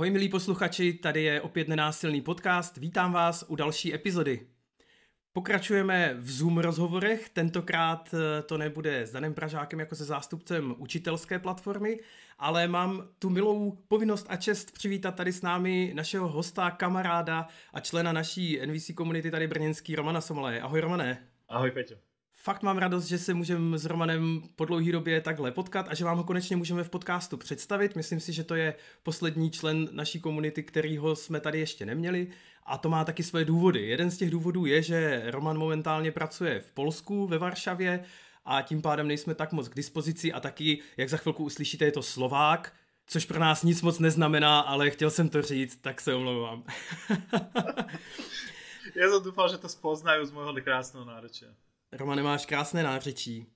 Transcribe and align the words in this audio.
Ahoj 0.00 0.10
milí 0.10 0.28
posluchači, 0.28 0.92
tady 0.92 1.22
je 1.22 1.40
opět 1.40 1.68
nenásilný 1.68 2.20
podcast. 2.20 2.76
Vítám 2.76 3.12
vás 3.12 3.44
u 3.48 3.56
další 3.56 3.94
epizody. 3.94 4.46
Pokračujeme 5.32 6.16
v 6.18 6.30
Zoom 6.30 6.58
rozhovorech, 6.58 7.28
tentokrát 7.28 8.14
eh, 8.14 8.42
to 8.42 8.58
nebude 8.58 9.02
s 9.02 9.12
Danem 9.12 9.34
Pražákem 9.34 9.80
jako 9.80 9.94
se 9.94 10.04
zástupcem 10.04 10.74
učitelské 10.78 11.38
platformy, 11.38 12.00
ale 12.38 12.68
mám 12.68 13.08
tu 13.18 13.30
milou 13.30 13.78
povinnost 13.88 14.26
a 14.28 14.36
čest 14.36 14.72
přivítat 14.72 15.14
tady 15.14 15.32
s 15.32 15.42
námi 15.42 15.92
našeho 15.94 16.28
hosta, 16.28 16.70
kamaráda 16.70 17.48
a 17.72 17.80
člena 17.80 18.12
naší 18.12 18.60
NVC 18.66 18.90
komunity 18.94 19.30
tady 19.30 19.46
brněnský 19.46 19.96
Romana 19.96 20.20
Somolaje. 20.20 20.60
Ahoj 20.60 20.80
Romane. 20.80 21.26
Ahoj 21.48 21.70
Peťo. 21.70 22.09
Fakt 22.42 22.62
mám 22.62 22.78
radost, 22.78 23.04
že 23.04 23.18
se 23.18 23.34
můžeme 23.34 23.78
s 23.78 23.84
Romanem 23.84 24.42
po 24.56 24.64
dlouhé 24.64 24.92
době 24.92 25.20
takhle 25.20 25.50
potkat 25.52 25.86
a 25.88 25.94
že 25.94 26.04
vám 26.04 26.16
ho 26.16 26.24
konečně 26.24 26.56
můžeme 26.56 26.84
v 26.84 26.90
podcastu 26.90 27.36
představit. 27.36 27.96
Myslím 27.96 28.20
si, 28.20 28.32
že 28.32 28.44
to 28.44 28.54
je 28.54 28.74
poslední 29.02 29.50
člen 29.50 29.88
naší 29.92 30.20
komunity, 30.20 30.62
kterýho 30.62 31.16
jsme 31.16 31.40
tady 31.40 31.58
ještě 31.58 31.86
neměli 31.86 32.28
a 32.66 32.78
to 32.78 32.88
má 32.88 33.04
taky 33.04 33.22
své 33.22 33.44
důvody. 33.44 33.88
Jeden 33.88 34.10
z 34.10 34.16
těch 34.16 34.30
důvodů 34.30 34.66
je, 34.66 34.82
že 34.82 35.22
Roman 35.26 35.58
momentálně 35.58 36.12
pracuje 36.12 36.60
v 36.60 36.72
Polsku, 36.72 37.26
ve 37.26 37.38
Varšavě 37.38 38.04
a 38.44 38.62
tím 38.62 38.82
pádem 38.82 39.08
nejsme 39.08 39.34
tak 39.34 39.52
moc 39.52 39.68
k 39.68 39.74
dispozici 39.74 40.32
a 40.32 40.40
taky, 40.40 40.78
jak 40.96 41.08
za 41.08 41.16
chvilku 41.16 41.44
uslyšíte, 41.44 41.84
je 41.84 41.92
to 41.92 42.02
Slovák, 42.02 42.72
což 43.06 43.24
pro 43.24 43.38
nás 43.38 43.62
nic 43.62 43.82
moc 43.82 43.98
neznamená, 43.98 44.60
ale 44.60 44.90
chtěl 44.90 45.10
jsem 45.10 45.28
to 45.28 45.42
říct, 45.42 45.76
tak 45.76 46.00
se 46.00 46.14
omlouvám. 46.14 46.64
Já 48.94 49.08
jsem 49.08 49.22
doufal, 49.24 49.48
že 49.48 49.58
to 49.58 49.68
spoznají 49.68 50.26
z 50.26 50.30
mojho 50.30 50.54
krásného 50.54 51.06
náročí. 51.06 51.46
Romane, 51.92 52.22
máš 52.22 52.46
krásné 52.46 52.82
nářečí. 52.82 53.46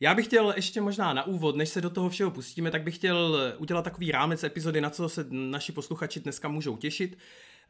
Já 0.00 0.14
bych 0.14 0.26
chtěl 0.26 0.52
ještě 0.56 0.80
možná 0.80 1.12
na 1.12 1.26
úvod, 1.26 1.56
než 1.56 1.68
se 1.68 1.80
do 1.80 1.90
toho 1.90 2.08
všeho 2.08 2.30
pustíme, 2.30 2.70
tak 2.70 2.82
bych 2.82 2.94
chtěl 2.94 3.54
udělat 3.58 3.82
takový 3.82 4.12
rámec 4.12 4.44
epizody, 4.44 4.80
na 4.80 4.90
co 4.90 5.08
se 5.08 5.26
naši 5.30 5.72
posluchači 5.72 6.20
dneska 6.20 6.48
můžou 6.48 6.76
těšit. 6.76 7.18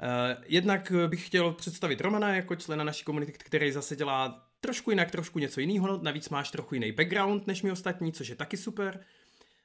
Eh, 0.00 0.36
jednak 0.46 0.92
bych 1.06 1.26
chtěl 1.26 1.52
představit 1.52 2.00
Romana 2.00 2.34
jako 2.34 2.56
člena 2.56 2.84
naší 2.84 3.04
komunity, 3.04 3.32
který 3.32 3.72
zase 3.72 3.96
dělá 3.96 4.46
trošku 4.60 4.90
jinak, 4.90 5.10
trošku 5.10 5.38
něco 5.38 5.60
jiného, 5.60 5.98
navíc 6.02 6.28
máš 6.28 6.50
trochu 6.50 6.74
jiný 6.74 6.92
background 6.92 7.46
než 7.46 7.62
my 7.62 7.72
ostatní, 7.72 8.12
což 8.12 8.28
je 8.28 8.36
taky 8.36 8.56
super. 8.56 9.00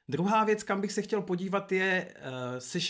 Druhá 0.08 0.44
věc, 0.44 0.62
kam 0.62 0.80
bych 0.80 0.92
se 0.92 1.02
chtěl 1.02 1.22
podívat, 1.22 1.72
je, 1.72 2.14
jsi 2.58 2.80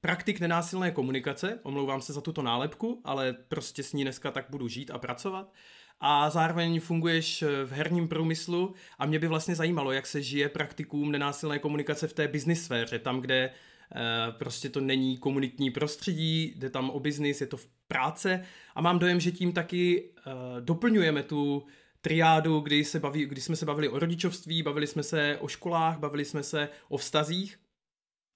praktik 0.00 0.40
nenásilné 0.40 0.90
komunikace, 0.90 1.58
omlouvám 1.62 2.00
se 2.00 2.12
za 2.12 2.20
tuto 2.20 2.42
nálepku, 2.42 3.00
ale 3.04 3.32
prostě 3.32 3.82
s 3.82 3.92
ní 3.92 4.02
dneska 4.02 4.30
tak 4.30 4.46
budu 4.50 4.68
žít 4.68 4.90
a 4.90 4.98
pracovat. 4.98 5.52
A 6.00 6.30
zároveň 6.30 6.80
funguješ 6.80 7.44
v 7.64 7.72
herním 7.72 8.08
průmyslu 8.08 8.74
a 8.98 9.06
mě 9.06 9.18
by 9.18 9.28
vlastně 9.28 9.54
zajímalo, 9.54 9.92
jak 9.92 10.06
se 10.06 10.22
žije 10.22 10.48
praktikům 10.48 11.12
nenásilné 11.12 11.58
komunikace 11.58 12.08
v 12.08 12.12
té 12.12 12.28
business 12.28 12.64
sféře, 12.64 12.98
tam, 12.98 13.20
kde 13.20 13.50
Eh, 13.94 14.32
prostě 14.32 14.68
to 14.68 14.80
není 14.80 15.18
komunitní 15.18 15.70
prostředí, 15.70 16.54
jde 16.56 16.70
tam 16.70 16.90
o 16.90 17.00
biznis, 17.00 17.40
je 17.40 17.46
to 17.46 17.56
v 17.56 17.66
práce 17.88 18.44
a 18.74 18.80
mám 18.80 18.98
dojem, 18.98 19.20
že 19.20 19.32
tím 19.32 19.52
taky 19.52 20.10
eh, 20.18 20.30
doplňujeme 20.60 21.22
tu 21.22 21.66
triádu, 22.00 22.60
kdy, 22.60 22.84
se 22.84 23.00
baví, 23.00 23.26
kdy 23.26 23.40
jsme 23.40 23.56
se 23.56 23.66
bavili 23.66 23.88
o 23.88 23.98
rodičovství, 23.98 24.62
bavili 24.62 24.86
jsme 24.86 25.02
se 25.02 25.38
o 25.40 25.48
školách, 25.48 25.98
bavili 25.98 26.24
jsme 26.24 26.42
se 26.42 26.68
o 26.88 26.96
vztazích 26.96 27.60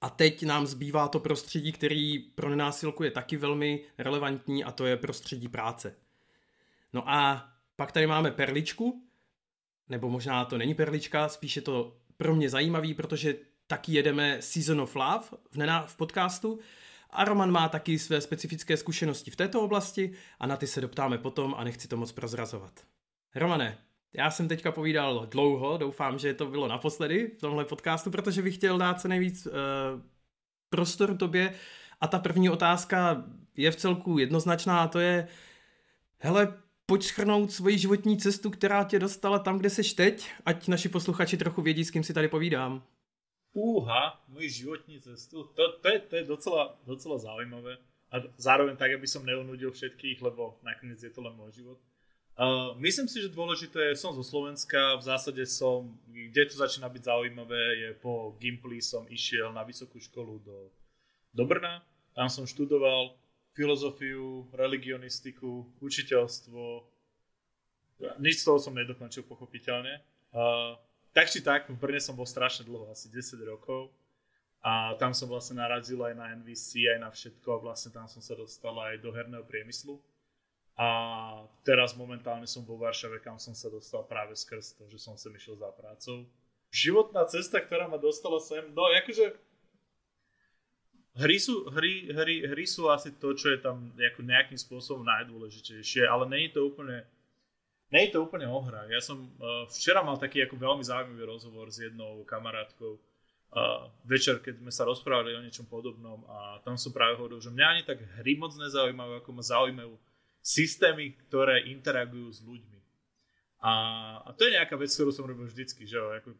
a 0.01 0.11
teď 0.11 0.43
nám 0.43 0.67
zbývá 0.67 1.09
to 1.09 1.21
prostředí, 1.21 1.73
který 1.73 2.19
pro 2.19 2.51
nenásilku 2.51 3.03
je 3.03 3.11
taky 3.11 3.37
velmi 3.37 3.81
relevantní 3.99 4.65
a 4.65 4.73
to 4.73 4.87
je 4.87 4.97
prostředí 4.97 5.49
práce. 5.49 5.97
No 6.93 7.09
a 7.09 7.50
pak 7.81 7.93
tady 7.93 8.07
máme 8.07 8.31
perličku, 8.31 9.03
nebo 9.89 10.11
možná 10.11 10.45
to 10.45 10.59
není 10.59 10.75
perlička, 10.75 11.29
spíše 11.29 11.61
to 11.61 11.97
pro 12.17 12.35
mě 12.35 12.51
zajímavý, 12.51 12.95
protože 12.95 13.35
taky 13.67 13.93
jedeme 13.93 14.43
Season 14.43 14.81
of 14.81 14.97
Love 14.97 15.27
v, 15.51 15.57
Nená, 15.57 15.87
v 15.87 15.97
podcastu 15.97 16.59
a 17.11 17.25
Roman 17.25 17.51
má 17.51 17.69
taky 17.69 17.99
své 17.99 18.21
specifické 18.21 18.77
zkušenosti 18.77 19.31
v 19.31 19.37
této 19.37 19.63
oblasti 19.63 20.13
a 20.39 20.47
na 20.47 20.57
ty 20.57 20.67
se 20.67 20.81
doptáme 20.81 21.19
potom 21.19 21.55
a 21.59 21.65
nechci 21.65 21.89
to 21.89 21.97
moc 21.97 22.13
prozrazovat. 22.13 22.81
Romane, 23.35 23.79
já 24.13 24.31
jsem 24.31 24.49
teďka 24.49 24.73
povídal 24.73 25.27
dlouho, 25.27 25.77
doufám, 25.77 26.19
že 26.19 26.35
to 26.35 26.47
bylo 26.47 26.69
naposledy 26.69 27.33
v 27.37 27.41
tomhle 27.41 27.65
podcastu, 27.65 28.11
protože 28.11 28.43
bych 28.43 28.55
chtěl 28.55 28.79
dát 28.79 29.01
co 29.01 29.09
nejvíc 29.09 29.47
uh, 29.47 29.53
prostoru 30.71 31.17
tobě 31.17 31.55
a 32.01 32.09
ta 32.09 32.19
první 32.19 32.51
otázka 32.51 33.25
je 33.57 33.71
v 33.71 33.77
celku 33.77 34.19
jednoznačná 34.19 34.83
a 34.83 34.89
to 34.89 34.99
je, 34.99 35.29
hele, 36.19 36.61
pojď 36.91 37.03
schrnout 37.03 37.53
svoji 37.53 37.79
životní 37.79 38.19
cestu, 38.19 38.51
která 38.51 38.85
tě 38.85 38.99
dostala 38.99 39.39
tam, 39.39 39.59
kde 39.59 39.71
seš 39.71 39.95
teď, 39.95 40.31
ať 40.47 40.69
naši 40.69 40.89
posluchači 40.89 41.37
trochu 41.37 41.63
vědí, 41.63 41.85
s 41.85 41.91
kým 41.91 42.03
si 42.03 42.15
tady 42.15 42.29
povídám. 42.29 42.83
Úha, 43.55 44.19
môj 44.27 44.51
životní 44.51 44.99
cestu, 44.99 45.47
to, 45.55 45.79
to, 45.79 45.89
je, 45.89 45.99
to 45.99 46.17
je 46.17 46.25
docela, 46.25 46.75
docela 46.87 47.19
zaujímavé. 47.19 47.79
A 48.11 48.17
zároveň 48.37 48.75
tak, 48.75 48.91
aby 48.91 49.07
som 49.07 49.23
neunudil 49.23 49.71
všetkých, 49.71 50.19
lebo 50.23 50.59
nakoniec 50.67 50.99
je 50.99 51.15
to 51.15 51.23
len 51.23 51.35
môj 51.39 51.63
život. 51.63 51.79
Uh, 52.35 52.75
myslím 52.83 53.07
si, 53.07 53.23
že 53.23 53.31
dôležité 53.31 53.95
je, 53.95 54.01
som 54.03 54.11
zo 54.11 54.27
Slovenska, 54.27 54.99
v 54.99 55.07
zásade 55.15 55.47
som, 55.47 55.95
kde 56.11 56.43
to 56.51 56.59
začína 56.59 56.91
byť 56.91 57.07
zaujímavé, 57.07 57.87
je 57.87 57.91
po 58.03 58.35
Gimply 58.43 58.83
som 58.83 59.07
išiel 59.07 59.55
na 59.55 59.63
vysokú 59.63 60.03
školu 60.03 60.43
do, 60.43 60.75
do 61.31 61.47
Brna. 61.47 61.87
Tam 62.19 62.27
som 62.27 62.51
študoval 62.51 63.15
filozofiu, 63.55 64.47
religionistiku, 64.55 65.67
učiteľstvo. 65.83 66.63
Nič 68.23 68.41
z 68.41 68.45
toho 68.47 68.59
som 68.63 68.73
nedokončil 68.73 69.27
pochopiteľne. 69.27 70.01
Uh, 70.31 70.79
tak 71.11 71.27
či 71.27 71.43
tak, 71.43 71.67
v 71.67 71.75
Brne 71.75 71.99
som 71.99 72.15
bol 72.15 72.25
strašne 72.25 72.63
dlho, 72.65 72.87
asi 72.89 73.11
10 73.11 73.43
rokov. 73.43 73.91
A 74.61 74.95
tam 75.01 75.17
som 75.17 75.27
vlastne 75.27 75.57
narazil 75.57 75.99
aj 76.05 76.15
na 76.15 76.37
NVC, 76.37 76.85
aj 76.93 76.99
na 77.01 77.09
všetko 77.09 77.49
a 77.49 77.63
vlastne 77.65 77.97
tam 77.97 78.05
som 78.05 78.21
sa 78.21 78.37
dostal 78.37 78.77
aj 78.77 79.01
do 79.01 79.09
herného 79.09 79.43
priemyslu. 79.49 79.97
A 80.77 80.89
teraz 81.65 81.97
momentálne 81.97 82.45
som 82.45 82.65
vo 82.65 82.77
Varšave, 82.77 83.21
kam 83.21 83.41
som 83.41 83.57
sa 83.57 83.73
dostal 83.73 84.05
práve 84.05 84.37
skrz 84.37 84.77
to, 84.77 84.85
že 84.89 85.01
som 85.01 85.17
sem 85.17 85.33
išiel 85.33 85.57
za 85.57 85.69
prácou. 85.73 86.29
Životná 86.71 87.25
cesta, 87.27 87.59
ktorá 87.59 87.89
ma 87.89 87.99
dostala 87.99 88.39
sem, 88.39 88.63
no 88.71 88.87
akože 88.87 89.35
hry 91.21 91.37
sú, 91.37 91.69
hry, 91.69 92.09
hry, 92.09 92.49
hry 92.49 92.65
sú 92.65 92.89
asi 92.89 93.13
to, 93.21 93.37
čo 93.37 93.53
je 93.53 93.61
tam 93.61 93.93
nejakým 94.01 94.57
spôsobom 94.57 95.05
najdôležitejšie, 95.05 96.09
ale 96.09 96.25
není 96.27 96.49
to 96.49 96.65
úplne 96.65 97.05
je 97.91 98.15
to 98.15 98.23
úplne 98.23 98.47
o 98.47 98.63
hrách. 98.63 98.87
Ja 98.87 99.03
som 99.03 99.27
uh, 99.43 99.67
včera 99.67 100.07
mal 100.07 100.15
taký 100.15 100.47
ako 100.47 100.55
veľmi 100.55 100.85
zaujímavý 100.87 101.27
rozhovor 101.27 101.75
s 101.75 101.83
jednou 101.83 102.23
kamarátkou 102.23 102.95
uh, 102.95 103.91
večer, 104.07 104.39
keď 104.39 104.63
sme 104.63 104.71
sa 104.71 104.87
rozprávali 104.87 105.35
o 105.35 105.43
niečom 105.43 105.67
podobnom 105.67 106.23
a 106.31 106.63
tam 106.63 106.79
som 106.79 106.95
práve 106.95 107.19
hovoril, 107.19 107.43
že 107.43 107.51
mňa 107.51 107.67
ani 107.67 107.83
tak 107.83 107.99
hry 108.23 108.39
moc 108.39 108.55
nezaujímajú, 108.55 109.19
ako 109.19 109.31
ma 109.35 109.43
zaujímajú 109.43 109.93
systémy, 110.39 111.19
ktoré 111.27 111.67
interagujú 111.67 112.31
s 112.31 112.41
ľuďmi. 112.47 112.79
A, 113.61 113.73
a 114.25 114.31
to 114.39 114.49
je 114.49 114.57
nejaká 114.57 114.79
vec, 114.79 114.89
ktorú 114.89 115.11
som 115.11 115.27
robil 115.27 115.45
vždycky, 115.51 115.85
že 115.85 115.99
ako, 115.99 116.33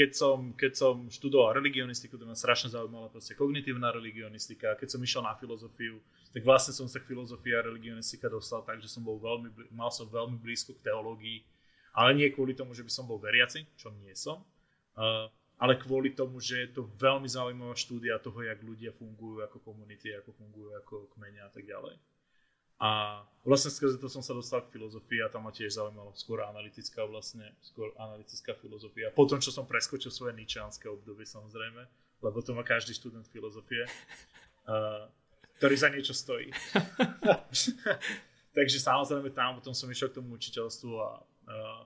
keď 0.00 0.16
som, 0.16 0.56
keď 0.56 0.72
som 0.72 0.94
študoval 1.12 1.60
religionistiku, 1.60 2.16
to 2.16 2.24
ma 2.24 2.32
strašne 2.32 2.72
zaujímala 2.72 3.12
proste 3.12 3.36
kognitívna 3.36 3.92
religionistika, 3.92 4.72
keď 4.80 4.96
som 4.96 5.04
išiel 5.04 5.20
na 5.20 5.36
filozofiu, 5.36 6.00
tak 6.32 6.40
vlastne 6.40 6.72
som 6.72 6.88
sa 6.88 7.04
k 7.04 7.12
filozofii 7.12 7.52
a 7.52 7.68
religionistika 7.68 8.32
dostal 8.32 8.64
tak, 8.64 8.80
že 8.80 8.88
som 8.88 9.04
bol 9.04 9.20
veľmi, 9.20 9.52
mal 9.76 9.92
som 9.92 10.08
veľmi 10.08 10.40
blízko 10.40 10.72
k 10.80 10.88
teológii, 10.88 11.44
ale 11.92 12.16
nie 12.16 12.32
kvôli 12.32 12.56
tomu, 12.56 12.72
že 12.72 12.80
by 12.80 12.88
som 12.88 13.04
bol 13.04 13.20
veriaci, 13.20 13.68
čo 13.76 13.92
nie 14.00 14.16
som, 14.16 14.40
ale 15.60 15.76
kvôli 15.76 16.16
tomu, 16.16 16.40
že 16.40 16.64
je 16.64 16.80
to 16.80 16.88
veľmi 16.96 17.28
zaujímavá 17.28 17.76
štúdia 17.76 18.16
toho, 18.24 18.40
jak 18.40 18.56
ľudia 18.64 18.96
fungujú 18.96 19.44
ako 19.44 19.60
komunity, 19.60 20.16
ako 20.16 20.32
fungujú 20.32 20.72
ako 20.80 21.12
kmene 21.12 21.44
a 21.44 21.52
tak 21.52 21.68
ďalej. 21.68 22.00
A 22.80 23.20
vlastne 23.44 23.68
skrze 23.68 24.00
to 24.00 24.08
som 24.08 24.24
sa 24.24 24.32
dostal 24.32 24.64
k 24.64 24.72
filozofii 24.72 25.20
a 25.20 25.28
tam 25.28 25.44
ma 25.44 25.52
tiež 25.52 25.76
zaujímalo 25.76 26.16
skôr 26.16 26.40
analytická 26.48 27.04
vlastne, 27.04 27.44
skôr 27.60 27.92
analytická 28.00 28.56
filozofia. 28.56 29.12
Po 29.12 29.28
tom, 29.28 29.36
čo 29.36 29.52
som 29.52 29.68
preskočil 29.68 30.08
svoje 30.08 30.32
ničanské 30.32 30.88
obdobie 30.88 31.28
samozrejme, 31.28 31.82
lebo 32.24 32.38
to 32.40 32.56
má 32.56 32.64
každý 32.64 32.96
študent 32.96 33.28
filozofie, 33.28 33.84
uh, 33.84 35.04
ktorý 35.60 35.74
za 35.76 35.92
niečo 35.92 36.16
stojí. 36.16 36.48
Takže 38.56 38.78
samozrejme 38.80 39.28
tam 39.36 39.60
potom 39.60 39.76
som 39.76 39.92
išiel 39.92 40.08
k 40.08 40.24
tomu 40.24 40.40
učiteľstvu 40.40 40.92
a 40.96 41.10
uh, 41.20 41.84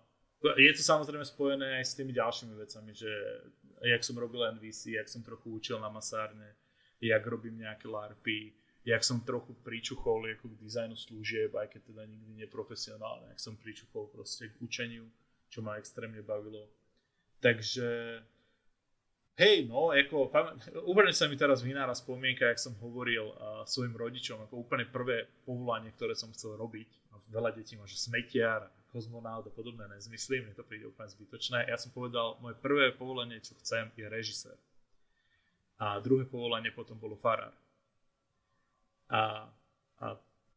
je 0.55 0.73
to 0.79 0.83
samozrejme 0.85 1.27
spojené 1.27 1.83
aj 1.83 1.85
s 1.91 1.97
tými 1.99 2.15
ďalšími 2.15 2.55
vecami, 2.55 2.95
že 2.95 3.11
jak 3.83 4.03
som 4.05 4.15
robil 4.15 4.47
NVC, 4.55 4.95
jak 4.95 5.09
som 5.09 5.27
trochu 5.27 5.51
učil 5.51 5.81
na 5.81 5.89
masárne, 5.89 6.55
jak 7.01 7.25
robím 7.27 7.65
nejaké 7.65 7.89
LARPy, 7.89 8.53
jak 8.85 9.01
som 9.01 9.25
trochu 9.25 9.57
pričuchol 9.65 10.29
ako 10.37 10.53
k 10.53 10.61
dizajnu 10.61 10.97
služieb, 10.97 11.57
aj 11.57 11.73
keď 11.73 11.83
teda 11.89 12.03
nikdy 12.05 12.45
neprofesionálne, 12.45 13.33
jak 13.33 13.41
som 13.41 13.57
pričuchol 13.57 14.13
proste 14.13 14.53
k 14.53 14.61
učeniu, 14.61 15.09
čo 15.49 15.65
ma 15.65 15.81
extrémne 15.81 16.21
bavilo. 16.21 16.69
Takže 17.41 18.21
hej, 19.41 19.65
no, 19.65 19.89
ako, 19.89 20.29
úplne 20.85 21.13
sa 21.17 21.33
mi 21.33 21.41
teraz 21.41 21.65
vynára 21.65 21.97
spomienka, 21.97 22.45
jak 22.45 22.61
som 22.61 22.77
hovoril 22.77 23.33
uh, 23.33 23.65
svojim 23.65 23.97
rodičom, 23.97 24.45
ako 24.45 24.69
úplne 24.69 24.85
prvé 24.85 25.33
povolanie, 25.49 25.89
ktoré 25.97 26.13
som 26.13 26.29
chcel 26.37 26.61
robiť. 26.61 26.89
Veľa 27.33 27.57
detí 27.57 27.75
má, 27.81 27.89
že 27.89 27.97
smetiar, 27.97 28.69
kozmonaut 28.93 29.49
a 29.49 29.51
podobné 29.51 29.89
nezmysly, 29.91 30.45
mne 30.45 30.55
to 30.55 30.63
príde 30.63 30.87
úplne 30.87 31.09
zbytočné. 31.09 31.67
Ja 31.67 31.81
som 31.81 31.91
povedal, 31.91 32.37
moje 32.39 32.55
prvé 32.61 32.93
povolanie, 32.95 33.41
čo 33.41 33.57
chcem, 33.59 33.89
je 33.97 34.07
režisér. 34.07 34.55
A 35.81 35.99
druhé 35.99 36.29
povolanie 36.29 36.71
potom 36.71 36.95
bolo 37.01 37.19
farár. 37.19 37.51
A, 39.11 39.49
a 40.01 40.06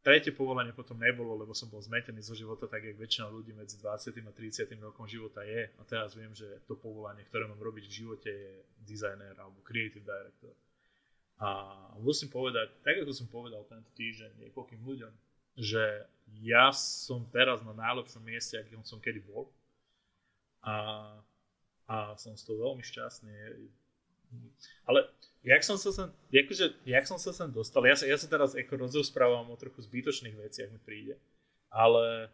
tretie 0.08 0.32
povolanie 0.32 0.72
potom 0.72 0.96
nebolo, 0.96 1.36
lebo 1.36 1.52
som 1.52 1.68
bol 1.68 1.84
zmetený 1.84 2.24
zo 2.24 2.32
života, 2.32 2.64
tak 2.64 2.80
jak 2.80 2.96
väčšina 2.96 3.28
ľudí 3.28 3.52
medzi 3.52 3.76
20. 3.76 4.24
a 4.24 4.32
30. 4.32 4.72
rokom 4.80 5.04
života 5.04 5.44
je. 5.44 5.68
A 5.68 5.82
teraz 5.84 6.16
viem, 6.16 6.32
že 6.32 6.48
to 6.64 6.80
povolanie, 6.80 7.28
ktoré 7.28 7.44
mám 7.44 7.60
robiť 7.60 7.92
v 7.92 7.98
živote 8.04 8.30
je 8.32 8.64
designer 8.88 9.36
alebo 9.36 9.60
creative 9.68 10.08
director. 10.08 10.56
A 11.38 11.76
musím 12.02 12.32
povedať, 12.32 12.72
tak 12.82 13.04
ako 13.04 13.12
som 13.14 13.28
povedal 13.30 13.62
tento 13.68 13.92
týždeň 13.94 14.48
niekoľkým 14.48 14.82
ľuďom, 14.82 15.14
že 15.60 16.08
ja 16.42 16.72
som 16.72 17.28
teraz 17.30 17.62
na 17.62 17.76
najlepšom 17.76 18.24
mieste, 18.26 18.58
akým 18.58 18.82
som 18.88 18.98
kedy 19.04 19.22
bol. 19.28 19.52
A, 20.66 21.12
a 21.86 21.96
som 22.18 22.34
z 22.34 22.48
toho 22.48 22.72
veľmi 22.72 22.82
šťastný. 22.82 23.34
Ale 24.88 25.08
jak 25.44 25.64
som 25.64 25.80
sa 25.80 25.92
sem, 25.96 26.08
akože, 26.32 26.84
jak 26.84 27.06
som 27.08 27.20
sa 27.20 27.32
sem 27.32 27.50
dostal, 27.52 27.84
ja 27.88 27.96
sa, 27.96 28.04
ja 28.04 28.18
sa 28.20 28.28
teraz 28.28 28.56
ako 28.56 28.88
rozprávam 28.92 29.48
o 29.52 29.60
trochu 29.60 29.84
zbytočných 29.84 30.36
veciach 30.36 30.70
mi 30.72 30.80
príde, 30.84 31.16
ale 31.72 32.28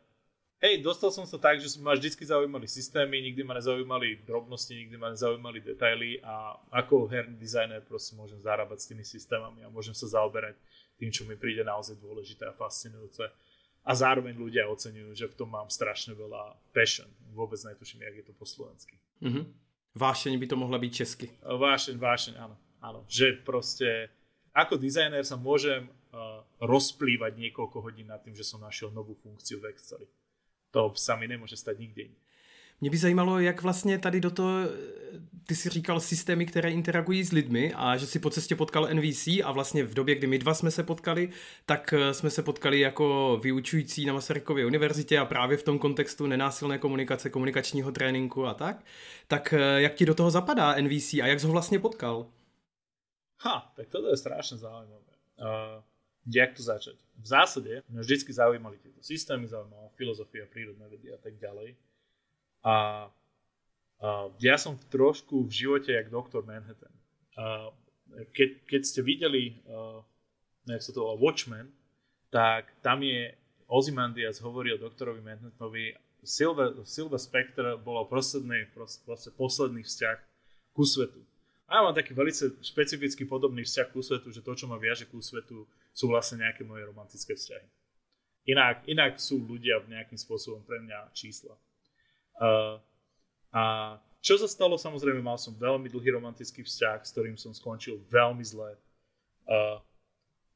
hej, 0.64 0.80
dostal 0.80 1.12
som 1.12 1.28
sa 1.28 1.36
tak, 1.38 1.60
že 1.60 1.78
ma 1.84 1.94
vždy 1.94 2.10
zaujímali 2.24 2.66
systémy, 2.66 3.20
nikdy 3.20 3.44
ma 3.44 3.60
nezaujímali 3.60 4.24
drobnosti, 4.24 4.72
nikdy 4.74 4.96
ma 4.96 5.12
nezaujímali 5.12 5.60
detaily 5.60 6.24
a 6.24 6.56
ako 6.72 7.12
herný 7.12 7.36
dizajner 7.36 7.84
proste 7.84 8.16
môžem 8.16 8.40
zarábať 8.40 8.80
s 8.80 8.90
tými 8.90 9.04
systémami 9.04 9.62
a 9.62 9.70
môžem 9.70 9.94
sa 9.94 10.08
zaoberať 10.08 10.56
tým, 10.98 11.12
čo 11.12 11.28
mi 11.28 11.36
príde 11.36 11.62
naozaj 11.68 12.00
dôležité 12.00 12.48
a 12.48 12.56
fascinujúce. 12.56 13.28
A 13.84 13.92
zároveň 13.92 14.40
ľudia 14.40 14.64
oceňujú, 14.72 15.12
že 15.12 15.28
v 15.28 15.36
tom 15.36 15.52
mám 15.52 15.68
strašne 15.68 16.16
veľa 16.16 16.56
passion. 16.72 17.10
Vôbec 17.36 17.60
netuším, 17.68 18.08
jak 18.08 18.24
je 18.24 18.26
to 18.32 18.32
po 18.32 18.48
slovensky. 18.48 18.96
Mm-hmm. 19.20 19.44
Vášeň 19.94 20.42
by 20.42 20.48
to 20.50 20.56
mohla 20.58 20.78
byť 20.82 20.92
česky. 20.92 21.28
Vášeň, 21.46 21.96
vášeň, 22.02 22.34
áno. 22.42 22.56
áno. 22.82 23.00
Že 23.06 23.46
proste 23.46 24.10
ako 24.54 24.78
dizajner 24.82 25.22
sa 25.22 25.38
môžem 25.38 25.86
uh, 25.86 26.42
rozplývať 26.62 27.38
niekoľko 27.38 27.78
hodín 27.82 28.10
nad 28.10 28.22
tým, 28.22 28.34
že 28.34 28.46
som 28.46 28.62
našiel 28.62 28.90
novú 28.90 29.14
funkciu 29.18 29.62
v 29.62 29.74
Exceli. 29.74 30.10
To 30.74 30.90
sa 30.98 31.14
mi 31.14 31.30
nemôže 31.30 31.54
stať 31.54 31.78
nikde 31.78 32.10
inde. 32.10 32.23
Mě 32.84 32.90
by 32.90 32.98
zajímalo, 32.98 33.40
jak 33.40 33.62
vlastně 33.62 34.00
tady 34.00 34.22
do 34.22 34.32
toho, 34.32 34.52
ty 35.46 35.56
si 35.56 35.70
říkal 35.70 36.00
systémy, 36.00 36.46
které 36.46 36.72
interagují 36.72 37.24
s 37.24 37.32
lidmi 37.32 37.74
a 37.76 37.98
že 37.98 38.08
si 38.08 38.20
po 38.20 38.30
cestě 38.30 38.56
potkal 38.56 38.90
NVC 38.94 39.28
a 39.28 39.52
vlastně 39.52 39.84
v 39.84 39.94
době, 39.94 40.16
kdy 40.16 40.28
my 40.28 40.40
dva 40.40 40.54
jsme 40.54 40.72
se 40.72 40.84
potkali, 40.84 41.30
tak 41.66 41.94
eh, 41.94 42.14
jsme 42.14 42.30
se 42.30 42.44
potkali 42.44 42.80
jako 42.80 43.40
vyučující 43.44 44.06
na 44.06 44.14
Masarykově 44.14 44.66
univerzitě 44.66 45.20
a 45.20 45.26
právě 45.26 45.58
v 45.58 45.64
tom 45.64 45.80
kontextu 45.80 46.28
nenásilné 46.28 46.78
komunikace, 46.78 47.30
komunikačního 47.30 47.92
tréninku 47.92 48.46
a 48.46 48.54
tak. 48.54 48.86
Tak 49.28 49.54
eh, 49.54 49.82
jak 49.82 49.94
ti 49.94 50.06
do 50.06 50.16
toho 50.16 50.32
zapadá 50.32 50.76
NVC 50.82 51.14
a 51.14 51.28
jak 51.28 51.40
jsi 51.40 51.46
ho 51.46 51.52
vlastně 51.52 51.80
potkal? 51.80 52.28
Ha, 53.40 53.74
tak 53.76 53.88
toto 53.88 54.10
je 54.10 54.18
strašne 54.18 54.58
zaujímavé. 54.58 55.14
Uh, 55.40 55.84
jak 56.28 56.54
to 56.56 56.64
začať? 56.64 56.96
V 57.20 57.28
zásade 57.28 57.84
mňa 57.90 58.02
vždycky 58.02 58.34
zaujímali 58.34 58.78
tieto 58.78 59.04
systémy, 59.04 59.48
zaujímala 59.48 59.88
filozofia, 59.96 60.48
prírodné 60.52 60.88
vedy 60.88 61.14
a 61.14 61.18
tak 61.18 61.36
ďalej. 61.36 61.76
A, 62.64 63.08
a 64.00 64.10
ja 64.40 64.56
som 64.56 64.80
trošku 64.90 65.44
v 65.46 65.52
živote 65.52 65.92
jak 65.92 66.08
doktor 66.10 66.48
Manhattan. 66.48 66.92
A 67.36 67.70
keď, 68.32 68.50
keď 68.66 68.82
ste 68.88 69.02
videli, 69.04 69.60
uh, 69.68 70.00
jak 70.68 70.82
sa 70.82 70.92
to 70.96 71.04
volá, 71.04 71.16
Watchmen, 71.20 71.70
tak 72.32 72.72
tam 72.82 73.04
je 73.04 73.36
Ozymandias 73.68 74.42
hovorí 74.42 74.74
o 74.74 74.82
doktorovi 74.82 75.22
Manhattanovi 75.22 75.98
Silver, 76.24 76.86
Silver 76.88 77.20
Spectre 77.20 77.76
bolo 77.78 78.08
posledný, 78.08 78.72
proste, 78.72 79.04
proste 79.04 79.30
posledný 79.36 79.84
vzťah 79.84 80.18
ku 80.72 80.88
svetu. 80.88 81.20
A 81.68 81.80
ja 81.80 81.82
mám 81.84 81.96
taký 81.96 82.16
veľmi 82.16 82.62
špecifický 82.64 83.26
podobný 83.26 83.66
vzťah 83.66 83.88
ku 83.92 84.00
svetu, 84.00 84.32
že 84.32 84.46
to, 84.46 84.54
čo 84.56 84.70
ma 84.70 84.78
viaže 84.80 85.10
ku 85.10 85.20
svetu, 85.20 85.68
sú 85.92 86.06
vlastne 86.12 86.44
nejaké 86.46 86.64
moje 86.64 86.86
romantické 86.86 87.34
vzťahy. 87.36 87.68
Inak, 88.46 88.84
inak 88.88 89.18
sú 89.20 89.40
ľudia 89.40 89.80
v 89.84 89.96
nejakým 89.96 90.20
spôsobom 90.20 90.62
pre 90.68 90.84
mňa 90.84 91.12
čísla. 91.16 91.56
Uh, 92.38 92.82
a 93.54 93.64
čo 94.24 94.40
sa 94.40 94.48
stalo, 94.48 94.80
samozrejme, 94.80 95.20
mal 95.20 95.36
som 95.36 95.52
veľmi 95.52 95.92
dlhý 95.92 96.16
romantický 96.16 96.64
vzťah, 96.64 97.04
s 97.04 97.12
ktorým 97.12 97.36
som 97.36 97.52
skončil 97.52 98.00
veľmi 98.08 98.42
zle. 98.42 98.80
Uh, 99.44 99.78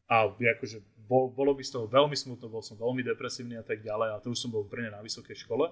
a 0.07 0.31
akože 0.31 0.79
bol, 1.03 1.27
bolo 1.27 1.51
by 1.51 1.63
z 1.63 1.75
toho 1.75 1.85
veľmi 1.87 2.15
smutno, 2.15 2.47
bol 2.47 2.63
som 2.63 2.79
veľmi 2.79 3.03
depresívny 3.03 3.59
a 3.59 3.63
tak 3.63 3.83
ďalej, 3.83 4.15
a 4.15 4.21
to 4.23 4.31
už 4.31 4.39
som 4.39 4.51
bol 4.51 4.63
v 4.63 4.87
na 4.87 5.03
vysokej 5.03 5.43
škole. 5.43 5.67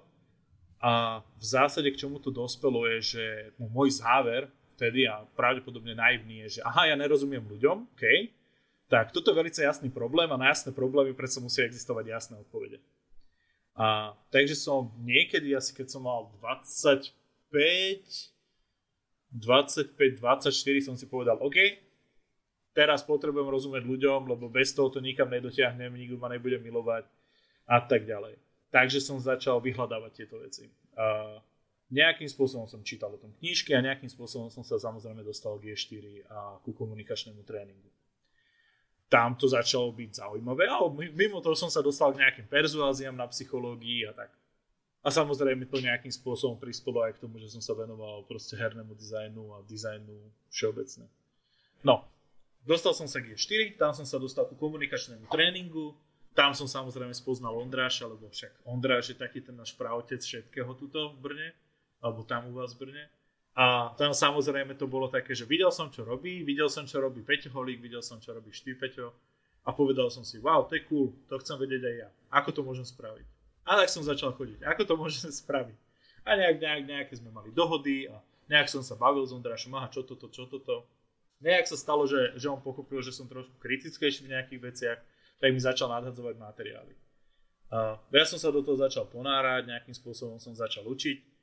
A 0.84 1.24
v 1.40 1.44
zásade 1.44 1.88
k 1.88 2.00
čomu 2.04 2.20
to 2.20 2.36
dospelo 2.36 2.84
je, 2.96 3.16
že 3.16 3.24
môj 3.58 3.96
záver 4.04 4.52
vtedy 4.76 5.08
a 5.08 5.24
pravdepodobne 5.40 5.96
naivný 5.96 6.44
je, 6.46 6.60
že 6.60 6.62
aha, 6.68 6.92
ja 6.92 6.96
nerozumiem 7.00 7.48
ľuďom, 7.48 7.96
OK, 7.96 8.04
tak 8.92 9.16
toto 9.16 9.32
je 9.32 9.40
veľmi 9.40 9.56
jasný 9.56 9.88
problém 9.88 10.28
a 10.30 10.38
na 10.38 10.52
jasné 10.52 10.76
problémy 10.76 11.16
predsa 11.16 11.40
musia 11.40 11.64
existovať 11.64 12.06
jasné 12.12 12.36
odpovede. 12.38 12.84
A, 13.76 14.16
takže 14.32 14.56
som 14.56 14.88
niekedy, 15.04 15.52
asi 15.52 15.76
keď 15.76 15.92
som 15.92 16.08
mal 16.08 16.32
25, 16.40 17.12
25, 19.36 20.20
24 20.24 20.88
som 20.88 20.96
si 20.96 21.06
povedal, 21.12 21.36
OK, 21.44 21.60
teraz 22.72 23.04
potrebujem 23.04 23.52
rozumieť 23.52 23.84
ľuďom, 23.84 24.32
lebo 24.32 24.48
bez 24.48 24.72
toho 24.72 24.88
to 24.88 25.04
nikam 25.04 25.28
nedotiahnem, 25.28 25.92
nikto 25.92 26.16
ma 26.16 26.32
nebude 26.32 26.56
milovať 26.64 27.04
a 27.68 27.84
tak 27.84 28.08
ďalej. 28.08 28.40
Takže 28.72 29.00
som 29.04 29.20
začal 29.20 29.60
vyhľadávať 29.60 30.12
tieto 30.12 30.40
veci. 30.40 30.72
A 30.96 31.40
nejakým 31.92 32.28
spôsobom 32.28 32.68
som 32.68 32.84
čítal 32.84 33.12
o 33.12 33.20
tom 33.20 33.32
knižky 33.40 33.72
a 33.76 33.84
nejakým 33.84 34.12
spôsobom 34.12 34.52
som 34.52 34.64
sa 34.64 34.80
samozrejme 34.80 35.24
dostal 35.24 35.56
k 35.60 35.76
E4 35.76 36.28
a 36.28 36.60
ku 36.64 36.76
komunikačnému 36.76 37.44
tréningu 37.48 37.95
tam 39.06 39.38
to 39.38 39.46
začalo 39.46 39.94
byť 39.94 40.12
zaujímavé, 40.18 40.66
ale 40.66 40.90
mimo 41.14 41.38
toho 41.40 41.54
som 41.54 41.70
sa 41.70 41.86
dostal 41.86 42.12
k 42.12 42.26
nejakým 42.26 42.48
perzuáziám 42.50 43.14
na 43.14 43.30
psychológii 43.30 44.10
a 44.10 44.14
tak. 44.18 44.34
A 45.06 45.14
samozrejme 45.14 45.70
to 45.70 45.78
nejakým 45.78 46.10
spôsobom 46.10 46.58
prispelo 46.58 47.06
aj 47.06 47.14
k 47.14 47.22
tomu, 47.22 47.38
že 47.38 47.54
som 47.54 47.62
sa 47.62 47.78
venoval 47.78 48.26
proste 48.26 48.58
hernému 48.58 48.98
dizajnu 48.98 49.54
a 49.54 49.62
dizajnu 49.62 50.18
všeobecne. 50.50 51.06
No, 51.86 52.02
dostal 52.66 52.98
som 52.98 53.06
sa 53.06 53.22
k 53.22 53.38
E4, 53.38 53.78
tam 53.78 53.94
som 53.94 54.10
sa 54.10 54.18
dostal 54.18 54.50
ku 54.50 54.58
komunikačnému 54.58 55.30
tréningu, 55.30 55.94
tam 56.34 56.58
som 56.58 56.66
samozrejme 56.66 57.14
spoznal 57.14 57.54
Ondráša, 57.54 58.10
lebo 58.10 58.28
však 58.34 58.66
Ondráš 58.66 59.14
je 59.14 59.22
taký 59.22 59.46
ten 59.46 59.54
náš 59.54 59.78
pravotec 59.78 60.20
všetkého 60.20 60.74
tuto 60.74 61.14
v 61.16 61.32
Brne, 61.32 61.50
alebo 62.02 62.26
tam 62.26 62.50
u 62.50 62.58
vás 62.58 62.74
v 62.74 62.90
Brne. 62.90 63.06
A 63.56 63.96
tam 63.96 64.12
samozrejme 64.12 64.76
to 64.76 64.84
bolo 64.84 65.08
také, 65.08 65.32
že 65.32 65.48
videl 65.48 65.72
som, 65.72 65.88
čo 65.88 66.04
robí, 66.04 66.44
videl 66.44 66.68
som, 66.68 66.84
čo 66.84 67.00
robí 67.00 67.24
Peťo 67.24 67.56
Holík, 67.56 67.80
videl 67.80 68.04
som, 68.04 68.20
čo 68.20 68.36
robí 68.36 68.52
ty, 68.52 68.76
Peťo. 68.76 69.16
A 69.66 69.72
povedal 69.72 70.12
som 70.12 70.28
si, 70.28 70.38
wow, 70.44 70.68
to 70.68 70.76
je 70.76 70.84
cool, 70.92 71.16
to 71.26 71.40
chcem 71.40 71.56
vedieť 71.56 71.82
aj 71.88 71.96
ja. 71.96 72.10
Ako 72.36 72.52
to 72.52 72.62
môžem 72.68 72.84
spraviť? 72.84 73.26
A 73.66 73.82
tak 73.82 73.90
som 73.90 74.04
začal 74.04 74.36
chodiť, 74.36 74.62
ako 74.62 74.82
to 74.84 74.94
môžem 75.00 75.32
spraviť? 75.42 75.78
A 76.28 76.36
nejak, 76.36 76.58
nejak, 76.60 76.84
nejaké 76.84 77.14
sme 77.16 77.32
mali 77.32 77.50
dohody 77.56 78.12
a 78.12 78.20
nejak 78.52 78.68
som 78.68 78.84
sa 78.84 79.00
bavil 79.00 79.24
s 79.24 79.32
Ondrašom, 79.32 79.72
aha, 79.74 79.88
čo 79.88 80.04
toto, 80.04 80.28
čo 80.28 80.52
toto. 80.52 80.84
Nejak 81.40 81.72
sa 81.72 81.80
stalo, 81.80 82.04
že, 82.06 82.36
že 82.36 82.52
on 82.52 82.60
pochopil, 82.60 83.00
že 83.00 83.16
som 83.16 83.26
trošku 83.26 83.56
kritickejší 83.58 84.28
v 84.28 84.34
nejakých 84.36 84.62
veciach, 84.62 85.00
tak 85.40 85.50
mi 85.56 85.64
začal 85.64 85.88
nadhadzovať 85.96 86.36
materiály. 86.38 86.94
Uh, 87.72 87.98
ja 88.14 88.28
som 88.28 88.38
sa 88.38 88.52
do 88.52 88.62
toho 88.62 88.78
začal 88.78 89.08
ponárať, 89.10 89.66
nejakým 89.66 89.96
spôsobom 89.96 90.38
som 90.38 90.54
začal 90.54 90.86
učiť 90.86 91.35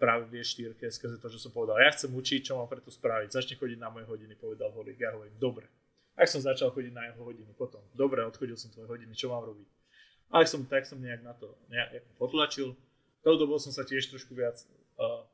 práve 0.00 0.24
v 0.32 0.40
štyrke 0.40 0.88
skrze 0.88 1.20
to, 1.20 1.28
že 1.28 1.36
som 1.36 1.52
povedal, 1.52 1.76
ja 1.76 1.92
chcem 1.92 2.08
učiť, 2.08 2.40
čo 2.48 2.56
mám 2.56 2.68
preto 2.70 2.88
spraviť, 2.88 3.28
začne 3.28 3.60
chodiť 3.60 3.76
na 3.76 3.92
moje 3.92 4.08
hodiny, 4.08 4.32
povedal 4.40 4.72
Holík, 4.72 4.96
ja 4.96 5.12
hovorím, 5.12 5.36
dobre. 5.36 5.68
Tak 6.16 6.32
som 6.32 6.40
začal 6.40 6.72
chodiť 6.72 6.92
na 6.92 7.12
jeho 7.12 7.20
hodiny 7.24 7.52
potom, 7.52 7.84
dobre, 7.92 8.24
odchodil 8.24 8.56
som 8.56 8.72
tvoje 8.72 8.88
hodiny, 8.88 9.12
čo 9.12 9.28
mám 9.28 9.44
robiť. 9.44 9.68
Ale 10.32 10.48
som, 10.48 10.64
tak 10.64 10.88
som 10.88 10.96
nejak 10.96 11.20
na 11.20 11.36
to 11.36 11.52
nejak 11.68 12.06
potlačil. 12.16 12.72
Tou 13.20 13.36
dobou 13.36 13.60
som 13.60 13.74
sa 13.74 13.84
tiež 13.84 14.08
trošku 14.08 14.32
viac, 14.32 14.56
uh, 14.96 15.26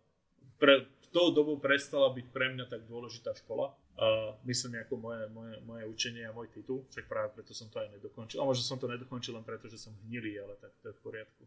pre, 0.58 0.90
tou 1.14 1.30
dobou 1.30 1.60
prestala 1.62 2.10
byť 2.10 2.26
pre 2.34 2.50
mňa 2.50 2.66
tak 2.66 2.82
dôležitá 2.90 3.30
škola. 3.38 3.76
Uh, 3.96 4.36
myslím 4.44 4.82
ako 4.84 5.00
moje, 5.00 5.22
moje, 5.32 5.54
moje 5.64 5.82
učenie 5.88 6.28
a 6.28 6.34
môj 6.34 6.52
titul, 6.52 6.84
však 6.92 7.08
práve 7.08 7.32
preto 7.32 7.54
som 7.54 7.70
to 7.70 7.78
aj 7.78 7.88
nedokončil. 7.94 8.42
A 8.42 8.48
možno 8.48 8.66
som 8.66 8.76
to 8.76 8.90
nedokončil 8.90 9.32
len 9.32 9.46
preto, 9.46 9.70
že 9.70 9.78
som 9.80 9.94
hnilý, 10.04 10.36
ale 10.42 10.58
tak 10.58 10.74
to 10.82 10.90
je 10.90 10.96
v 10.98 11.00
poriadku. 11.00 11.42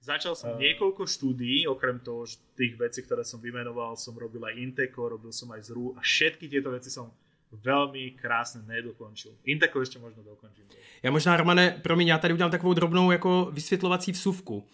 Začal 0.00 0.32
som 0.32 0.56
niekoľko 0.56 1.04
štúdií, 1.04 1.68
okrem 1.68 2.00
toho, 2.00 2.24
že 2.24 2.40
tých 2.56 2.72
vecí, 2.80 3.04
ktoré 3.04 3.20
som 3.20 3.36
vymenoval, 3.36 4.00
som 4.00 4.16
robil 4.16 4.40
aj 4.48 4.56
Inteco, 4.56 5.08
robil 5.08 5.28
som 5.28 5.52
aj 5.52 5.60
ZRU 5.68 5.92
a 5.96 6.00
všetky 6.00 6.48
tieto 6.48 6.72
veci 6.72 6.88
som 6.88 7.12
velmi 7.52 8.10
krásně 8.10 8.60
nedokončil. 8.66 9.32
Inteko 9.44 9.80
ještě 9.80 9.98
možno 9.98 10.22
dokončím. 10.22 10.64
Já 11.02 11.10
možná, 11.10 11.36
Romane, 11.36 11.80
promiň, 11.82 12.08
já 12.08 12.18
tady 12.18 12.34
udělám 12.34 12.50
takovou 12.50 12.74
drobnou 12.74 13.10
jako 13.10 13.48
vysvětlovací 13.52 14.12
vsuvku. 14.12 14.66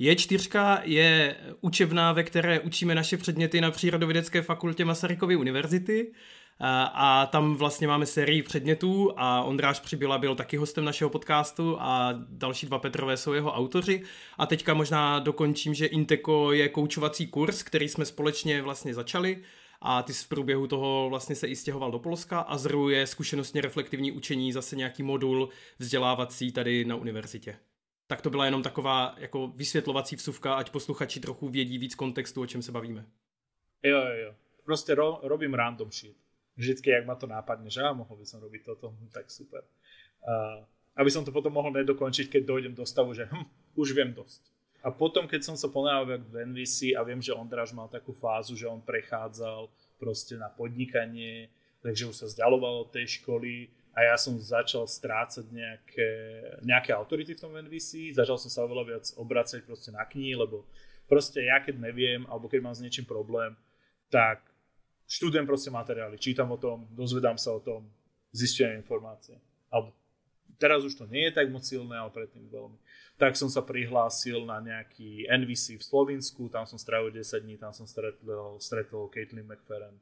Je4 0.00 0.80
je 0.84 1.36
učebná, 1.60 2.12
ve 2.12 2.22
které 2.22 2.60
učíme 2.60 2.94
naše 2.94 3.16
předměty 3.16 3.60
na 3.60 3.70
Přírodovědecké 3.70 4.42
fakultě 4.42 4.84
Masarykovy 4.84 5.36
univerzity 5.36 6.12
a 6.94 7.26
tam 7.26 7.54
vlastně 7.54 7.86
máme 7.88 8.06
sérii 8.06 8.42
předmětů 8.42 9.12
a 9.16 9.42
Ondráš 9.42 9.80
Přibyla 9.80 10.18
byl 10.18 10.34
taky 10.34 10.56
hostem 10.56 10.84
našeho 10.84 11.10
podcastu 11.10 11.76
a 11.80 12.14
další 12.28 12.66
dva 12.66 12.78
Petrové 12.78 13.16
jsou 13.16 13.32
jeho 13.32 13.52
autoři 13.52 14.02
a 14.38 14.46
teďka 14.46 14.74
možná 14.74 15.18
dokončím, 15.18 15.74
že 15.74 15.86
Inteko 15.86 16.52
je 16.52 16.68
koučovací 16.68 17.26
kurz, 17.26 17.62
který 17.62 17.88
jsme 17.88 18.04
společně 18.04 18.62
vlastně 18.62 18.94
začali 18.94 19.42
a 19.80 20.02
ty 20.02 20.12
v 20.12 20.28
průběhu 20.28 20.66
toho 20.66 21.06
vlastně 21.10 21.36
se 21.36 21.48
i 21.48 21.56
stěhoval 21.56 21.90
do 21.90 21.98
Polska 21.98 22.40
a 22.40 22.58
ZRU 22.58 22.88
je 22.88 23.06
zkušenostně 23.06 23.60
reflektivní 23.60 24.12
učení, 24.12 24.52
zase 24.52 24.76
nějaký 24.76 25.02
modul 25.02 25.48
vzdělávací 25.78 26.52
tady 26.52 26.84
na 26.84 26.96
univerzitě. 26.96 27.56
Tak 28.06 28.22
to 28.22 28.30
byla 28.30 28.44
jenom 28.44 28.62
taková 28.62 29.14
jako 29.18 29.48
vysvětlovací 29.48 30.16
vsuvka, 30.16 30.54
ať 30.54 30.70
posluchači 30.70 31.20
trochu 31.20 31.48
vědí 31.48 31.78
víc 31.78 31.94
kontextu, 31.94 32.40
o 32.40 32.46
čem 32.46 32.62
se 32.62 32.72
bavíme. 32.72 33.06
Jo, 33.82 33.98
jo, 33.98 34.24
jo. 34.24 34.34
Proste 34.64 34.94
ro- 34.94 35.18
robím 35.22 35.54
random 35.54 35.92
shit. 35.92 36.21
Vždycky, 36.56 36.92
jak 36.92 37.08
ma 37.08 37.16
to 37.16 37.24
nápadne, 37.24 37.72
že 37.72 37.80
á, 37.80 37.96
mohol 37.96 38.20
by 38.20 38.26
som 38.28 38.40
robiť 38.44 38.60
toto, 38.64 38.92
hm, 38.92 39.08
tak 39.08 39.32
super. 39.32 39.64
Uh, 40.20 40.60
aby 40.96 41.08
som 41.08 41.24
to 41.24 41.32
potom 41.32 41.56
mohol 41.56 41.72
nedokončiť, 41.72 42.28
keď 42.28 42.42
dojdem 42.44 42.74
do 42.76 42.84
stavu, 42.84 43.16
že 43.16 43.24
hm, 43.24 43.48
už 43.76 43.96
viem 43.96 44.12
dosť. 44.12 44.52
A 44.82 44.90
potom, 44.90 45.30
keď 45.30 45.46
som 45.46 45.56
sa 45.56 45.70
ponával 45.70 46.18
v 46.18 46.42
NVC 46.42 46.98
a 46.98 47.06
viem, 47.06 47.22
že 47.22 47.30
Ondráž 47.30 47.70
mal 47.70 47.86
takú 47.86 48.10
fázu, 48.10 48.58
že 48.58 48.66
on 48.66 48.82
prechádzal 48.82 49.70
proste 50.02 50.34
na 50.34 50.50
podnikanie, 50.50 51.46
takže 51.86 52.10
už 52.10 52.16
sa 52.18 52.26
vzdialoval 52.26 52.84
od 52.84 52.90
tej 52.90 53.22
školy 53.22 53.70
a 53.94 54.10
ja 54.10 54.16
som 54.18 54.34
začal 54.42 54.90
strácať 54.90 55.46
nejaké, 55.54 56.10
nejaké 56.66 56.90
autority 56.90 57.38
v 57.38 57.42
tom 57.46 57.54
NVC, 57.54 58.10
začal 58.10 58.34
som 58.42 58.50
sa 58.50 58.66
oveľa 58.66 58.84
viac 58.90 59.04
obracať 59.14 59.62
proste 59.62 59.94
na 59.94 60.02
knihy, 60.02 60.34
lebo 60.34 60.66
proste 61.06 61.46
ja 61.46 61.62
keď 61.62 61.78
neviem, 61.78 62.26
alebo 62.26 62.50
keď 62.50 62.60
mám 62.66 62.74
s 62.74 62.82
niečím 62.82 63.06
problém, 63.06 63.54
tak 64.10 64.42
študujem 65.12 65.44
proste 65.44 65.68
materiály, 65.68 66.16
čítam 66.16 66.48
o 66.48 66.56
tom, 66.56 66.88
dozvedám 66.96 67.36
sa 67.36 67.52
o 67.52 67.60
tom, 67.60 67.84
zistujem 68.32 68.80
informácie. 68.80 69.36
Alebo 69.68 69.92
teraz 70.56 70.80
už 70.80 70.96
to 70.96 71.04
nie 71.04 71.28
je 71.28 71.36
tak 71.36 71.52
moc 71.52 71.60
silné, 71.68 71.92
ale 72.00 72.08
predtým 72.08 72.48
veľmi. 72.48 72.80
Tak 73.20 73.36
som 73.36 73.52
sa 73.52 73.60
prihlásil 73.60 74.40
na 74.48 74.64
nejaký 74.64 75.28
NVC 75.28 75.76
v 75.76 75.84
Slovensku, 75.84 76.48
tam 76.48 76.64
som 76.64 76.80
strávil 76.80 77.12
10 77.12 77.44
dní, 77.44 77.60
tam 77.60 77.76
som 77.76 77.84
stretol, 77.84 78.56
stretol 78.56 79.12
Caitlin 79.12 79.44
McFerrin. 79.44 80.00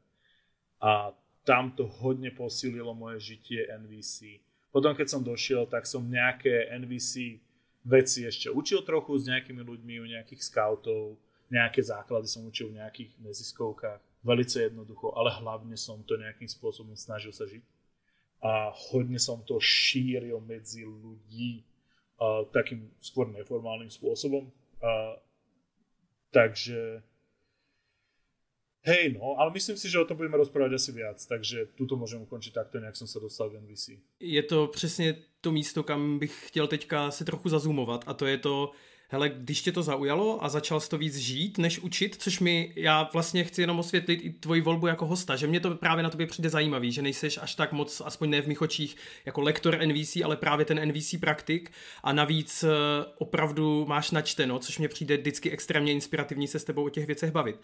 A 0.78 1.10
tam 1.42 1.74
to 1.74 1.90
hodne 2.00 2.30
posílilo 2.30 2.94
moje 2.94 3.34
žitie 3.34 3.66
NVC. 3.66 4.38
Potom, 4.70 4.94
keď 4.94 5.10
som 5.10 5.26
došiel, 5.26 5.66
tak 5.66 5.90
som 5.90 6.06
nejaké 6.06 6.70
NVC 6.78 7.42
veci 7.82 8.22
ešte 8.28 8.46
učil 8.46 8.86
trochu 8.86 9.18
s 9.18 9.26
nejakými 9.26 9.58
ľuďmi, 9.58 9.94
u 9.98 10.06
nejakých 10.06 10.46
scoutov, 10.46 11.18
nejaké 11.50 11.82
základy 11.82 12.30
som 12.30 12.46
učil 12.46 12.70
v 12.70 12.78
nejakých 12.78 13.10
neziskovkách. 13.18 14.09
Velice 14.24 14.62
jednoducho, 14.62 15.16
ale 15.16 15.32
hlavne 15.32 15.76
som 15.76 16.02
to 16.04 16.20
nejakým 16.20 16.48
spôsobom 16.48 16.92
snažil 16.92 17.32
sa 17.32 17.48
žiť 17.48 17.64
a 18.40 18.72
hodne 18.92 19.20
som 19.20 19.44
to 19.44 19.60
šíril 19.60 20.40
medzi 20.40 20.84
ľudí 20.84 21.64
a, 22.20 22.44
takým 22.52 22.88
skôr 23.00 23.28
neformálnym 23.32 23.88
spôsobom. 23.88 24.48
A, 24.80 25.16
takže 26.32 27.04
hej 28.82 29.12
no, 29.16 29.36
ale 29.40 29.52
myslím 29.52 29.76
si, 29.76 29.88
že 29.88 30.00
o 30.00 30.04
tom 30.04 30.16
budeme 30.16 30.36
rozprávať 30.36 30.72
asi 30.72 30.92
viac, 30.92 31.20
takže 31.20 31.72
tuto 31.76 31.96
môžem 31.96 32.24
ukončiť 32.24 32.52
takto, 32.52 32.80
nejak 32.80 32.96
som 32.96 33.08
sa 33.08 33.20
dostal 33.20 33.52
k 33.52 33.60
NVC. 33.60 34.00
Je 34.20 34.42
to 34.42 34.66
přesně 34.66 35.16
to 35.40 35.52
místo, 35.52 35.82
kam 35.82 36.18
bych 36.18 36.48
chtěl 36.48 36.66
teďka 36.66 37.10
si 37.10 37.24
trochu 37.24 37.48
zazumovat 37.48 38.04
a 38.06 38.14
to 38.14 38.26
je 38.26 38.38
to, 38.38 38.72
hele, 39.10 39.28
když 39.28 39.62
tě 39.62 39.72
to 39.72 39.82
zaujalo 39.82 40.44
a 40.44 40.48
začal 40.48 40.80
jsi 40.80 40.88
to 40.88 40.98
víc 40.98 41.16
žít, 41.16 41.58
než 41.58 41.78
učit, 41.78 42.16
což 42.18 42.40
mi, 42.40 42.72
já 42.76 43.10
vlastně 43.12 43.44
chci 43.44 43.60
jenom 43.60 43.78
osvětlit 43.78 44.20
i 44.22 44.30
tvoji 44.30 44.60
volbu 44.60 44.86
jako 44.86 45.06
hosta, 45.06 45.36
že 45.36 45.46
mě 45.46 45.60
to 45.60 45.74
právě 45.74 46.02
na 46.02 46.10
tobě 46.10 46.26
přijde 46.26 46.48
zajímavý, 46.48 46.92
že 46.92 47.02
nejseš 47.02 47.38
až 47.42 47.54
tak 47.54 47.72
moc, 47.72 48.02
aspoň 48.04 48.30
ne 48.30 48.42
v 48.42 48.46
mých 48.46 48.62
očích, 48.62 48.96
jako 49.26 49.40
lektor 49.40 49.78
NVC, 49.86 50.16
ale 50.24 50.36
právě 50.36 50.64
ten 50.64 50.88
NVC 50.88 51.14
praktik. 51.20 51.72
A 52.02 52.12
navíc 52.12 52.62
eh, 52.62 52.68
opravdu 53.18 53.86
máš 53.88 54.10
načteno, 54.10 54.58
což 54.58 54.78
mě 54.78 54.88
přijde 54.88 55.16
vždycky 55.16 55.50
extrémně 55.50 55.92
inspirativní 55.92 56.48
se 56.48 56.58
s 56.58 56.64
tebou 56.64 56.86
o 56.86 56.90
těch 56.90 57.06
věcech 57.06 57.30
bavit. 57.30 57.56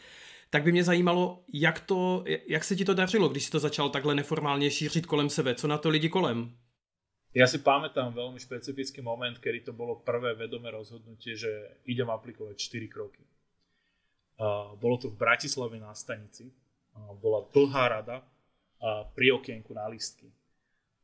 Tak 0.50 0.62
by 0.62 0.72
mě 0.72 0.84
zajímalo, 0.84 1.42
jak, 1.52 1.80
to, 1.80 2.24
jak 2.48 2.64
se 2.64 2.76
ti 2.76 2.84
to 2.84 2.94
dařilo, 2.94 3.28
když 3.28 3.44
jsi 3.44 3.50
to 3.50 3.58
začal 3.58 3.90
takhle 3.90 4.14
neformálně 4.14 4.70
šířit 4.70 5.06
kolem 5.06 5.30
sebe, 5.30 5.54
co 5.54 5.68
na 5.68 5.78
to 5.78 5.88
lidi 5.88 6.08
kolem? 6.08 6.52
Ja 7.36 7.44
si 7.44 7.60
pamätám 7.60 8.16
veľmi 8.16 8.40
špecifický 8.40 9.04
moment, 9.04 9.36
kedy 9.36 9.68
to 9.68 9.72
bolo 9.76 10.00
prvé 10.00 10.32
vedomé 10.32 10.72
rozhodnutie, 10.72 11.36
že 11.36 11.84
idem 11.84 12.08
aplikovať 12.08 12.56
4 12.56 12.88
kroky. 12.88 13.20
Bolo 14.80 14.96
to 14.96 15.12
v 15.12 15.20
Bratislave 15.20 15.76
na 15.76 15.92
stanici. 15.92 16.48
Bola 17.20 17.44
dlhá 17.52 17.84
rada 17.92 18.24
uh, 18.24 19.04
pri 19.12 19.36
okienku 19.36 19.76
na 19.76 19.84
listky. 19.84 20.32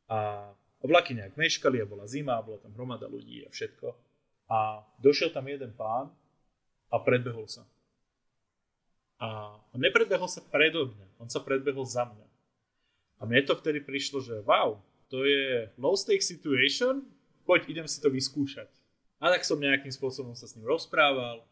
A 0.08 0.48
vlaky 0.80 1.12
nejak 1.12 1.36
meškali 1.36 1.84
a 1.84 1.88
bola 1.88 2.08
zima, 2.08 2.40
bola 2.40 2.56
tam 2.64 2.72
hromada 2.80 3.12
ľudí 3.12 3.44
a 3.44 3.52
všetko. 3.52 3.92
A 4.48 4.80
došiel 5.04 5.36
tam 5.36 5.44
jeden 5.52 5.76
pán 5.76 6.08
a 6.88 6.96
predbehol 6.96 7.44
sa. 7.44 7.68
A 9.20 9.52
on 9.76 9.84
nepredbehol 9.84 10.32
sa 10.32 10.40
predo 10.40 10.88
mňa, 10.88 11.08
on 11.20 11.28
sa 11.28 11.44
predbehol 11.44 11.84
za 11.84 12.08
mňa. 12.08 12.28
A 13.20 13.28
mne 13.28 13.44
to 13.44 13.52
vtedy 13.52 13.84
prišlo, 13.84 14.24
že 14.24 14.40
wow, 14.48 14.80
to 15.12 15.28
je 15.28 15.68
low 15.76 15.92
stake 15.92 16.24
situation, 16.24 17.04
poď 17.44 17.68
idem 17.68 17.84
si 17.84 18.00
to 18.00 18.08
vyskúšať. 18.08 18.64
A 19.20 19.28
tak 19.28 19.44
som 19.44 19.60
nejakým 19.60 19.92
spôsobom 19.92 20.32
sa 20.32 20.48
s 20.48 20.56
ním 20.56 20.64
rozprával 20.64 21.44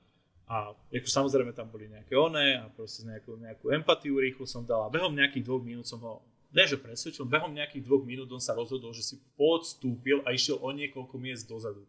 a 0.48 0.72
ako 0.72 1.06
samozrejme 1.06 1.52
tam 1.52 1.68
boli 1.68 1.86
nejaké 1.86 2.16
oné 2.16 2.56
a 2.56 2.72
proste 2.72 3.04
nejakú, 3.04 3.36
nejakú 3.36 3.68
empatiu 3.70 4.18
rýchlo 4.18 4.48
som 4.48 4.64
dal 4.64 4.88
a 4.88 4.90
behom 4.90 5.12
nejakých 5.12 5.44
dvoch 5.44 5.62
minút 5.62 5.86
som 5.86 6.00
ho 6.00 6.24
ne, 6.50 6.64
presvedčil, 6.66 7.28
behom 7.28 7.54
nejakých 7.54 7.86
dvoch 7.86 8.02
minút 8.02 8.32
on 8.32 8.42
sa 8.42 8.56
rozhodol, 8.56 8.90
že 8.90 9.04
si 9.04 9.20
podstúpil 9.38 10.24
a 10.26 10.34
išiel 10.34 10.58
o 10.58 10.72
niekoľko 10.74 11.14
miest 11.20 11.46
dozadu. 11.46 11.86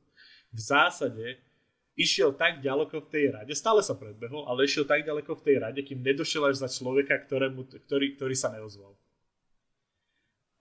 V 0.53 0.59
zásade 0.59 1.41
išiel 1.97 2.35
tak 2.35 2.61
ďaleko 2.61 3.01
v 3.01 3.09
tej 3.09 3.25
rade, 3.33 3.53
stále 3.55 3.81
sa 3.81 3.97
predbehol, 3.97 4.45
ale 4.45 4.67
išiel 4.67 4.85
tak 4.85 5.07
ďaleko 5.07 5.39
v 5.39 5.45
tej 5.47 5.55
rade, 5.57 5.79
kým 5.81 6.03
nedošiel 6.03 6.51
až 6.51 6.61
za 6.61 6.69
človeka, 6.69 7.17
ktorému, 7.25 7.65
ktorý, 7.87 8.19
ktorý 8.19 8.35
sa 8.37 8.53
neozval. 8.53 8.93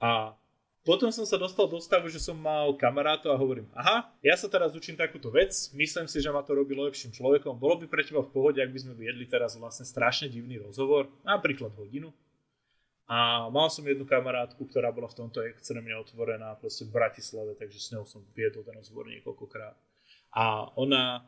A 0.01 0.33
potom 0.81 1.13
som 1.13 1.29
sa 1.29 1.37
dostal 1.37 1.69
do 1.69 1.77
stavu, 1.77 2.09
že 2.09 2.17
som 2.17 2.33
mal 2.33 2.73
kamarátov 2.73 3.31
a 3.31 3.41
hovorím, 3.41 3.69
aha, 3.77 4.09
ja 4.25 4.33
sa 4.33 4.49
teraz 4.49 4.73
učím 4.73 4.97
takúto 4.97 5.29
vec, 5.29 5.53
myslím 5.77 6.09
si, 6.09 6.25
že 6.25 6.33
ma 6.33 6.41
to 6.41 6.57
robí 6.57 6.73
lepším 6.73 7.13
človekom, 7.13 7.61
bolo 7.61 7.85
by 7.85 7.87
pre 7.87 8.01
teba 8.01 8.25
v 8.25 8.33
pohode, 8.33 8.59
ak 8.65 8.73
by 8.73 8.81
sme 8.81 8.95
viedli 8.97 9.29
teraz 9.29 9.61
vlastne 9.61 9.85
strašne 9.85 10.33
divný 10.33 10.57
rozhovor, 10.57 11.13
napríklad 11.21 11.77
hodinu. 11.77 12.09
A 13.11 13.51
mal 13.51 13.67
som 13.69 13.83
jednu 13.83 14.07
kamarátku, 14.07 14.71
ktorá 14.71 14.95
bola 14.95 15.11
v 15.11 15.19
tomto 15.19 15.43
extrémne 15.43 15.99
otvorená 15.99 16.55
proste 16.57 16.87
v 16.87 16.95
Bratislave, 16.95 17.59
takže 17.59 17.79
s 17.83 17.91
ňou 17.91 18.07
som 18.07 18.23
viedol 18.39 18.63
ten 18.63 18.79
rozhovor 18.79 19.11
niekoľkokrát. 19.11 19.75
A 20.39 20.71
ona 20.79 21.27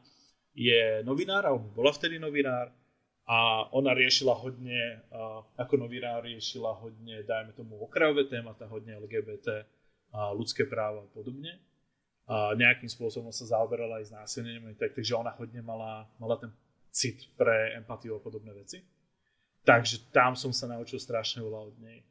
je 0.54 1.02
novinár, 1.02 1.42
alebo 1.42 1.66
bola 1.74 1.90
vtedy 1.90 2.22
novinár, 2.22 2.70
a 3.22 3.70
ona 3.70 3.94
riešila 3.94 4.34
hodne, 4.34 4.98
ako 5.54 5.74
novinár 5.78 6.26
riešila 6.26 6.74
hodne, 6.82 7.22
dajme 7.22 7.54
tomu, 7.54 7.78
okrajové 7.78 8.26
témata, 8.26 8.66
hodne 8.66 8.98
LGBT, 8.98 9.62
ľudské 10.34 10.66
práva 10.66 11.06
a 11.06 11.12
podobne. 11.14 11.62
A 12.26 12.54
nejakým 12.54 12.86
spôsobom 12.86 13.34
sa 13.34 13.58
zaoberala 13.58 13.98
aj 13.98 14.06
s 14.06 14.14
násilným, 14.14 14.74
tak, 14.78 14.94
takže 14.94 15.18
ona 15.18 15.34
hodne 15.34 15.58
mala, 15.62 16.06
mala 16.22 16.38
ten 16.38 16.50
cit 16.90 17.30
pre 17.34 17.74
empatiu 17.74 18.18
a 18.18 18.22
podobné 18.22 18.54
veci. 18.54 18.82
Takže 19.62 20.10
tam 20.10 20.34
som 20.34 20.50
sa 20.50 20.66
naučil 20.66 20.98
strašne 20.98 21.42
veľa 21.42 21.60
od 21.70 21.76
nej. 21.82 22.02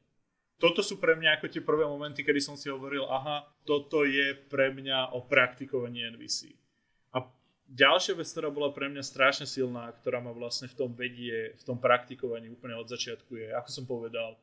Toto 0.62 0.86
sú 0.86 1.02
pre 1.02 1.18
mňa 1.18 1.42
ako 1.42 1.50
tie 1.50 1.64
prvé 1.66 1.90
momenty, 1.90 2.22
kedy 2.22 2.40
som 2.40 2.56
si 2.56 2.70
hovoril, 2.70 3.10
aha, 3.10 3.50
toto 3.66 4.06
je 4.06 4.38
pre 4.48 4.70
mňa 4.70 5.18
o 5.18 5.26
praktikovaní 5.26 6.06
NVC. 6.16 6.54
Ďalšia 7.72 8.20
vec, 8.20 8.28
ktorá 8.28 8.52
bola 8.52 8.76
pre 8.76 8.92
mňa 8.92 9.00
strašne 9.00 9.48
silná, 9.48 9.88
ktorá 10.04 10.20
ma 10.20 10.36
vlastne 10.36 10.68
v 10.68 10.76
tom 10.76 10.92
vedie, 10.92 11.56
v 11.56 11.64
tom 11.64 11.80
praktikovaní 11.80 12.52
úplne 12.52 12.76
od 12.76 12.92
začiatku 12.92 13.32
je, 13.40 13.48
ako 13.56 13.70
som 13.72 13.86
povedal, 13.88 14.36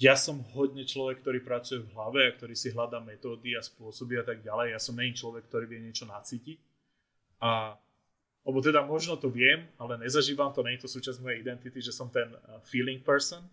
ja 0.00 0.16
som 0.16 0.40
hodne 0.56 0.88
človek, 0.88 1.20
ktorý 1.20 1.44
pracuje 1.44 1.84
v 1.84 1.92
hlave 1.92 2.20
a 2.26 2.34
ktorý 2.34 2.56
si 2.56 2.72
hľadá 2.72 2.98
metódy 3.04 3.52
a 3.54 3.62
spôsoby 3.62 4.18
a 4.18 4.24
tak 4.24 4.40
ďalej. 4.40 4.72
Ja 4.72 4.80
som 4.80 4.96
není 4.96 5.12
človek, 5.12 5.46
ktorý 5.52 5.68
vie 5.68 5.84
niečo 5.84 6.08
nacítiť. 6.08 6.58
A 7.44 7.76
lebo 8.42 8.58
teda 8.58 8.82
možno 8.82 9.14
to 9.14 9.30
viem, 9.30 9.70
ale 9.78 10.02
nezažívam 10.02 10.50
to, 10.50 10.66
nie 10.66 10.74
to 10.74 10.90
súčasť 10.90 11.22
mojej 11.22 11.46
identity, 11.46 11.78
že 11.78 11.94
som 11.94 12.10
ten 12.10 12.26
uh, 12.26 12.58
feeling 12.66 12.98
person. 12.98 13.46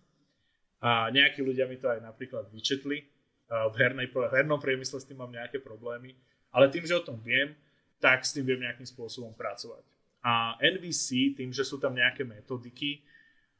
A 0.82 1.06
nejakí 1.14 1.44
ľudia 1.44 1.70
mi 1.70 1.78
to 1.78 1.86
aj 1.92 2.02
napríklad 2.02 2.50
vyčetli. 2.50 3.04
V, 3.50 3.74
hernej, 3.76 4.08
v 4.08 4.34
hernom 4.34 4.62
priemysle 4.62 5.02
s 5.02 5.06
tým 5.06 5.20
mám 5.20 5.30
nejaké 5.30 5.60
problémy. 5.60 6.16
Ale 6.54 6.72
tým, 6.72 6.86
že 6.86 6.96
o 6.96 7.04
tom 7.04 7.20
viem, 7.20 7.52
tak 8.00 8.24
s 8.24 8.32
tým 8.32 8.48
viem 8.48 8.64
nejakým 8.64 8.88
spôsobom 8.88 9.36
pracovať. 9.36 9.84
A 10.24 10.56
NVC, 10.60 11.36
tým, 11.36 11.52
že 11.52 11.64
sú 11.64 11.76
tam 11.76 11.96
nejaké 11.96 12.24
metodiky, 12.24 13.04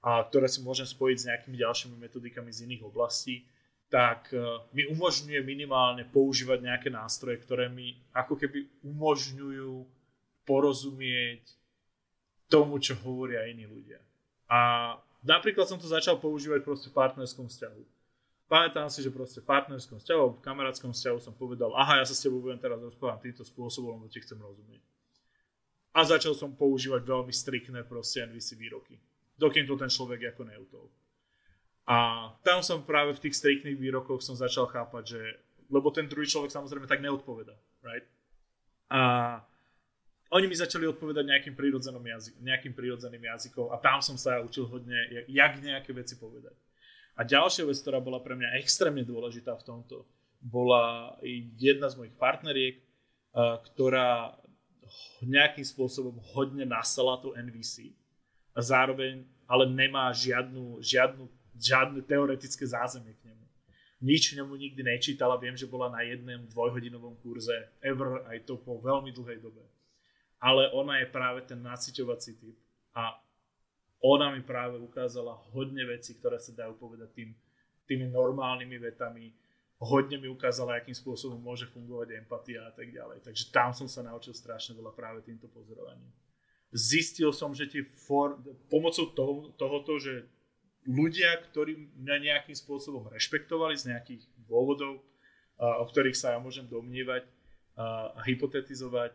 a 0.00 0.24
ktoré 0.24 0.48
si 0.48 0.64
môžem 0.64 0.88
spojiť 0.88 1.16
s 1.20 1.28
nejakými 1.28 1.56
ďalšími 1.60 1.96
metodikami 2.00 2.48
z 2.48 2.64
iných 2.64 2.88
oblastí, 2.88 3.44
tak 3.92 4.32
e, 4.32 4.40
mi 4.72 4.88
umožňuje 4.88 5.40
minimálne 5.44 6.08
používať 6.08 6.64
nejaké 6.64 6.88
nástroje, 6.88 7.36
ktoré 7.44 7.68
mi 7.68 8.00
ako 8.16 8.40
keby 8.40 8.64
umožňujú 8.80 9.84
porozumieť 10.48 11.44
tomu, 12.48 12.80
čo 12.80 12.96
hovoria 13.04 13.44
iní 13.44 13.68
ľudia. 13.68 14.00
A 14.48 14.94
napríklad 15.20 15.68
som 15.68 15.76
to 15.76 15.84
začal 15.84 16.16
používať 16.16 16.64
proste 16.64 16.88
v 16.88 16.96
partnerskom 16.96 17.46
vzťahu 17.52 17.99
pamätám 18.50 18.90
si, 18.90 19.06
že 19.06 19.14
proste 19.14 19.38
v 19.38 19.46
partnerskom 19.46 20.02
vzťahu, 20.02 20.42
v 20.42 20.42
kamarátskom 20.42 20.90
vzťahu 20.90 21.18
som 21.22 21.30
povedal, 21.38 21.70
aha, 21.78 22.02
ja 22.02 22.04
sa 22.04 22.18
s 22.18 22.26
tebou 22.26 22.42
budem 22.42 22.58
teraz 22.58 22.82
rozprávať 22.82 23.30
týmto 23.30 23.46
spôsobom, 23.46 23.94
lebo 23.94 24.10
ti 24.10 24.18
chcem 24.18 24.34
rozumieť. 24.42 24.82
A 25.94 26.02
začal 26.02 26.34
som 26.34 26.50
používať 26.50 27.06
veľmi 27.06 27.30
striktné 27.30 27.86
proste 27.86 28.26
NVC 28.26 28.58
výroky. 28.58 28.98
Dokým 29.38 29.70
to 29.70 29.78
ten 29.78 29.88
človek 29.90 30.34
ako 30.34 30.42
neutol. 30.50 30.86
A 31.86 32.30
tam 32.42 32.62
som 32.62 32.82
práve 32.82 33.14
v 33.14 33.22
tých 33.22 33.38
striktných 33.38 33.78
výrokoch 33.78 34.22
som 34.22 34.34
začal 34.34 34.66
chápať, 34.66 35.04
že 35.16 35.20
lebo 35.70 35.94
ten 35.94 36.10
druhý 36.10 36.26
človek 36.26 36.50
samozrejme 36.50 36.90
tak 36.90 36.98
neodpoveda, 36.98 37.54
right? 37.86 38.06
A 38.90 39.00
oni 40.34 40.46
mi 40.50 40.54
začali 40.58 40.86
odpovedať 40.86 41.26
nejakým 41.26 41.54
prírodzeným, 41.54 42.06
jazyk, 42.06 42.34
nejakým 42.42 42.74
prírodzeným 42.74 43.22
jazykom 43.22 43.70
a 43.70 43.78
tam 43.78 44.02
som 44.02 44.18
sa 44.18 44.42
učil 44.42 44.66
hodne, 44.66 44.98
jak 45.30 45.52
nejaké 45.62 45.90
veci 45.94 46.18
povedať. 46.18 46.54
A 47.18 47.26
ďalšia 47.26 47.66
vec, 47.66 47.78
ktorá 47.80 47.98
bola 47.98 48.22
pre 48.22 48.36
mňa 48.38 48.58
extrémne 48.60 49.04
dôležitá 49.04 49.56
v 49.58 49.66
tomto, 49.66 50.08
bola 50.40 51.14
jedna 51.60 51.92
z 51.92 51.98
mojich 52.00 52.16
partneriek, 52.16 52.80
ktorá 53.72 54.34
nejakým 55.22 55.62
spôsobom 55.62 56.18
hodne 56.34 56.64
nasala 56.66 57.20
to 57.22 57.36
NVC 57.36 57.94
a 58.56 58.60
zároveň 58.64 59.22
ale 59.46 59.68
nemá 59.68 60.10
žiadnu, 60.10 60.82
žiadnu, 60.82 61.26
žiadne 61.58 62.00
teoretické 62.06 62.66
zázemie 62.66 63.14
k 63.18 63.30
nemu. 63.30 63.44
Nič 64.00 64.32
nemu 64.32 64.50
nikdy 64.56 64.80
nečítala, 64.80 65.36
viem, 65.36 65.54
že 65.54 65.68
bola 65.68 65.92
na 65.92 66.00
jednom 66.02 66.46
dvojhodinovom 66.48 67.20
kurze 67.20 67.54
ever, 67.84 68.24
aj 68.32 68.48
to 68.48 68.56
po 68.58 68.80
veľmi 68.80 69.12
dlhej 69.12 69.38
dobe 69.44 69.60
ale 70.40 70.72
ona 70.72 70.98
je 70.98 71.06
práve 71.06 71.44
ten 71.44 71.60
naciťovací 71.60 72.40
typ 72.40 72.56
a 72.96 73.20
ona 74.00 74.32
mi 74.32 74.40
práve 74.40 74.80
ukázala 74.80 75.36
hodne 75.52 75.84
vecí, 75.84 76.16
ktoré 76.16 76.40
sa 76.40 76.56
dajú 76.56 76.76
povedať 76.80 77.12
tým, 77.12 77.30
tými 77.84 78.08
normálnymi 78.08 78.76
vetami, 78.80 79.32
hodne 79.80 80.20
mi 80.20 80.28
ukázala, 80.28 80.76
akým 80.76 80.96
spôsobom 80.96 81.40
môže 81.40 81.68
fungovať 81.68 82.20
empatia 82.20 82.64
a 82.68 82.72
tak 82.72 82.92
ďalej. 82.92 83.24
Takže 83.24 83.52
tam 83.52 83.72
som 83.72 83.88
sa 83.88 84.04
naučil 84.04 84.36
strašne 84.36 84.76
veľa 84.76 84.92
práve 84.92 85.24
týmto 85.24 85.48
pozorovaním. 85.48 86.12
Zistil 86.70 87.32
som, 87.32 87.52
že 87.52 87.68
tie 87.68 87.82
for, 87.82 88.40
pomocou 88.68 89.08
toho, 89.12 89.32
tohoto, 89.56 89.96
že 89.96 90.28
ľudia, 90.86 91.36
ktorí 91.50 91.76
mňa 91.96 92.16
nejakým 92.24 92.56
spôsobom 92.56 93.08
rešpektovali 93.12 93.76
z 93.76 93.96
nejakých 93.96 94.22
dôvodov, 94.48 95.04
o 95.60 95.84
ktorých 95.88 96.16
sa 96.16 96.36
ja 96.36 96.38
môžem 96.40 96.64
domnievať 96.64 97.28
a 97.76 98.20
hypotetizovať, 98.24 99.12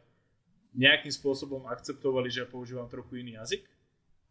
nejakým 0.75 1.13
spôsobom 1.13 1.65
akceptovali, 1.69 2.27
že 2.29 2.43
ja 2.43 2.47
používam 2.49 2.89
trochu 2.91 3.23
iný 3.23 3.39
jazyk 3.39 3.63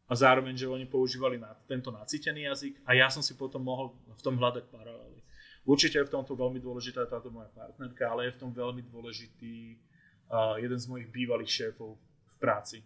a 0.04 0.12
zároveň, 0.12 0.52
že 0.56 0.68
oni 0.68 0.84
používali 0.84 1.40
na, 1.40 1.56
tento 1.64 1.88
nacítený 1.88 2.44
jazyk 2.52 2.74
a 2.84 2.92
ja 2.92 3.08
som 3.08 3.24
si 3.24 3.32
potom 3.34 3.64
mohol 3.64 3.96
v 4.04 4.22
tom 4.22 4.36
hľadať 4.36 4.64
paralely. 4.68 5.20
Určite 5.64 5.96
je 5.96 6.08
v 6.08 6.14
tomto 6.20 6.36
veľmi 6.36 6.60
dôležitá 6.60 7.08
táto 7.08 7.32
moja 7.32 7.48
partnerka, 7.56 8.04
ale 8.04 8.28
je 8.28 8.36
v 8.36 8.40
tom 8.44 8.52
veľmi 8.52 8.84
dôležitý 8.84 9.80
uh, 10.28 10.60
jeden 10.60 10.76
z 10.76 10.86
mojich 10.92 11.08
bývalých 11.08 11.50
šéfov 11.50 11.96
v 11.96 12.34
práci, 12.36 12.84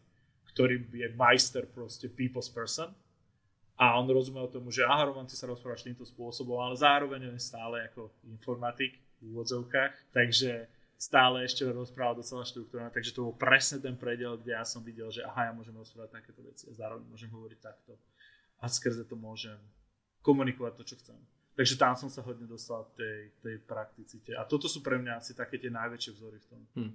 ktorý 0.54 0.86
je 0.94 1.10
majster 1.18 1.66
proste 1.66 2.06
people's 2.06 2.46
person 2.46 2.94
a 3.78 3.94
on 3.94 4.10
rozumel 4.10 4.50
tomu, 4.50 4.74
že 4.74 4.82
aha, 4.82 5.06
Roman, 5.06 5.26
ty 5.26 5.38
sa 5.38 5.46
rozprávaš 5.46 5.86
týmto 5.86 6.02
spôsobom, 6.02 6.58
ale 6.58 6.74
zároveň 6.74 7.30
on 7.30 7.38
je 7.38 7.46
stále 7.46 7.86
ako 7.86 8.10
informatik 8.26 8.98
v 9.22 9.34
úvodzovkách, 9.34 10.10
takže 10.10 10.66
stále 10.98 11.46
ešte 11.46 11.62
rozprával 11.62 12.18
docela 12.18 12.42
štruktúrne, 12.42 12.90
takže 12.90 13.14
to 13.14 13.30
bol 13.30 13.34
presne 13.38 13.78
ten 13.78 13.94
predel, 13.94 14.34
kde 14.34 14.58
ja 14.58 14.66
som 14.66 14.82
videl, 14.82 15.08
že 15.14 15.22
aha, 15.22 15.48
ja 15.48 15.52
môžem 15.54 15.72
rozprávať 15.78 16.18
takéto 16.18 16.42
veci 16.42 16.66
a 16.66 16.74
zároveň 16.74 17.06
môžem 17.06 17.30
hovoriť 17.30 17.58
takto 17.62 17.94
a 18.58 18.66
skrze 18.66 19.06
to 19.06 19.14
môžem 19.14 19.56
komunikovať 20.26 20.74
to, 20.74 20.84
čo 20.84 20.96
chcem. 20.98 21.18
Takže 21.54 21.74
tam 21.78 21.94
som 21.94 22.10
sa 22.10 22.22
hodne 22.22 22.46
dostal 22.46 22.86
tej, 22.94 23.34
tej 23.42 23.58
prakticite. 23.62 24.34
A 24.34 24.46
toto 24.46 24.70
sú 24.70 24.78
pre 24.78 24.98
mňa 24.98 25.18
asi 25.18 25.34
také 25.34 25.58
tie 25.58 25.70
najväčšie 25.70 26.14
vzory 26.14 26.38
v 26.38 26.46
tom. 26.46 26.62
Hmm. 26.74 26.92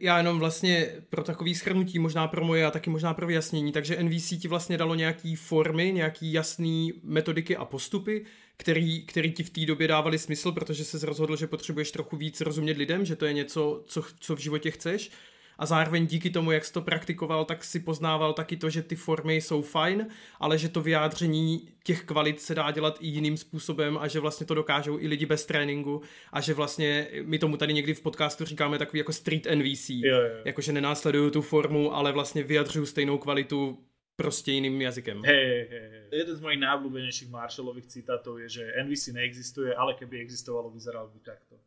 Já 0.00 0.18
jenom 0.18 0.38
vlastně 0.38 0.94
pro 1.10 1.24
takový 1.24 1.54
schrnutí, 1.54 1.98
možná 1.98 2.28
pro 2.28 2.44
moje 2.44 2.66
a 2.66 2.70
taky 2.70 2.90
možná 2.90 3.14
pro 3.14 3.26
vyjasnění, 3.26 3.72
takže 3.72 4.02
NVC 4.02 4.28
ti 4.28 4.48
vlastně 4.48 4.78
dalo 4.78 4.94
nějaký 4.94 5.36
formy, 5.36 5.92
nějaký 5.92 6.32
jasný 6.32 6.92
metodiky 7.02 7.56
a 7.56 7.64
postupy, 7.64 8.24
který, 8.56 9.06
který 9.06 9.32
ti 9.32 9.42
v 9.42 9.50
té 9.50 9.66
době 9.66 9.88
dávali 9.88 10.18
smysl, 10.18 10.52
protože 10.52 10.84
se 10.84 11.06
rozhodl, 11.06 11.36
že 11.36 11.46
potřebuješ 11.46 11.90
trochu 11.90 12.16
víc 12.16 12.40
rozumět 12.40 12.76
lidem, 12.76 13.04
že 13.04 13.16
to 13.16 13.26
je 13.26 13.32
něco, 13.32 13.84
co, 13.86 14.02
co 14.20 14.36
v 14.36 14.38
životě 14.38 14.70
chceš 14.70 15.10
a 15.58 15.66
zároveň 15.66 16.06
díky 16.06 16.30
tomu, 16.30 16.50
jak 16.50 16.64
jsi 16.64 16.72
to 16.72 16.82
praktikoval, 16.82 17.44
tak 17.44 17.64
si 17.64 17.80
poznával 17.80 18.32
taky 18.32 18.56
to, 18.56 18.70
že 18.70 18.82
ty 18.82 18.96
formy 18.96 19.34
jsou 19.34 19.62
fajn, 19.62 20.06
ale 20.40 20.58
že 20.58 20.68
to 20.68 20.80
vyjádření 20.80 21.68
těch 21.84 22.04
kvalit 22.04 22.40
se 22.40 22.54
dá 22.54 22.70
dělat 22.70 22.98
i 23.00 23.06
jiným 23.06 23.36
způsobem 23.36 23.98
a 23.98 24.08
že 24.08 24.20
vlastně 24.20 24.46
to 24.46 24.54
dokážou 24.54 24.98
i 24.98 25.06
lidi 25.06 25.26
bez 25.26 25.46
tréninku 25.46 26.02
a 26.32 26.40
že 26.40 26.54
vlastně 26.54 27.08
my 27.22 27.38
tomu 27.38 27.56
tady 27.56 27.72
někdy 27.72 27.94
v 27.94 28.00
podcastu 28.00 28.44
říkáme 28.44 28.78
takový 28.78 28.98
jako 28.98 29.12
street 29.12 29.46
NVC, 29.54 29.88
jo, 29.88 30.20
jo. 30.20 30.42
jakože 30.44 30.72
nenásledují 30.72 31.30
tu 31.30 31.42
formu, 31.42 31.94
ale 31.94 32.12
vlastně 32.12 32.42
vyjadřují 32.42 32.86
stejnou 32.86 33.18
kvalitu 33.18 33.78
prostě 34.16 34.52
jiným 34.52 34.82
jazykem. 34.82 35.22
Hej, 35.24 35.68
hej, 35.70 35.88
hej. 35.90 36.02
Jeden 36.12 36.36
z 36.36 36.40
mojich 36.40 36.60
najobľúbenejších 36.60 37.28
Marshallových 37.28 37.86
citátov 37.86 38.40
je, 38.40 38.48
že 38.48 38.72
NVC 38.80 39.12
neexistuje, 39.12 39.74
ale 39.76 39.94
keby 39.94 40.24
existovalo, 40.24 40.70
vyzeralo 40.70 41.12
by 41.12 41.20
takto. 41.20 41.60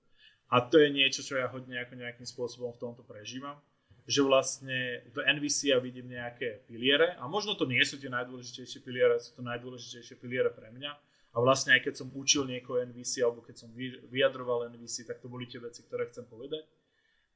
A 0.49 0.61
to 0.65 0.81
je 0.81 0.89
niečo, 0.89 1.21
čo 1.21 1.37
ja 1.37 1.45
hodne 1.45 1.77
ako 1.77 1.93
nejakým 1.93 2.25
spôsobom 2.25 2.73
v 2.73 2.81
tomto 2.81 3.05
prežívam 3.05 3.61
že 4.09 4.25
vlastne 4.25 5.05
v 5.13 5.21
NVC 5.21 5.69
ja 5.69 5.77
vidím 5.77 6.09
nejaké 6.09 6.65
piliere 6.65 7.13
a 7.21 7.29
možno 7.29 7.53
to 7.53 7.69
nie 7.69 7.85
sú 7.85 8.01
tie 8.01 8.09
najdôležitejšie 8.09 8.81
piliere, 8.81 9.21
sú 9.21 9.37
to 9.37 9.45
najdôležitejšie 9.45 10.17
piliere 10.17 10.49
pre 10.49 10.73
mňa. 10.73 10.91
A 11.29 11.37
vlastne 11.37 11.77
aj 11.77 11.85
keď 11.85 11.93
som 11.93 12.09
učil 12.17 12.49
niekoho 12.49 12.81
NVC 12.89 13.21
alebo 13.21 13.45
keď 13.45 13.61
som 13.61 13.69
vyjadroval 14.09 14.65
NVC, 14.73 15.05
tak 15.05 15.21
to 15.21 15.29
boli 15.29 15.45
tie 15.45 15.61
veci, 15.61 15.85
ktoré 15.85 16.09
chcem 16.09 16.25
povedať. 16.25 16.65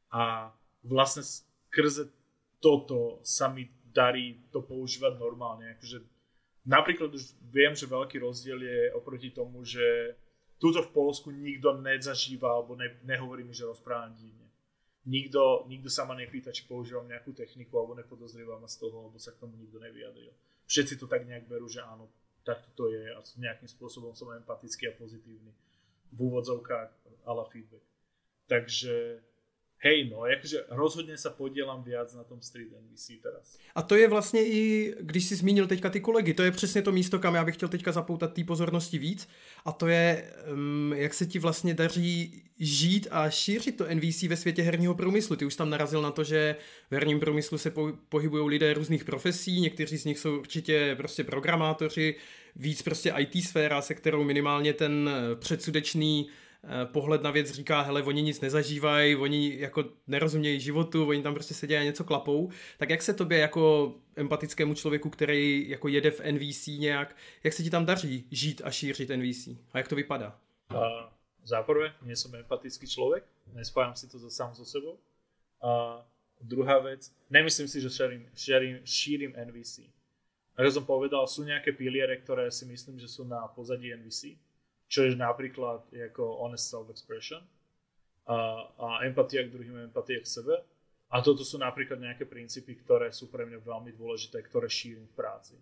A 0.10 0.50
vlastne 0.82 1.22
skrze 1.22 2.10
toto 2.58 3.22
sa 3.22 3.54
mi 3.54 3.70
darí 3.94 4.42
to 4.50 4.66
používať 4.66 5.14
normálne. 5.22 5.78
Akože 5.78 6.02
napríklad 6.66 7.14
už 7.14 7.38
viem, 7.54 7.78
že 7.78 7.86
veľký 7.86 8.18
rozdiel 8.18 8.58
je 8.66 8.80
oproti 8.98 9.30
tomu, 9.30 9.62
že 9.62 10.18
túto 10.58 10.82
v 10.82 10.90
Polsku 10.90 11.30
nikto 11.30 11.78
nezažíva 11.78 12.50
alebo 12.50 12.74
ne, 12.74 12.98
nehovorí 13.06 13.46
mi, 13.46 13.54
že 13.54 13.70
rozprávam 13.70 14.18
divne 14.18 14.43
nikto, 15.08 15.68
nikto 15.68 15.90
sa 15.92 16.08
ma 16.08 16.16
nepýta, 16.16 16.52
či 16.56 16.64
používam 16.68 17.08
nejakú 17.08 17.36
techniku 17.36 17.80
alebo 17.80 17.98
nepodozrieva 17.98 18.60
ma 18.60 18.68
z 18.68 18.84
toho, 18.84 19.08
alebo 19.08 19.18
sa 19.20 19.36
k 19.36 19.42
tomu 19.44 19.60
nikto 19.60 19.80
nevyjadril. 19.80 20.32
Všetci 20.68 21.00
to 21.00 21.06
tak 21.12 21.28
nejak 21.28 21.48
berú, 21.48 21.68
že 21.68 21.84
áno, 21.84 22.08
takto 22.44 22.72
to 22.76 22.84
je 22.92 23.12
a 23.12 23.20
nejakým 23.40 23.68
spôsobom 23.68 24.16
som 24.16 24.32
empatický 24.32 24.92
a 24.92 24.98
pozitívny 25.00 25.52
v 26.14 26.20
úvodzovkách 26.20 26.92
ale 27.26 27.44
feedback. 27.50 27.86
Takže 28.48 29.24
Hej, 29.86 30.10
no, 30.10 30.26
jakože 30.26 30.64
rozhodně 30.70 31.18
sa 31.18 31.30
podielam 31.30 31.84
viac 31.84 32.14
na 32.14 32.24
tom 32.24 32.42
Street 32.42 32.68
NBC 32.72 33.20
teraz. 33.22 33.58
A 33.76 33.82
to 33.82 33.96
je 33.96 34.08
vlastně 34.08 34.46
i, 34.46 34.94
když 35.00 35.26
jsi 35.26 35.36
zmínil 35.36 35.68
teďka 35.68 35.90
ty 35.90 36.00
kolegy, 36.00 36.34
to 36.34 36.44
je 36.44 36.52
přesně 36.52 36.82
to 36.82 36.92
místo, 36.92 37.20
kam 37.20 37.36
já 37.36 37.46
bych 37.46 37.56
chtěl 37.56 37.70
teďka 37.70 37.92
zapoutat 37.92 38.34
té 38.34 38.44
pozornosti 38.44 38.98
víc. 38.98 39.28
A 39.66 39.72
to 39.72 39.88
je, 39.88 40.34
um, 40.54 40.94
jak 40.96 41.14
se 41.14 41.26
ti 41.26 41.40
vlastně 41.40 41.74
daří 41.74 42.44
žít 42.60 43.08
a 43.12 43.30
šířit 43.30 43.78
to 43.78 43.86
NVC 43.94 44.24
ve 44.24 44.38
světě 44.38 44.62
herního 44.62 44.96
průmyslu. 44.96 45.36
Ty 45.36 45.46
už 45.46 45.56
tam 45.56 45.70
narazil 45.70 46.02
na 46.02 46.12
to, 46.12 46.24
že 46.24 46.56
v 46.92 46.94
herním 46.94 47.20
průmyslu 47.20 47.58
se 47.58 47.72
po, 47.72 47.94
pohybují 48.10 48.50
lidé 48.50 48.74
různých 48.74 49.04
profesí, 49.04 49.62
někteří 49.62 49.98
z 49.98 50.06
nich 50.06 50.20
jsou 50.20 50.40
určitě 50.40 50.96
prostě 50.98 51.24
programátoři, 51.24 52.16
víc 52.56 52.82
prostě 52.82 53.14
IT 53.18 53.44
sféra, 53.44 53.82
se 53.82 53.94
kterou 53.94 54.24
minimálně 54.24 54.74
ten 54.74 55.10
předsudečný 55.40 56.28
Eh, 56.28 56.43
pohled 56.86 57.22
na 57.22 57.32
věc 57.32 57.52
říká, 57.52 57.82
hele, 57.82 58.04
oni 58.04 58.22
nic 58.22 58.42
nezažívají, 58.42 59.16
oni 59.16 59.60
jako 59.60 59.86
nerozumějí 60.08 60.60
životu, 60.60 61.08
oni 61.08 61.24
tam 61.24 61.34
prostě 61.34 61.54
sedí 61.54 61.76
a 61.76 61.84
něco 61.84 62.04
klapou, 62.04 62.50
tak 62.78 62.90
jak 62.90 63.02
se 63.02 63.14
tobě 63.14 63.38
jako 63.40 63.94
empatickému 64.16 64.74
člověku, 64.74 65.10
který 65.10 65.70
jako 65.70 65.88
jede 65.88 66.12
v 66.12 66.22
NVC 66.32 66.68
nějak, 66.68 67.16
jak 67.44 67.54
se 67.54 67.64
ti 67.64 67.70
tam 67.70 67.86
daří 67.86 68.28
žít 68.32 68.62
a 68.66 68.72
šířit 68.72 69.10
NVC? 69.10 69.48
A 69.48 69.78
jak 69.78 69.88
to 69.88 69.96
vypadá? 69.96 70.40
Uh, 70.72 70.80
záprve, 71.44 71.94
nie 72.02 72.16
som 72.16 72.36
empatický 72.36 72.88
človek, 72.88 73.28
nespájam 73.54 73.96
si 73.96 74.08
to 74.08 74.20
so, 74.20 74.30
sám 74.30 74.56
so 74.56 74.66
sebou. 74.66 74.98
A 75.62 76.02
druhá 76.42 76.80
vec, 76.80 77.12
nemyslím 77.30 77.68
si, 77.68 77.82
že 77.82 77.90
šírim, 77.90 78.30
šírim, 78.36 78.80
šírim 78.86 79.32
NVC. 79.36 79.80
Ako 80.58 80.70
som 80.72 80.86
povedal, 80.86 81.26
sú 81.28 81.44
nejaké 81.44 81.74
piliere, 81.74 82.14
ktoré 82.22 82.52
si 82.52 82.66
myslím, 82.66 83.02
že 83.02 83.10
sú 83.10 83.26
na 83.26 83.42
pozadí 83.52 83.90
NVC 83.94 84.38
čo 84.94 85.10
je 85.10 85.18
napríklad 85.18 85.90
ako 85.90 86.46
honest 86.46 86.70
self-expression 86.70 87.42
a, 88.30 88.62
a 88.78 88.88
empatia 89.10 89.42
k 89.42 89.50
druhým, 89.50 89.90
empatia 89.90 90.22
k 90.22 90.30
sebe. 90.30 90.54
A 91.10 91.22
toto 91.26 91.42
sú 91.42 91.58
napríklad 91.58 91.98
nejaké 91.98 92.30
princípy, 92.30 92.78
ktoré 92.78 93.10
sú 93.10 93.34
pre 93.34 93.42
mňa 93.50 93.58
veľmi 93.66 93.90
dôležité, 93.98 94.46
ktoré 94.46 94.70
šírim 94.70 95.10
v 95.10 95.18
práci. 95.18 95.58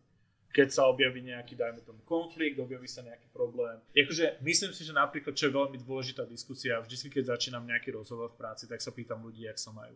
Keď 0.51 0.67
sa 0.67 0.91
objaví 0.91 1.23
nejaký, 1.23 1.55
dajme 1.55 1.79
tomu, 1.79 2.03
konflikt, 2.03 2.59
objaví 2.59 2.87
sa 2.91 3.07
nejaký 3.07 3.31
problém. 3.31 3.79
Jakože 3.95 4.43
myslím 4.43 4.75
si, 4.75 4.83
že 4.83 4.91
napríklad, 4.91 5.31
čo 5.31 5.47
je 5.47 5.55
veľmi 5.55 5.79
dôležitá 5.79 6.27
diskusia, 6.27 6.83
vždy, 6.83 7.07
keď 7.07 7.35
začínam 7.39 7.63
nejaký 7.63 7.95
rozhovor 7.95 8.35
v 8.35 8.39
práci, 8.39 8.67
tak 8.67 8.83
sa 8.83 8.91
pýtam 8.91 9.23
ľudí, 9.23 9.47
jak 9.47 9.55
sa 9.55 9.71
majú. 9.71 9.95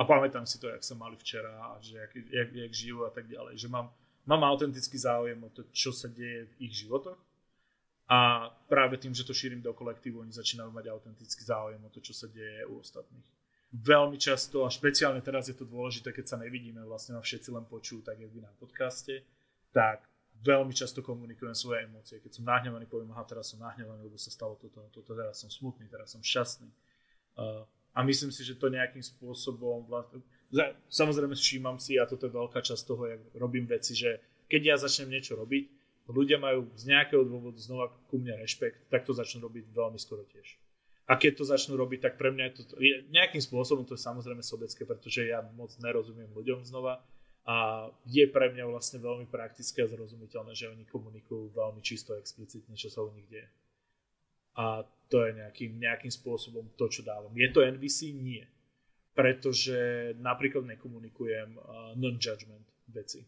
A 0.00 0.08
pamätám 0.08 0.48
si 0.48 0.56
to, 0.56 0.72
jak 0.72 0.80
sa 0.80 0.96
mali 0.96 1.20
včera 1.20 1.76
a 1.76 1.76
že 1.84 2.00
jak, 2.00 2.12
jak, 2.32 2.48
jak 2.56 2.72
žijú 2.72 3.04
a 3.04 3.12
tak 3.12 3.28
ďalej. 3.28 3.60
Že 3.60 3.68
mám, 3.68 3.92
mám 4.24 4.48
autentický 4.48 4.96
záujem 4.96 5.36
o 5.44 5.52
to, 5.52 5.68
čo 5.76 5.92
sa 5.92 6.08
deje 6.08 6.48
v 6.56 6.68
ich 6.68 6.84
životoch 6.84 7.20
a 8.10 8.50
práve 8.66 8.98
tým, 8.98 9.14
že 9.14 9.26
to 9.26 9.34
šírim 9.34 9.62
do 9.62 9.72
kolektívu, 9.72 10.20
oni 10.20 10.34
začínajú 10.34 10.70
mať 10.74 10.90
autentický 10.90 11.42
záujem 11.44 11.80
o 11.84 11.90
to, 11.90 12.02
čo 12.02 12.12
sa 12.12 12.26
deje 12.28 12.66
u 12.66 12.82
ostatných. 12.82 13.24
Veľmi 13.72 14.20
často, 14.20 14.68
a 14.68 14.74
špeciálne 14.74 15.24
teraz 15.24 15.48
je 15.48 15.56
to 15.56 15.64
dôležité, 15.64 16.12
keď 16.12 16.26
sa 16.28 16.36
nevidíme, 16.36 16.84
vlastne 16.84 17.16
ma 17.16 17.24
všetci 17.24 17.48
len 17.56 17.64
počujú, 17.64 18.04
tak 18.04 18.20
jak 18.20 18.28
vy 18.28 18.44
na 18.44 18.52
podcaste, 18.60 19.24
tak 19.72 20.04
veľmi 20.44 20.76
často 20.76 21.00
komunikujem 21.00 21.56
svoje 21.56 21.88
emócie. 21.88 22.20
Keď 22.20 22.36
som 22.36 22.44
nahnevaný, 22.44 22.84
poviem, 22.84 23.16
aha, 23.16 23.24
teraz 23.24 23.54
som 23.54 23.64
nahnevaný, 23.64 24.04
lebo 24.04 24.20
sa 24.20 24.28
stalo 24.28 24.60
toto, 24.60 24.84
toto, 24.92 25.16
teraz 25.16 25.40
som 25.40 25.48
smutný, 25.48 25.88
teraz 25.88 26.12
som 26.12 26.20
šťastný. 26.20 26.68
A 27.96 27.98
myslím 28.04 28.28
si, 28.28 28.44
že 28.44 28.60
to 28.60 28.68
nejakým 28.68 29.00
spôsobom, 29.00 29.88
samozrejme 30.92 31.32
všímam 31.32 31.80
si, 31.80 31.96
a 31.96 32.04
toto 32.04 32.28
je 32.28 32.36
veľká 32.36 32.60
časť 32.60 32.82
toho, 32.84 33.08
jak 33.08 33.20
robím 33.40 33.64
veci, 33.64 33.96
že 33.96 34.20
keď 34.52 34.60
ja 34.68 34.76
začnem 34.76 35.16
niečo 35.16 35.32
robiť, 35.32 35.64
ľudia 36.10 36.38
majú 36.38 36.66
z 36.74 36.90
nejakého 36.90 37.22
dôvodu 37.22 37.58
znova 37.62 37.94
ku 38.10 38.18
mne 38.18 38.38
rešpekt, 38.42 38.90
tak 38.90 39.06
to 39.06 39.14
začnú 39.14 39.46
robiť 39.46 39.70
veľmi 39.70 39.98
skoro 39.98 40.26
tiež. 40.26 40.58
A 41.10 41.18
keď 41.18 41.42
to 41.42 41.44
začnú 41.44 41.74
robiť, 41.74 42.08
tak 42.10 42.14
pre 42.14 42.30
mňa 42.30 42.44
je 42.46 42.54
to 42.62 42.62
nejakým 43.10 43.42
spôsobom, 43.42 43.82
to 43.82 43.98
je 43.98 44.06
samozrejme 44.06 44.42
sobecké, 44.42 44.86
pretože 44.86 45.26
ja 45.26 45.42
moc 45.54 45.74
nerozumiem 45.82 46.30
ľuďom 46.30 46.62
znova 46.62 47.02
a 47.42 47.90
je 48.06 48.22
pre 48.30 48.54
mňa 48.54 48.70
vlastne 48.70 49.02
veľmi 49.02 49.26
praktické 49.26 49.82
a 49.82 49.90
zrozumiteľné, 49.90 50.54
že 50.54 50.70
oni 50.70 50.86
komunikujú 50.86 51.50
veľmi 51.50 51.82
čisto 51.82 52.14
explicitne, 52.14 52.78
čo 52.78 52.86
sa 52.86 53.02
u 53.02 53.10
nich 53.10 53.26
deje. 53.26 53.50
A 54.54 54.86
to 55.10 55.26
je 55.26 55.42
nejakým, 55.42 55.74
nejakým 55.80 56.12
spôsobom 56.12 56.70
to, 56.78 56.86
čo 56.86 57.02
dávam. 57.02 57.34
Je 57.34 57.50
to 57.50 57.66
NVC? 57.66 58.14
Nie. 58.14 58.46
Pretože 59.12 60.12
napríklad 60.22 60.64
nekomunikujem 60.64 61.50
uh, 61.58 61.92
non-judgment 61.98 62.64
veci 62.88 63.26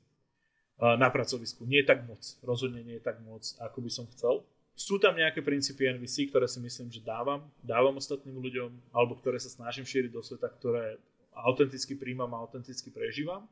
na 0.81 1.11
pracovisku. 1.11 1.67
Nie 1.67 1.83
je 1.83 1.91
tak 1.91 2.07
moc. 2.07 2.21
Rozhodne 2.43 2.83
nie 2.83 2.99
je 2.99 3.05
tak 3.05 3.23
moc, 3.23 3.47
ako 3.63 3.79
by 3.81 3.91
som 3.91 4.07
chcel. 4.11 4.43
Sú 4.75 4.99
tam 4.99 5.15
nejaké 5.15 5.39
princípy 5.39 5.87
NVC, 5.87 6.35
ktoré 6.35 6.51
si 6.51 6.59
myslím, 6.59 6.91
že 6.91 6.99
dávam. 6.99 7.47
Dávam 7.63 7.95
ostatným 7.95 8.35
ľuďom, 8.43 8.91
alebo 8.91 9.15
ktoré 9.15 9.39
sa 9.39 9.47
snažím 9.47 9.87
šíriť 9.87 10.11
do 10.11 10.19
sveta, 10.19 10.51
ktoré 10.51 10.99
autenticky 11.35 11.95
príjmam 11.95 12.35
a 12.35 12.43
autenticky 12.43 12.91
prežívam 12.91 13.47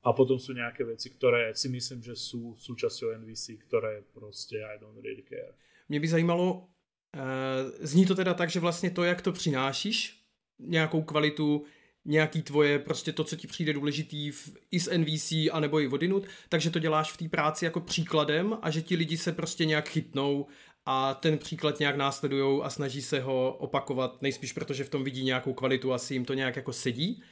a 0.00 0.12
potom 0.12 0.40
sú 0.40 0.56
nejaké 0.56 0.84
veci, 0.84 1.12
ktoré 1.12 1.52
si 1.52 1.68
myslím, 1.68 2.00
že 2.02 2.16
sú 2.16 2.56
súčasťou 2.56 3.20
NVC, 3.20 3.60
ktoré 3.68 4.00
proste 4.14 4.56
I 4.64 4.80
don't 4.80 4.96
really 4.96 5.22
care. 5.22 5.52
Mě 5.88 6.00
by 6.00 6.08
zajímalo, 6.08 6.68
e, 7.16 7.86
zní 7.86 8.06
to 8.06 8.14
teda 8.14 8.34
tak, 8.34 8.50
že 8.50 8.60
vlastně 8.60 8.90
to, 8.90 9.04
jak 9.04 9.22
to 9.22 9.32
přinášíš, 9.32 10.24
nějakou 10.58 11.02
kvalitu, 11.02 11.64
nějaký 12.04 12.42
tvoje, 12.42 12.78
prostě 12.78 13.12
to, 13.12 13.24
co 13.24 13.36
ti 13.36 13.46
přijde 13.46 13.72
důležitý 13.72 14.30
v, 14.30 14.56
i 14.70 14.80
z 14.80 14.98
NVC, 14.98 15.32
anebo 15.52 15.80
i 15.80 15.86
vodinut, 15.86 16.26
takže 16.48 16.70
to 16.70 16.78
děláš 16.78 17.12
v 17.12 17.16
té 17.16 17.28
práci 17.28 17.64
jako 17.64 17.80
příkladem 17.80 18.58
a 18.62 18.70
že 18.70 18.82
ti 18.82 18.96
lidi 18.96 19.16
se 19.16 19.32
prostě 19.32 19.64
nějak 19.64 19.88
chytnou 19.88 20.46
a 20.86 21.14
ten 21.14 21.38
příklad 21.38 21.80
nějak 21.80 21.96
následujou 21.96 22.62
a 22.62 22.70
snaží 22.70 23.02
se 23.02 23.20
ho 23.20 23.56
opakovat, 23.58 24.22
nejspíš 24.22 24.52
protože 24.52 24.84
v 24.84 24.88
tom 24.88 25.04
vidí 25.04 25.24
nějakou 25.24 25.52
kvalitu, 25.52 25.92
asi 25.92 26.14
jim 26.14 26.24
to 26.24 26.34
nějak 26.34 26.56
jako 26.56 26.72
sedí 26.72 27.22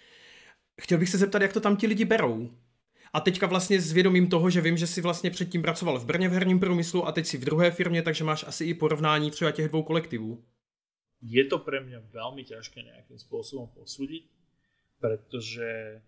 chtěl 0.81 0.99
bych 0.99 1.09
se 1.09 1.19
zeptat, 1.19 1.43
jak 1.43 1.53
to 1.53 1.61
tam 1.61 1.77
ti 1.77 1.87
lidi 1.87 2.05
berou. 2.05 2.51
A 3.13 3.21
teďka 3.21 3.47
vlastně 3.47 3.81
s 3.81 3.93
vědomím 3.93 4.29
toho, 4.29 4.51
že 4.51 4.61
vím, 4.61 4.77
že 4.77 4.87
si 4.87 5.01
vlastně 5.01 5.31
předtím 5.31 5.63
pracoval 5.63 5.99
v 5.99 6.05
Brně 6.05 6.29
v 6.29 6.33
herním 6.33 6.61
průmyslu 6.61 7.07
a 7.07 7.13
teď 7.13 7.27
si 7.27 7.39
v 7.39 7.45
druhé 7.45 7.71
firmě, 7.71 8.03
takže 8.03 8.25
máš 8.25 8.45
asi 8.49 8.65
i 8.65 8.75
porovnání 8.75 9.31
třeba 9.31 9.51
těch 9.51 9.69
dvou 9.69 9.83
kolektivů. 9.83 10.45
Je 11.23 11.45
to 11.51 11.59
pre 11.59 11.83
mňa 11.83 12.15
veľmi 12.15 12.47
ťažké 12.47 12.79
nejakým 12.79 13.19
spôsobom 13.19 13.67
posúdiť, 13.75 14.31
pretože 14.99 16.03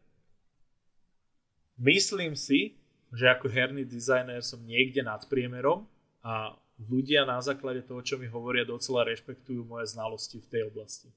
myslím 1.78 2.36
si, 2.36 2.76
že 3.10 3.26
ako 3.26 3.50
herný 3.50 3.82
dizajner 3.82 4.42
som 4.42 4.62
niekde 4.62 5.02
nad 5.02 5.26
priemerom 5.26 5.86
a 6.22 6.54
ľudia 6.86 7.26
na 7.26 7.42
základe 7.42 7.82
toho, 7.82 8.00
čo 8.00 8.16
mi 8.16 8.30
hovoria, 8.30 8.62
docela 8.62 9.06
rešpektujú 9.06 9.66
moje 9.66 9.90
znalosti 9.90 10.38
v 10.38 10.50
tej 10.50 10.62
oblasti. 10.70 11.10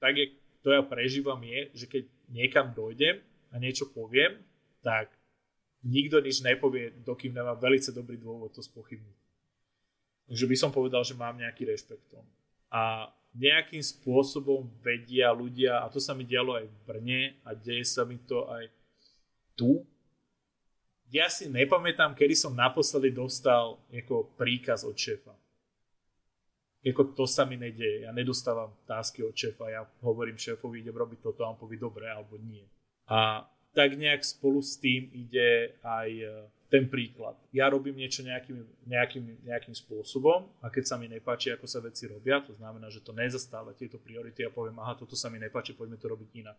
Tak, 0.00 0.12
jak 0.16 0.32
to 0.64 0.72
ja 0.72 0.82
prežívam 0.82 1.38
je, 1.44 1.60
že 1.74 1.86
keď 1.86 2.04
niekam 2.32 2.72
dojdem 2.72 3.20
a 3.52 3.54
niečo 3.60 3.86
poviem, 3.92 4.40
tak 4.82 5.12
nikto 5.86 6.18
nič 6.18 6.42
nepovie, 6.42 6.90
dokým 7.06 7.34
nemá 7.34 7.54
veľmi 7.54 7.78
dobrý 7.94 8.18
dôvod 8.18 8.50
to 8.54 8.62
spochybniť. 8.64 9.18
Takže 10.28 10.44
by 10.44 10.56
som 10.58 10.70
povedal, 10.74 11.02
že 11.06 11.16
mám 11.16 11.40
nejaký 11.40 11.64
rešpekt 11.64 12.12
A 12.68 13.08
nejakým 13.36 13.84
spôsobom 13.84 14.66
vedia 14.80 15.30
ľudia, 15.34 15.84
a 15.84 15.86
to 15.92 16.00
sa 16.00 16.16
mi 16.16 16.24
dialo 16.24 16.56
aj 16.56 16.66
v 16.66 16.78
Brne 16.88 17.22
a 17.44 17.52
deje 17.52 17.84
sa 17.84 18.02
mi 18.08 18.16
to 18.24 18.48
aj 18.48 18.68
tu. 19.58 19.84
Ja 21.08 21.32
si 21.32 21.48
nepamätám, 21.48 22.12
kedy 22.12 22.36
som 22.36 22.52
naposledy 22.52 23.12
dostal 23.12 23.80
ako 23.88 24.32
príkaz 24.36 24.84
od 24.84 24.96
šéfa 24.96 25.32
ako 26.86 27.12
to 27.14 27.24
sa 27.26 27.42
mi 27.44 27.58
nedieje. 27.58 28.06
Ja 28.06 28.14
nedostávam 28.14 28.70
tásky 28.86 29.26
od 29.26 29.34
šéfa, 29.34 29.66
ja 29.68 29.82
hovorím 30.00 30.38
šéfovi, 30.38 30.80
idem 30.80 30.94
robiť 30.94 31.18
toto 31.20 31.42
a 31.42 31.50
on 31.50 31.58
povie 31.58 31.80
dobre 31.80 32.06
alebo 32.06 32.38
nie. 32.38 32.62
A 33.10 33.44
tak 33.74 33.98
nejak 33.98 34.22
spolu 34.22 34.62
s 34.62 34.78
tým 34.78 35.10
ide 35.12 35.74
aj 35.82 36.10
e, 36.10 36.28
ten 36.68 36.84
príklad. 36.84 37.36
Ja 37.48 37.72
robím 37.72 37.96
niečo 37.96 38.20
nejakým, 38.20 38.60
nejakým, 38.84 39.24
nejakým 39.48 39.72
spôsobom 39.72 40.52
a 40.60 40.68
keď 40.68 40.84
sa 40.84 40.96
mi 41.00 41.08
nepáči, 41.08 41.48
ako 41.48 41.64
sa 41.64 41.80
veci 41.80 42.04
robia, 42.04 42.44
to 42.44 42.52
znamená, 42.52 42.92
že 42.92 43.00
to 43.00 43.16
nezastáva 43.16 43.72
tieto 43.72 43.96
priority 43.96 44.44
a 44.44 44.52
poviem, 44.52 44.76
aha, 44.84 45.00
toto 45.00 45.16
sa 45.16 45.32
mi 45.32 45.40
nepáči, 45.40 45.72
poďme 45.72 45.96
to 45.96 46.12
robiť 46.12 46.28
inak. 46.44 46.58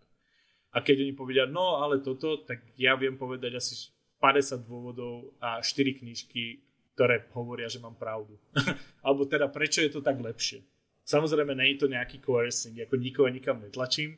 A 0.73 0.81
keď 0.81 1.05
oni 1.05 1.13
povedia, 1.13 1.45
no 1.45 1.81
ale 1.81 2.01
toto, 2.01 2.41
tak 2.41 2.61
ja 2.77 2.97
viem 2.97 3.17
povedať 3.17 3.57
asi 3.57 3.93
50 4.17 4.65
dôvodov 4.65 5.33
a 5.37 5.61
4 5.61 6.01
knižky, 6.01 6.61
ktoré 6.97 7.29
hovoria, 7.31 7.69
že 7.69 7.79
mám 7.79 7.95
pravdu. 7.95 8.35
Alebo 9.05 9.29
teda, 9.29 9.47
prečo 9.47 9.79
je 9.85 9.93
to 9.93 10.01
tak 10.01 10.17
lepšie. 10.17 10.65
Samozrejme, 11.05 11.57
nie 11.57 11.73
je 11.73 11.85
to 11.85 11.87
nejaký 11.89 12.21
coercing, 12.21 12.77
ako 12.85 13.01
nikoho 13.01 13.29
nikam 13.33 13.57
netlačím, 13.57 14.13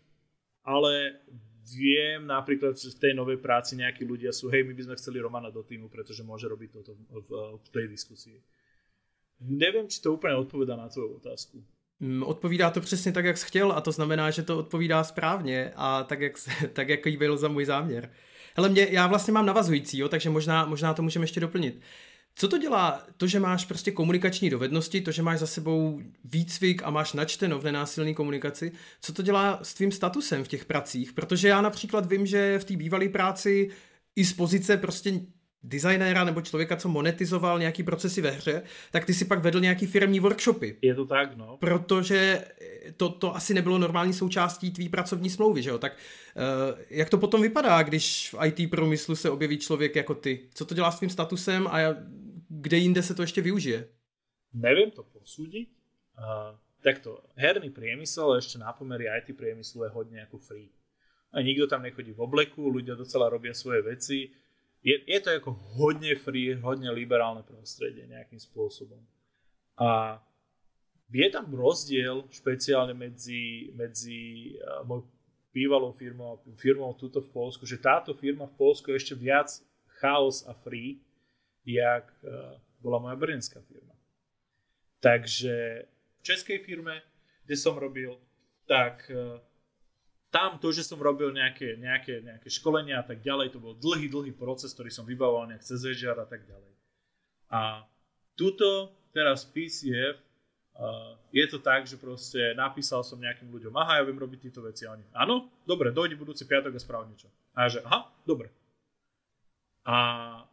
ale 0.67 1.23
viem 1.61 2.25
napríklad, 2.25 2.73
že 2.73 2.91
v 2.91 3.01
tej 3.01 3.13
novej 3.13 3.37
práci 3.37 3.77
nejakí 3.77 4.01
ľudia 4.01 4.33
sú, 4.33 4.49
hej, 4.49 4.65
my 4.65 4.73
by 4.73 4.83
sme 4.89 4.95
chceli 4.97 5.17
Romana 5.21 5.53
do 5.53 5.61
týmu, 5.61 5.89
pretože 5.89 6.25
môže 6.25 6.49
robiť 6.49 6.69
toto 6.81 6.97
v, 6.97 7.21
v, 7.21 7.29
v 7.61 7.67
tej 7.69 7.85
diskusii. 7.87 8.37
Neviem, 9.41 9.89
či 9.89 10.01
to 10.01 10.13
úplne 10.13 10.37
odpovedá 10.37 10.77
na 10.77 10.89
tvoju 10.89 11.17
otázku. 11.17 11.61
Mm, 11.99 12.23
odpovídá 12.23 12.69
to 12.69 12.81
přesně 12.81 13.11
tak, 13.11 13.25
jak 13.25 13.37
jsi 13.37 13.45
chtěl 13.45 13.71
a 13.71 13.81
to 13.81 13.91
znamená, 13.91 14.29
že 14.29 14.43
to 14.43 14.57
odpovídá 14.57 15.03
správně 15.03 15.73
a 15.75 16.03
tak, 16.03 16.21
jak, 16.21 16.33
tak, 16.73 16.89
jak 16.89 17.17
byl 17.17 17.37
za 17.37 17.47
můj 17.47 17.65
záměr. 17.65 18.09
Hele, 18.55 18.69
mě, 18.69 18.87
já 18.89 19.07
vlastně 19.07 19.33
mám 19.33 19.45
navazující, 19.45 19.97
jo, 19.97 20.09
takže 20.09 20.29
možná, 20.29 20.65
možná 20.65 20.93
to 20.93 21.01
můžeme 21.01 21.23
ještě 21.23 21.39
doplnit. 21.39 21.81
Co 22.35 22.47
to 22.47 22.57
dělá? 22.57 23.05
To, 23.17 23.27
že 23.27 23.39
máš 23.39 23.65
prostě 23.65 23.91
komunikační 23.91 24.49
dovednosti, 24.49 25.01
to, 25.01 25.11
že 25.11 25.21
máš 25.21 25.39
za 25.39 25.47
sebou 25.47 26.01
výcvik 26.23 26.81
a 26.83 26.89
máš 26.89 27.13
načteno 27.13 27.59
v 27.59 27.63
nenásilné 27.63 28.13
komunikaci, 28.13 28.71
co 29.01 29.13
to 29.13 29.21
dělá 29.21 29.59
s 29.63 29.73
tvým 29.73 29.91
statusem 29.91 30.43
v 30.43 30.47
těch 30.47 30.65
pracích? 30.65 31.13
Protože 31.13 31.47
já 31.47 31.61
například 31.61 32.05
vím, 32.05 32.25
že 32.25 32.59
v 32.59 32.65
té 32.65 32.75
bývalé 32.75 33.09
práci 33.09 33.69
i 34.15 34.25
z 34.25 34.33
pozice 34.33 34.77
prostě 34.77 35.21
designéra 35.63 36.23
nebo 36.23 36.41
člověka, 36.41 36.75
co 36.75 36.89
monetizoval 36.89 37.59
nějaký 37.59 37.83
procesy 37.83 38.21
ve 38.21 38.31
hře, 38.31 38.63
tak 38.91 39.05
ty 39.05 39.13
si 39.13 39.25
pak 39.25 39.39
vedl 39.39 39.59
nějaký 39.59 39.85
firmní 39.85 40.19
workshopy. 40.19 40.77
Je 40.81 40.95
to 40.95 41.05
tak, 41.05 41.37
no. 41.37 41.57
Protože 41.57 42.45
to, 42.97 43.09
to 43.09 43.35
asi 43.35 43.53
nebylo 43.53 43.77
normální 43.77 44.13
součástí 44.13 44.71
tvý 44.71 44.89
pracovní 44.89 45.29
smlouvy, 45.29 45.61
že 45.61 45.69
jo? 45.69 45.77
Tak 45.77 45.93
uh, 45.93 46.79
jak 46.89 47.09
to 47.09 47.17
potom 47.17 47.41
vypadá, 47.41 47.83
když 47.83 48.33
v 48.33 48.45
IT 48.45 48.69
průmyslu 48.69 49.15
se 49.15 49.29
objeví 49.29 49.57
člověk 49.57 49.95
jako 49.95 50.15
ty? 50.15 50.39
Co 50.53 50.65
to 50.65 50.75
dělá 50.75 50.91
s 50.91 50.97
tvým 50.97 51.09
statusem 51.09 51.67
a 51.67 51.79
kde 52.49 52.77
jinde 52.77 53.03
se 53.03 53.13
to 53.13 53.21
ještě 53.21 53.41
využije? 53.41 53.87
Neviem 54.53 54.91
to 54.91 55.03
posúdiť. 55.03 55.71
Uh, 56.19 56.59
takto, 56.83 57.23
herný 57.39 57.71
priemysel 57.71 58.35
ešte 58.35 58.59
na 58.59 58.75
pomery 58.75 59.07
IT 59.07 59.31
priemyslu 59.31 59.87
je 59.87 59.95
hodne 59.95 60.19
ako 60.27 60.43
free. 60.43 60.67
A 61.31 61.39
nikto 61.39 61.71
tam 61.71 61.87
nechodí 61.87 62.11
v 62.11 62.19
obleku, 62.19 62.67
ľudia 62.67 62.99
docela 62.99 63.31
robia 63.31 63.55
svoje 63.55 63.81
veci. 63.87 64.27
Je, 64.81 64.97
je 65.05 65.19
to 65.21 65.29
ako 65.37 65.53
hodne 65.77 66.13
free, 66.17 66.57
hodne 66.57 66.89
liberálne 66.89 67.45
prostredie 67.45 68.09
nejakým 68.09 68.41
spôsobom. 68.41 69.01
A 69.77 70.17
je 71.11 71.27
tam 71.29 71.53
rozdiel 71.53 72.25
špeciálne 72.33 72.97
medzi, 72.97 73.69
medzi 73.77 74.55
uh, 74.57 74.81
mojou 74.87 75.05
bývalou 75.51 75.91
firmou 75.91 76.39
a 76.39 76.41
firmou 76.55 76.95
tuto 76.95 77.19
v 77.19 77.27
Polsku, 77.27 77.67
že 77.67 77.75
táto 77.75 78.15
firma 78.15 78.47
v 78.47 78.55
Polsku 78.55 78.91
je 78.91 79.03
ešte 79.03 79.15
viac 79.19 79.51
chaos 79.99 80.47
a 80.47 80.55
free, 80.55 81.03
jak 81.67 82.07
uh, 82.23 82.55
bola 82.79 83.03
moja 83.03 83.19
brnenská 83.19 83.59
firma. 83.67 83.93
Takže 85.03 85.85
v 85.91 86.21
českej 86.23 86.63
firme, 86.63 87.03
kde 87.45 87.55
som 87.59 87.75
robil, 87.75 88.15
tak 88.63 89.11
uh, 89.11 89.43
tam 90.31 90.57
to, 90.57 90.71
že 90.71 90.87
som 90.87 90.97
robil 90.97 91.35
nejaké, 91.35 91.75
nejaké, 91.75 92.23
nejaké 92.23 92.47
školenia 92.47 93.03
a 93.03 93.05
tak 93.05 93.19
ďalej, 93.19 93.51
to 93.51 93.59
bol 93.59 93.75
dlhý, 93.75 94.07
dlhý 94.07 94.31
proces, 94.31 94.71
ktorý 94.71 94.87
som 94.87 95.03
vybavoval 95.03 95.51
nejak 95.51 95.67
cez 95.67 95.83
vežiar 95.83 96.15
a 96.17 96.27
tak 96.27 96.47
ďalej. 96.47 96.71
A 97.51 97.83
tuto 98.39 98.95
teraz 99.11 99.43
PCF 99.43 100.15
uh, 100.79 101.19
je 101.35 101.45
to 101.51 101.59
tak, 101.59 101.83
že 101.83 101.99
proste 101.99 102.55
napísal 102.55 103.03
som 103.03 103.19
nejakým 103.19 103.51
ľuďom, 103.51 103.75
aha, 103.75 103.99
ja 103.99 104.07
viem 104.07 104.15
robiť 104.15 104.47
tieto 104.47 104.63
veci. 104.63 104.87
A 104.87 104.95
oni, 104.95 105.03
áno, 105.11 105.51
dobre, 105.67 105.91
dojdi 105.91 106.15
budúci 106.15 106.47
piatok 106.47 106.73
a 106.73 106.79
správ 106.79 107.11
niečo. 107.11 107.27
A 107.51 107.67
že, 107.67 107.83
aha, 107.83 108.07
dobre. 108.23 108.47
A 109.83 110.47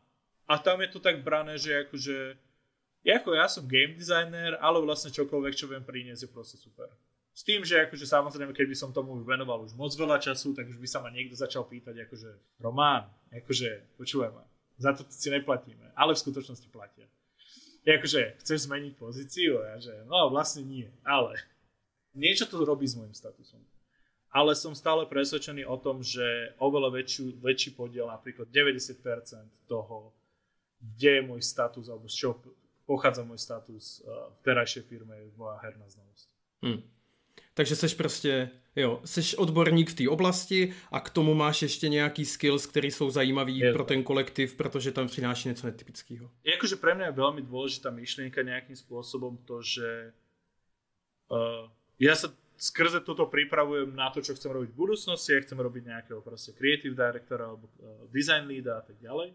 a 0.49 0.57
tam 0.57 0.81
je 0.81 0.89
to 0.89 0.99
tak 0.99 1.21
brané, 1.21 1.61
že 1.61 1.85
akože 1.85 2.41
ako 3.09 3.31
ja 3.37 3.49
som 3.49 3.65
game 3.65 3.97
designer, 3.97 4.57
ale 4.61 4.85
vlastne 4.85 5.13
čokoľvek, 5.13 5.55
čo 5.57 5.69
viem 5.69 5.85
priniesť, 5.85 6.29
je 6.29 6.31
proste 6.33 6.57
super. 6.61 6.89
S 7.39 7.47
tým, 7.47 7.63
že 7.63 7.87
akože 7.87 8.03
samozrejme, 8.03 8.51
keby 8.51 8.75
som 8.75 8.91
tomu 8.91 9.15
venoval 9.23 9.63
už 9.63 9.79
moc 9.79 9.95
veľa 9.95 10.19
času, 10.19 10.59
tak 10.59 10.67
už 10.67 10.83
by 10.83 10.89
sa 10.91 10.99
ma 10.99 11.07
niekto 11.07 11.39
začal 11.39 11.71
pýtať, 11.71 12.11
akože 12.11 12.59
Román, 12.59 13.07
akože 13.31 13.95
počúvaj 13.95 14.35
ma, 14.35 14.43
za 14.75 14.91
to 14.91 15.07
si 15.07 15.31
neplatíme, 15.31 15.95
ale 15.95 16.19
v 16.19 16.23
skutočnosti 16.27 16.67
platia. 16.75 17.07
Je 17.87 17.95
akože, 17.95 18.43
chceš 18.43 18.67
zmeniť 18.67 18.99
pozíciu? 18.99 19.63
A 19.63 19.79
že 19.79 19.95
no 20.11 20.35
vlastne 20.35 20.67
nie, 20.67 20.91
ale 21.07 21.39
niečo 22.27 22.43
to 22.51 22.59
robí 22.67 22.91
s 22.91 22.99
môjim 22.99 23.15
statusom. 23.15 23.63
Ale 24.35 24.59
som 24.59 24.75
stále 24.75 25.07
presvedčený 25.07 25.63
o 25.63 25.79
tom, 25.79 26.03
že 26.03 26.59
oveľa 26.59 26.91
väčší, 26.91 27.39
väčší 27.39 27.79
podiel, 27.79 28.11
napríklad 28.11 28.51
90% 28.51 28.99
toho, 29.71 30.11
kde 30.83 31.23
je 31.23 31.23
môj 31.23 31.41
status, 31.47 31.87
alebo 31.87 32.11
z 32.11 32.19
čoho 32.19 32.35
pochádza 32.83 33.23
môj 33.23 33.39
status 33.39 34.03
uh, 34.03 34.35
v 34.35 34.39
terajšej 34.43 34.85
firme, 34.91 35.15
je 35.23 35.31
moja 35.39 35.55
herná 35.63 35.87
znalosť. 35.87 36.27
Hmm. 36.67 36.98
Takže 37.59 37.77
seš 37.77 37.95
prostě, 37.95 38.51
jo, 38.77 39.01
seš 39.05 39.35
odborník 39.35 39.91
v 39.91 39.95
té 39.95 40.09
oblasti 40.09 40.75
a 40.93 41.01
k 41.01 41.11
tomu 41.11 41.35
máš 41.35 41.63
ještě 41.63 41.89
nějaký 41.89 42.25
skills, 42.25 42.67
které 42.67 42.87
jsou 42.87 43.11
zajímavý 43.11 43.59
je 43.59 43.73
pro 43.73 43.85
ten 43.85 44.03
kolektiv, 44.03 44.55
protože 44.55 44.93
tam 44.93 45.07
přináší 45.07 45.49
něco 45.49 45.67
netypického. 45.67 46.31
Je 46.45 46.55
akože 46.55 46.79
pre 46.79 46.95
mňa 46.95 47.11
je 47.11 47.19
veľmi 47.19 47.43
dôležitá 47.43 47.91
myšlienka 47.91 48.47
nejakým 48.47 48.79
spôsobom 48.79 49.43
to, 49.43 49.59
že 49.59 50.15
uh, 51.35 51.67
ja 51.99 52.15
sa 52.15 52.31
skrze 52.55 53.03
toto 53.03 53.27
pripravujem 53.27 53.91
na 53.91 54.07
to, 54.15 54.23
čo 54.23 54.39
chcem 54.39 54.55
robiť 54.55 54.71
v 54.71 54.79
budúcnosti, 54.79 55.35
ja 55.35 55.43
chcem 55.43 55.59
robiť 55.59 55.83
nejakého 55.83 56.23
proste 56.23 56.55
creative 56.55 56.95
directora 56.95 57.51
alebo 57.51 57.67
uh, 57.67 58.07
design 58.15 58.47
leada 58.47 58.79
a 58.79 58.87
tak 58.87 59.03
ďalej. 59.03 59.35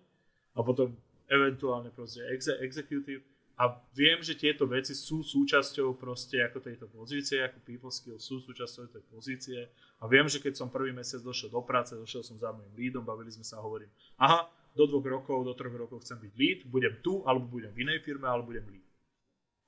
A 0.56 0.64
potom 0.64 0.96
eventuálne 1.28 1.92
proste 1.92 2.24
exe- 2.32 2.56
executive 2.64 3.33
a 3.54 3.70
viem, 3.94 4.18
že 4.26 4.34
tieto 4.34 4.66
veci 4.66 4.98
sú 4.98 5.22
súčasťou 5.22 5.94
proste 5.94 6.42
ako 6.42 6.58
tejto 6.58 6.90
pozície, 6.90 7.38
ako 7.38 7.62
people 7.62 7.94
skills 7.94 8.26
sú 8.26 8.42
súčasťou 8.42 8.90
tej 8.90 9.04
pozície 9.14 9.60
a 10.02 10.10
viem, 10.10 10.26
že 10.26 10.42
keď 10.42 10.58
som 10.58 10.74
prvý 10.74 10.90
mesiac 10.90 11.22
došiel 11.22 11.54
do 11.54 11.62
práce, 11.62 11.94
došiel 11.94 12.26
som 12.26 12.42
za 12.42 12.50
môjim 12.50 12.74
leadom, 12.74 13.06
bavili 13.06 13.30
sme 13.30 13.46
sa 13.46 13.62
a 13.62 13.66
hovorím, 13.66 13.94
aha, 14.18 14.50
do 14.74 14.90
dvoch 14.90 15.06
rokov, 15.06 15.46
do 15.46 15.54
troch 15.54 15.78
rokov 15.78 16.02
chcem 16.02 16.18
byť 16.18 16.34
lead, 16.34 16.60
budem 16.66 16.98
tu, 17.06 17.22
alebo 17.30 17.46
budem 17.46 17.70
v 17.78 17.86
inej 17.86 18.02
firme, 18.02 18.26
alebo 18.26 18.50
budem 18.50 18.66
lead. 18.66 18.86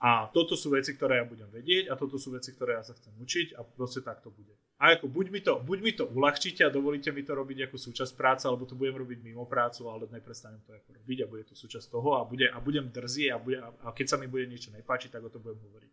A 0.01 0.33
toto 0.33 0.57
sú 0.57 0.73
veci, 0.73 0.97
ktoré 0.97 1.21
ja 1.21 1.25
budem 1.29 1.47
vedieť 1.53 1.87
a 1.87 1.95
toto 1.95 2.17
sú 2.17 2.33
veci, 2.33 2.57
ktoré 2.57 2.81
ja 2.81 2.83
sa 2.83 2.97
chcem 2.97 3.13
učiť 3.21 3.53
a 3.53 3.61
proste 3.61 4.01
tak 4.01 4.25
to 4.25 4.33
bude. 4.33 4.53
A 4.75 4.99
ako 4.99 5.07
buď 5.07 5.25
mi 5.31 5.39
to, 5.39 5.63
buď 5.63 5.79
mi 5.79 5.91
to 5.95 6.03
uľahčíte 6.03 6.67
a 6.67 6.73
dovolíte 6.73 7.07
mi 7.15 7.23
to 7.23 7.31
robiť 7.31 7.71
ako 7.71 7.79
súčasť 7.79 8.11
práce, 8.19 8.43
alebo 8.43 8.67
to 8.67 8.75
budem 8.75 8.99
robiť 8.99 9.23
mimo 9.23 9.47
prácu, 9.47 9.87
ale 9.87 10.11
neprestanem 10.11 10.59
to 10.67 10.75
ako 10.75 10.99
robiť 10.99 11.17
a 11.23 11.29
bude 11.31 11.43
to 11.47 11.55
súčasť 11.55 11.95
toho 11.95 12.19
a, 12.19 12.27
bude, 12.27 12.51
a 12.51 12.59
budem 12.59 12.91
drzý 12.91 13.31
a, 13.31 13.39
bude, 13.39 13.63
a 13.63 13.89
keď 13.95 14.05
sa 14.11 14.17
mi 14.19 14.27
bude 14.27 14.51
niečo 14.51 14.75
nepáčiť, 14.75 15.15
tak 15.15 15.23
o 15.23 15.31
to 15.31 15.39
budem 15.39 15.63
hovoriť. 15.63 15.91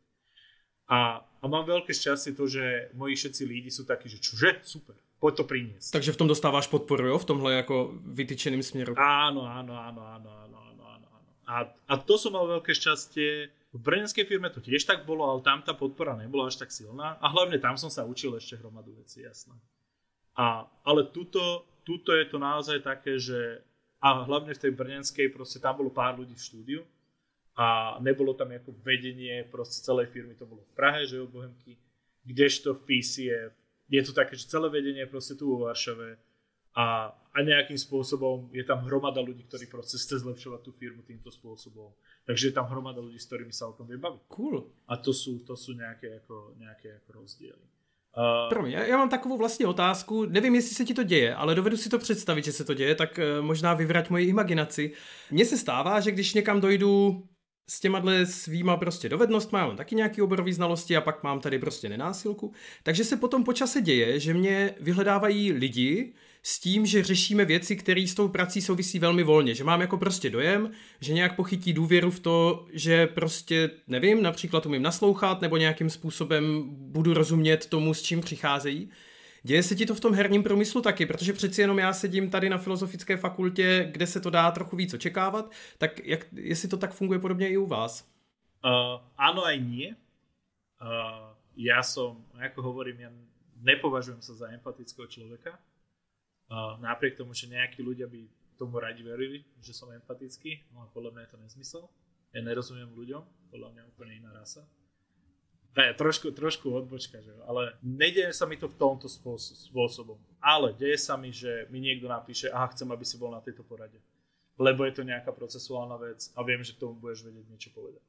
A, 0.91 1.23
a 1.23 1.45
mám 1.47 1.63
veľké 1.63 1.95
šťastie 1.95 2.35
to, 2.35 2.51
že 2.51 2.91
moji 2.99 3.15
všetci 3.15 3.43
lídi 3.47 3.71
sú 3.71 3.87
takí, 3.87 4.11
že 4.11 4.19
čuže, 4.19 4.67
super, 4.67 4.99
poď 5.23 5.33
to 5.41 5.45
priniesť. 5.47 5.95
Takže 5.95 6.11
v 6.11 6.19
tom 6.19 6.27
dostáváš 6.27 6.67
podporu, 6.67 7.07
jo? 7.07 7.17
V 7.23 7.29
tomhle 7.31 7.63
ako 7.63 8.03
vytýčeným 8.03 8.67
smerom. 8.67 8.99
Áno, 8.99 9.47
áno, 9.47 9.79
áno, 9.79 10.03
áno, 10.03 10.29
áno, 10.43 10.59
áno, 10.59 10.83
áno. 10.91 11.07
A, 11.47 11.71
a 11.71 11.95
to 12.03 12.19
som 12.19 12.35
mal 12.35 12.51
veľké 12.51 12.75
šťastie, 12.75 13.47
v 13.73 13.81
brněnskej 13.81 14.25
firme 14.29 14.53
to 14.53 14.61
tiež 14.61 14.85
tak 14.85 15.09
bolo, 15.09 15.25
ale 15.25 15.41
tam 15.41 15.65
tá 15.65 15.73
podpora 15.73 16.13
nebola 16.13 16.53
až 16.53 16.61
tak 16.61 16.69
silná. 16.69 17.17
A 17.25 17.33
hlavne 17.33 17.57
tam 17.57 17.81
som 17.81 17.89
sa 17.89 18.05
učil 18.05 18.37
ešte 18.37 18.61
hromadu 18.61 18.93
veci, 19.01 19.25
jasné. 19.25 19.57
A, 20.37 20.69
ale 20.85 21.09
tuto, 21.09 21.65
tuto 21.81 22.13
je 22.13 22.29
to 22.29 22.37
naozaj 22.37 22.85
také, 22.85 23.17
že 23.17 23.65
a 24.03 24.27
hlavne 24.27 24.53
v 24.53 24.63
tej 24.67 24.73
brnenskej 24.75 25.31
proste 25.31 25.63
tam 25.63 25.79
bolo 25.79 25.89
pár 25.89 26.19
ľudí 26.19 26.35
v 26.35 26.43
štúdiu 26.43 26.83
a 27.55 27.97
nebolo 28.03 28.35
tam 28.35 28.51
ako 28.51 28.75
vedenie 28.83 29.47
proste 29.47 29.79
celej 29.79 30.11
firmy, 30.11 30.35
to 30.35 30.43
bolo 30.43 30.67
v 30.67 30.73
Prahe, 30.75 31.07
že 31.07 31.23
od 31.23 31.31
Bohemky, 31.31 31.79
kdežto 32.27 32.75
v 32.75 32.83
PCF 32.83 33.53
je 33.87 34.01
to 34.03 34.13
také, 34.13 34.35
že 34.35 34.51
celé 34.51 34.67
vedenie 34.73 35.07
je 35.07 35.13
proste 35.13 35.39
tu 35.39 35.55
vo 35.55 35.71
Varšave 35.71 36.19
a, 36.75 37.15
a 37.33 37.41
nejakým 37.41 37.81
spôsobom 37.81 38.53
je 38.53 38.65
tam 38.65 38.85
hromada 38.85 39.25
ľudí, 39.25 39.49
ktorí 39.49 39.67
proste 39.67 39.97
chce 39.97 40.21
zlepšovať 40.21 40.61
tú 40.63 40.71
firmu 40.77 41.01
týmto 41.03 41.33
spôsobom. 41.33 41.93
Takže 42.29 42.53
je 42.53 42.55
tam 42.55 42.69
hromada 42.69 43.01
ľudí, 43.01 43.17
s 43.17 43.27
ktorými 43.27 43.53
sa 43.53 43.67
o 43.67 43.73
tom 43.73 43.89
vie 43.89 43.97
baviť. 43.97 44.21
Cool. 44.29 44.69
A 44.89 45.01
to 45.01 45.17
sú, 45.17 45.41
to 45.49 45.57
sú 45.57 45.73
nejaké, 45.73 46.21
ako, 46.21 46.55
nejaké 46.61 47.01
ako 47.01 47.25
rozdiely. 47.25 47.65
Uh, 48.13 48.49
Promiň, 48.49 48.73
já, 48.73 48.85
já 48.85 48.97
mám 48.97 49.09
takovou 49.09 49.39
vlastně 49.39 49.67
otázku, 49.67 50.25
nevím, 50.25 50.55
jestli 50.55 50.75
se 50.75 50.85
ti 50.85 50.95
to 50.95 51.03
děje, 51.03 51.35
ale 51.35 51.55
dovedu 51.55 51.77
si 51.77 51.89
to 51.89 51.99
představit, 51.99 52.45
že 52.45 52.53
se 52.53 52.65
to 52.65 52.75
děje, 52.75 52.95
tak 52.95 53.19
uh, 53.19 53.45
možná 53.45 53.75
vyvrať 53.75 54.11
moji 54.11 54.27
imaginaci. 54.27 54.93
Mně 55.31 55.45
se 55.45 55.59
stává, 55.59 56.01
že 56.01 56.11
když 56.11 56.35
někam 56.35 56.61
dojdu 56.61 57.23
s 57.69 57.81
těma 57.81 58.03
svýma 58.25 58.77
prostě 58.77 59.09
dovednostmi, 59.09 59.59
mám 59.59 59.77
taky 59.77 59.95
nějaký 59.95 60.23
oborový 60.23 60.53
znalosti 60.53 60.97
a 60.97 61.01
pak 61.01 61.23
mám 61.23 61.41
tady 61.41 61.59
prostě 61.59 61.89
nenásilku, 61.89 62.53
takže 62.83 63.05
se 63.05 63.17
potom 63.17 63.45
po 63.45 63.53
čase 63.53 63.81
děje, 63.81 64.21
že 64.21 64.35
mě 64.35 64.75
vyhledávají 64.81 65.53
lidi, 65.53 66.15
s 66.43 66.61
tím, 66.61 66.87
že 66.87 67.03
řešíme 67.05 67.45
věci, 67.45 67.77
které 67.77 68.01
s 68.01 68.15
tou 68.15 68.29
prací 68.29 68.63
souvisí 68.63 68.99
velmi 68.99 69.23
volně, 69.23 69.55
že 69.55 69.65
mám 69.65 69.81
jako 69.81 69.99
prostě 69.99 70.31
dojem, 70.31 70.71
že 71.01 71.13
nějak 71.13 71.37
pochytí 71.37 71.73
důvěru 71.73 72.11
v 72.11 72.21
to, 72.21 72.67
že 72.73 73.07
prostě, 73.07 73.71
nevím, 73.87 74.23
například 74.23 74.67
umím 74.67 74.83
naslouchat 74.83 75.41
nebo 75.41 75.57
nějakým 75.57 75.91
způsobem 75.91 76.63
budu 76.69 77.15
rozumět 77.15 77.67
tomu, 77.67 77.95
s 77.95 78.03
čím 78.03 78.21
přicházejí. 78.21 78.91
Děje 79.43 79.63
se 79.63 79.75
ti 79.75 79.87
to 79.87 79.95
v 79.95 80.01
tom 80.01 80.15
herním 80.15 80.43
průmyslu 80.43 80.83
taky, 80.83 81.07
protože 81.07 81.33
přeci 81.33 81.61
jenom 81.61 81.79
já 81.79 81.93
sedím 81.93 82.31
tady 82.31 82.49
na 82.49 82.59
filozofické 82.59 83.17
fakultě, 83.17 83.89
kde 83.93 84.07
se 84.07 84.21
to 84.21 84.31
dá 84.31 84.51
trochu 84.51 84.77
víc 84.77 84.95
očekávat, 84.95 85.53
tak 85.79 86.05
jak, 86.05 86.27
jestli 86.33 86.69
to 86.69 86.77
tak 86.77 86.95
funguje 86.95 87.19
podobně 87.19 87.49
i 87.49 87.57
u 87.57 87.67
vás? 87.67 88.13
Uh, 88.63 89.03
áno 89.19 89.43
aj 89.43 89.59
nie. 89.59 89.91
Uh, 90.79 91.35
ja 91.59 91.83
som, 91.83 92.23
ako 92.39 92.63
hovorím, 92.63 93.03
ja 93.03 93.11
nepovažujem 93.59 94.23
sa 94.23 94.39
za 94.39 94.47
empatického 94.55 95.11
človeka. 95.11 95.59
Napriek 96.85 97.17
tomu, 97.17 97.33
že 97.33 97.49
nejakí 97.49 97.81
ľudia 97.81 98.05
by 98.05 98.29
tomu 98.61 98.77
radi 98.77 99.01
verili, 99.01 99.41
že 99.65 99.73
som 99.73 99.89
empatický, 99.89 100.69
no 100.77 100.85
a 100.85 100.87
podľa 100.93 101.17
mňa 101.17 101.23
je 101.25 101.31
to 101.33 101.39
nezmysel. 101.41 101.85
Ja 102.33 102.41
nerozumiem 102.45 102.93
ľuďom, 102.93 103.23
podľa 103.53 103.69
mňa 103.73 103.83
úplne 103.89 104.13
iná 104.21 104.31
rasa. 104.33 104.65
je 105.73 105.97
trošku, 105.97 106.33
trošku 106.37 106.69
odbočka, 106.69 107.21
že 107.25 107.33
ale 107.49 107.77
nedeje 107.81 108.37
sa 108.37 108.45
mi 108.45 108.61
to 108.61 108.69
v 108.69 108.77
tomto 108.77 109.09
spôsobom. 109.09 110.21
Ale 110.41 110.77
deje 110.77 111.01
sa 111.01 111.17
mi, 111.17 111.33
že 111.33 111.69
mi 111.73 111.81
niekto 111.81 112.09
napíše, 112.09 112.53
aha, 112.53 112.69
chcem, 112.77 112.89
aby 112.93 113.05
si 113.05 113.17
bol 113.17 113.33
na 113.33 113.41
tejto 113.41 113.65
porade. 113.65 113.97
Lebo 114.61 114.85
je 114.85 114.93
to 114.93 115.03
nejaká 115.09 115.33
procesuálna 115.33 115.97
vec 115.97 116.29
a 116.37 116.45
viem, 116.45 116.61
že 116.61 116.77
tomu 116.77 117.01
budeš 117.01 117.25
vedieť 117.25 117.47
niečo 117.49 117.71
povedať. 117.73 118.05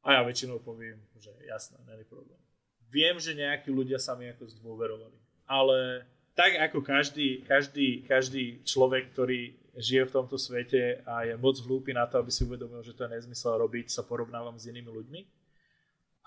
A 0.00 0.16
ja 0.16 0.20
väčšinou 0.24 0.64
poviem, 0.64 0.96
že 1.20 1.28
jasné, 1.44 1.76
není 1.84 2.08
problém. 2.08 2.40
Viem, 2.88 3.20
že 3.20 3.36
nejakí 3.36 3.68
ľudia 3.68 4.00
sa 4.00 4.16
mi 4.16 4.30
ako 4.32 4.48
zdôverovali, 4.48 5.18
ale 5.44 6.08
tak 6.36 6.52
ako 6.60 6.84
každý, 6.84 7.40
každý, 7.48 8.04
každý 8.04 8.60
človek, 8.68 9.08
ktorý 9.16 9.56
žije 9.72 10.04
v 10.08 10.14
tomto 10.14 10.36
svete 10.36 11.00
a 11.08 11.24
je 11.24 11.32
moc 11.40 11.56
hlúpy 11.64 11.96
na 11.96 12.04
to, 12.04 12.20
aby 12.20 12.28
si 12.28 12.44
uvedomil, 12.44 12.84
že 12.84 12.92
to 12.92 13.08
je 13.08 13.16
nezmysel 13.16 13.56
robiť, 13.56 13.88
sa 13.88 14.04
porovnávam 14.04 14.60
s 14.60 14.68
inými 14.68 14.92
ľuďmi. 14.92 15.20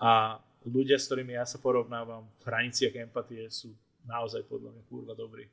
A 0.02 0.42
ľudia, 0.66 0.98
s 0.98 1.06
ktorými 1.06 1.38
ja 1.38 1.46
sa 1.46 1.62
porovnávam 1.62 2.26
v 2.26 2.42
hraniciach 2.42 2.94
empatie 2.98 3.46
sú 3.54 3.70
naozaj 4.02 4.42
podľa 4.50 4.74
mňa 4.74 4.82
kurva 4.90 5.14
dobrí. 5.14 5.46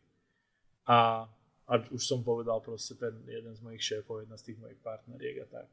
A, 0.90 1.30
a 1.70 1.74
už 1.94 2.02
som 2.02 2.26
povedal 2.26 2.58
proste 2.58 2.98
ten 2.98 3.14
jeden 3.30 3.54
z 3.54 3.62
mojich 3.62 3.84
šéfov, 3.86 4.26
jedna 4.26 4.42
z 4.42 4.52
tých 4.52 4.58
mojich 4.58 4.80
partneriek 4.82 5.46
a 5.46 5.62
tak. 5.62 5.68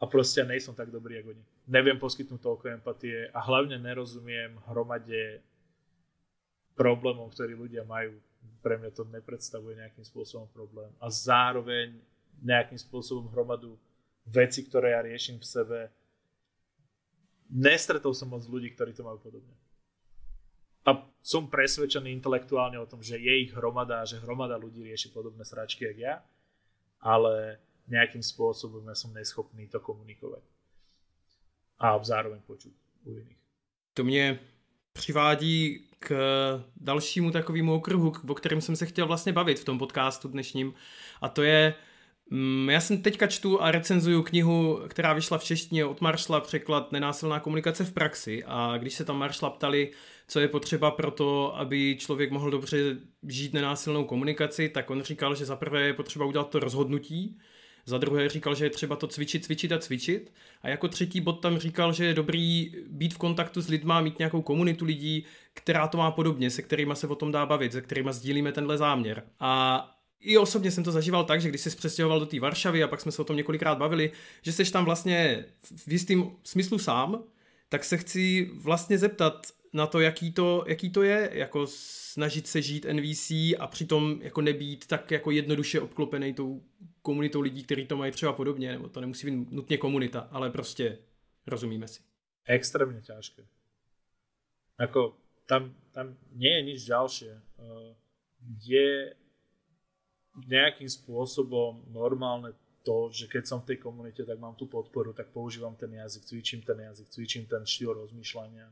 A 0.00 0.04
proste 0.08 0.40
ja 0.40 0.46
nejsom 0.48 0.72
tak 0.72 0.88
dobrý 0.88 1.20
ako 1.20 1.36
oni. 1.36 1.44
Neviem 1.68 2.00
poskytnúť 2.00 2.40
toľko 2.40 2.66
empatie 2.72 3.28
a 3.32 3.40
hlavne 3.44 3.76
nerozumiem 3.80 4.56
hromade 4.68 5.44
problémov, 6.74 7.30
ktorí 7.34 7.54
ľudia 7.54 7.86
majú. 7.86 8.18
Pre 8.60 8.76
mňa 8.76 8.90
to 8.92 9.08
nepredstavuje 9.08 9.78
nejakým 9.78 10.04
spôsobom 10.04 10.50
problém. 10.52 10.90
A 11.00 11.08
zároveň 11.08 11.96
nejakým 12.42 12.76
spôsobom 12.76 13.30
hromadu 13.32 13.78
veci, 14.26 14.64
ktoré 14.64 14.92
ja 14.96 15.00
riešim 15.04 15.38
v 15.38 15.46
sebe. 15.46 15.78
Nestretol 17.48 18.12
som 18.16 18.32
moc 18.32 18.42
ľudí, 18.44 18.72
ktorí 18.72 18.96
to 18.96 19.04
majú 19.04 19.20
podobne. 19.20 19.54
A 20.84 21.00
som 21.24 21.48
presvedčený 21.48 22.12
intelektuálne 22.12 22.76
o 22.76 22.88
tom, 22.88 23.00
že 23.00 23.16
je 23.16 23.48
ich 23.48 23.52
hromada 23.56 24.04
a 24.04 24.08
že 24.08 24.20
hromada 24.20 24.60
ľudí 24.60 24.84
rieši 24.84 25.08
podobné 25.16 25.40
sračky, 25.40 25.88
jak 25.88 25.96
ja, 25.96 26.14
ale 27.00 27.56
nejakým 27.88 28.20
spôsobom 28.20 28.84
ja 28.84 28.96
som 28.96 29.12
neschopný 29.12 29.68
to 29.68 29.80
komunikovať. 29.80 30.44
A 31.80 31.96
zároveň 32.04 32.40
počuť 32.44 32.72
u 33.08 33.16
iných. 33.16 33.40
To 33.94 34.04
mě 34.04 34.40
přivádí 34.94 35.84
k 35.98 36.14
dalšímu 36.76 37.30
takovému 37.30 37.74
okruhu, 37.74 38.12
o 38.28 38.34
kterém 38.34 38.60
jsem 38.60 38.76
se 38.76 38.86
chtěl 38.86 39.06
vlastně 39.06 39.32
bavit 39.32 39.60
v 39.60 39.64
tom 39.64 39.78
podcastu 39.78 40.28
dnešním. 40.28 40.74
A 41.20 41.28
to 41.28 41.42
je, 41.42 41.74
mm, 42.30 42.70
já 42.70 42.80
jsem 42.80 43.02
teďka 43.02 43.26
čtu 43.26 43.62
a 43.62 43.70
recenzuju 43.70 44.22
knihu, 44.22 44.80
která 44.88 45.12
vyšla 45.12 45.38
v 45.38 45.44
češtině 45.44 45.84
od 45.84 46.00
Maršla, 46.00 46.40
překlad 46.40 46.92
Nenásilná 46.92 47.40
komunikace 47.40 47.84
v 47.84 47.92
praxi. 47.92 48.44
A 48.46 48.78
když 48.78 48.94
se 48.94 49.04
tam 49.04 49.18
Maršla 49.18 49.50
ptali, 49.50 49.90
co 50.28 50.40
je 50.40 50.48
potřeba 50.48 50.90
pro 50.90 51.10
to, 51.10 51.56
aby 51.56 51.96
člověk 52.00 52.30
mohl 52.30 52.50
dobře 52.50 52.96
žít 53.28 53.52
nenásilnou 53.52 54.04
komunikaci, 54.04 54.68
tak 54.68 54.90
on 54.90 55.02
říkal, 55.02 55.34
že 55.34 55.44
zaprvé 55.44 55.82
je 55.82 55.94
potřeba 55.94 56.24
udělat 56.24 56.50
to 56.50 56.60
rozhodnutí, 56.60 57.38
za 57.86 57.98
druhé 57.98 58.28
říkal, 58.28 58.54
že 58.54 58.64
je 58.64 58.70
třeba 58.70 58.96
to 58.96 59.06
cvičit, 59.06 59.44
cvičit 59.44 59.72
a 59.72 59.78
cvičit. 59.78 60.32
A 60.62 60.68
jako 60.68 60.88
třetí 60.88 61.20
bod 61.20 61.32
tam 61.32 61.58
říkal, 61.58 61.92
že 61.92 62.04
je 62.04 62.14
dobrý 62.14 62.74
být 62.88 63.14
v 63.14 63.18
kontaktu 63.18 63.60
s 63.60 63.68
lidma, 63.68 64.00
mít 64.00 64.18
nějakou 64.18 64.42
komunitu 64.42 64.84
lidí, 64.84 65.24
která 65.54 65.88
to 65.88 65.98
má 65.98 66.10
podobně, 66.10 66.50
se 66.50 66.62
kterými 66.62 66.96
se 66.96 67.06
o 67.06 67.14
tom 67.14 67.32
dá 67.32 67.46
bavit, 67.46 67.72
se 67.72 67.80
kterými 67.80 68.12
sdílíme 68.12 68.52
tenhle 68.52 68.78
záměr. 68.78 69.22
A 69.40 69.90
i 70.20 70.38
osobně 70.38 70.70
jsem 70.70 70.84
to 70.84 70.92
zažíval 70.92 71.24
tak, 71.24 71.40
že 71.40 71.48
když 71.48 71.60
jsi 71.60 71.76
přestěhoval 71.76 72.20
do 72.20 72.26
té 72.26 72.40
Varšavy 72.40 72.82
a 72.82 72.88
pak 72.88 73.00
jsme 73.00 73.12
se 73.12 73.22
o 73.22 73.24
tom 73.24 73.36
několikrát 73.36 73.78
bavili, 73.78 74.10
že 74.42 74.52
jsi 74.52 74.72
tam 74.72 74.84
vlastně 74.84 75.44
v 75.86 75.92
jistým 75.92 76.30
smyslu 76.44 76.78
sám, 76.78 77.22
tak 77.68 77.84
se 77.84 77.96
chci 77.96 78.50
vlastně 78.54 78.98
zeptat 78.98 79.46
na 79.72 79.86
to, 79.86 80.00
jaký 80.00 80.32
to, 80.32 80.64
jaký 80.66 80.90
to 80.90 81.02
je, 81.02 81.30
jako 81.32 81.66
snažit 82.14 82.46
se 82.46 82.62
žít 82.62 82.86
NVC 82.92 83.30
a 83.58 83.66
přitom 83.66 84.18
jako 84.22 84.40
nebýt 84.40 84.86
tak 84.86 85.10
jako 85.10 85.30
jednoduše 85.30 85.80
obklopený 85.80 86.34
tou 86.34 86.62
komunitou 87.04 87.40
lidí, 87.40 87.64
kteří 87.64 87.86
to 87.86 87.96
mají 87.96 88.12
třeba 88.12 88.32
podobně, 88.32 88.72
nebo 88.72 88.88
to 88.88 89.00
nemusí 89.00 89.26
být 89.26 89.52
nutně 89.52 89.78
komunita, 89.78 90.20
ale 90.20 90.50
prostě 90.50 90.98
rozumíme 91.46 91.88
si. 91.88 92.02
Extrémně 92.44 93.00
těžké. 93.00 93.44
Jako 94.80 95.16
tam, 95.46 95.74
tam 95.92 96.16
nie 96.32 96.56
je 96.56 96.62
nič 96.62 96.80
ďalšie. 96.88 97.32
Uh, 97.60 97.92
je 98.64 99.14
nejakým 100.48 100.88
spôsobom 100.88 101.84
normálne 101.92 102.56
to, 102.82 103.08
že 103.12 103.30
keď 103.30 103.44
som 103.46 103.58
v 103.60 103.72
tej 103.72 103.78
komunite, 103.84 104.24
tak 104.24 104.40
mám 104.40 104.56
tú 104.58 104.66
podporu, 104.66 105.12
tak 105.12 105.30
používam 105.30 105.76
ten 105.76 105.92
jazyk, 105.94 106.24
cvičím 106.24 106.60
ten 106.66 106.80
jazyk, 106.80 107.08
cvičím 107.08 107.44
ten 107.46 107.62
štýl 107.62 107.94
rozmýšľania. 107.94 108.66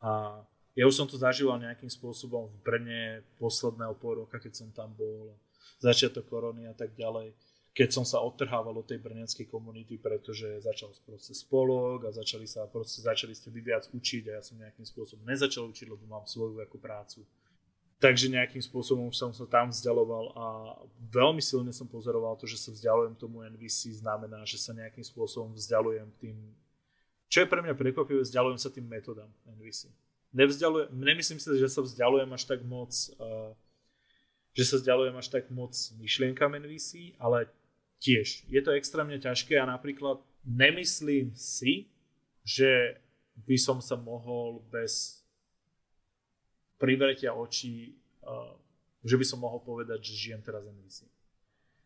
A 0.00 0.42
ja 0.74 0.84
už 0.86 0.94
som 0.96 1.06
to 1.06 1.20
zažíval 1.20 1.60
nejakým 1.60 1.90
spôsobom 1.90 2.50
v 2.50 2.56
Brne 2.64 3.02
posledného 3.38 3.94
pol 4.00 4.24
roka, 4.24 4.40
keď 4.40 4.52
som 4.64 4.68
tam 4.72 4.90
bol, 4.96 5.36
začiatok 5.78 6.24
korony 6.26 6.66
a 6.66 6.74
tak 6.74 6.96
ďalej 6.96 7.36
keď 7.74 7.90
som 7.90 8.06
sa 8.06 8.22
odtrhával 8.22 8.70
od 8.78 8.86
tej 8.86 9.02
brneckej 9.02 9.50
komunity, 9.50 9.98
pretože 9.98 10.62
začal 10.62 10.94
proste 11.02 11.34
spolok 11.34 12.06
a 12.06 12.14
začali 12.14 12.46
sa 12.46 12.70
proste, 12.70 13.02
začali 13.02 13.34
ste 13.34 13.50
vy 13.50 13.66
viac 13.66 13.90
učiť 13.90 14.30
a 14.30 14.38
ja 14.38 14.42
som 14.46 14.54
nejakým 14.62 14.86
spôsobom 14.86 15.26
nezačal 15.26 15.66
učiť, 15.66 15.90
lebo 15.90 16.06
mám 16.06 16.22
svoju 16.22 16.62
ako 16.62 16.78
prácu. 16.78 17.26
Takže 17.98 18.30
nejakým 18.30 18.62
spôsobom 18.62 19.10
som 19.10 19.34
sa 19.34 19.42
tam 19.50 19.74
vzdialoval 19.74 20.24
a 20.38 20.46
veľmi 21.10 21.42
silne 21.42 21.74
som 21.74 21.90
pozoroval 21.90 22.38
to, 22.38 22.46
že 22.46 22.62
sa 22.62 22.70
vzdialujem 22.70 23.18
tomu 23.18 23.42
NVC, 23.42 23.98
znamená, 23.98 24.46
že 24.46 24.62
sa 24.62 24.70
nejakým 24.70 25.02
spôsobom 25.02 25.50
vzdialujem 25.58 26.06
tým, 26.22 26.38
čo 27.26 27.42
je 27.42 27.50
pre 27.50 27.58
mňa 27.58 27.74
prekvapivé, 27.74 28.22
vzdialujem 28.22 28.60
sa 28.62 28.70
tým 28.70 28.86
metodám 28.86 29.30
NVC. 29.50 29.90
Nevzdialujem, 30.30 30.94
nemyslím 30.94 31.42
si, 31.42 31.48
že 31.58 31.66
sa 31.66 31.82
vzdialujem 31.82 32.30
až 32.30 32.42
tak 32.46 32.62
moc 32.62 32.94
uh, 33.18 33.50
že 34.54 34.62
sa 34.62 34.74
vzdialujem 34.78 35.18
až 35.18 35.26
tak 35.34 35.50
moc 35.50 35.74
myšlienkam 35.98 36.54
NVC, 36.54 37.18
ale 37.18 37.50
tiež 38.04 38.44
je 38.44 38.60
to 38.60 38.76
extrémne 38.76 39.16
ťažké 39.16 39.56
a 39.56 39.64
napríklad 39.64 40.20
nemyslím 40.44 41.32
si, 41.32 41.88
že 42.44 43.00
by 43.48 43.56
som 43.56 43.80
sa 43.80 43.96
mohol 43.96 44.60
bez 44.68 45.24
privretia 46.76 47.32
očí, 47.32 47.96
uh, 48.20 48.52
že 49.00 49.16
by 49.16 49.24
som 49.24 49.40
mohol 49.40 49.64
povedať, 49.64 50.04
že 50.04 50.28
žijem 50.28 50.44
teraz 50.44 50.68
NVC. 50.68 51.08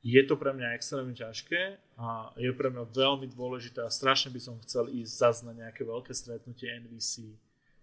Je 0.02 0.22
to 0.26 0.34
pre 0.38 0.54
mňa 0.54 0.74
extrémne 0.74 1.14
ťažké 1.14 1.78
a 1.98 2.34
je 2.38 2.50
pre 2.54 2.70
mňa 2.70 2.86
veľmi 2.90 3.26
dôležité 3.30 3.82
a 3.82 3.90
strašne 3.90 4.30
by 4.34 4.40
som 4.42 4.58
chcel 4.66 4.90
ísť 4.90 5.12
zase 5.14 5.42
na 5.46 5.54
nejaké 5.54 5.82
veľké 5.86 6.14
stretnutie 6.14 6.70
NVC, 6.70 7.34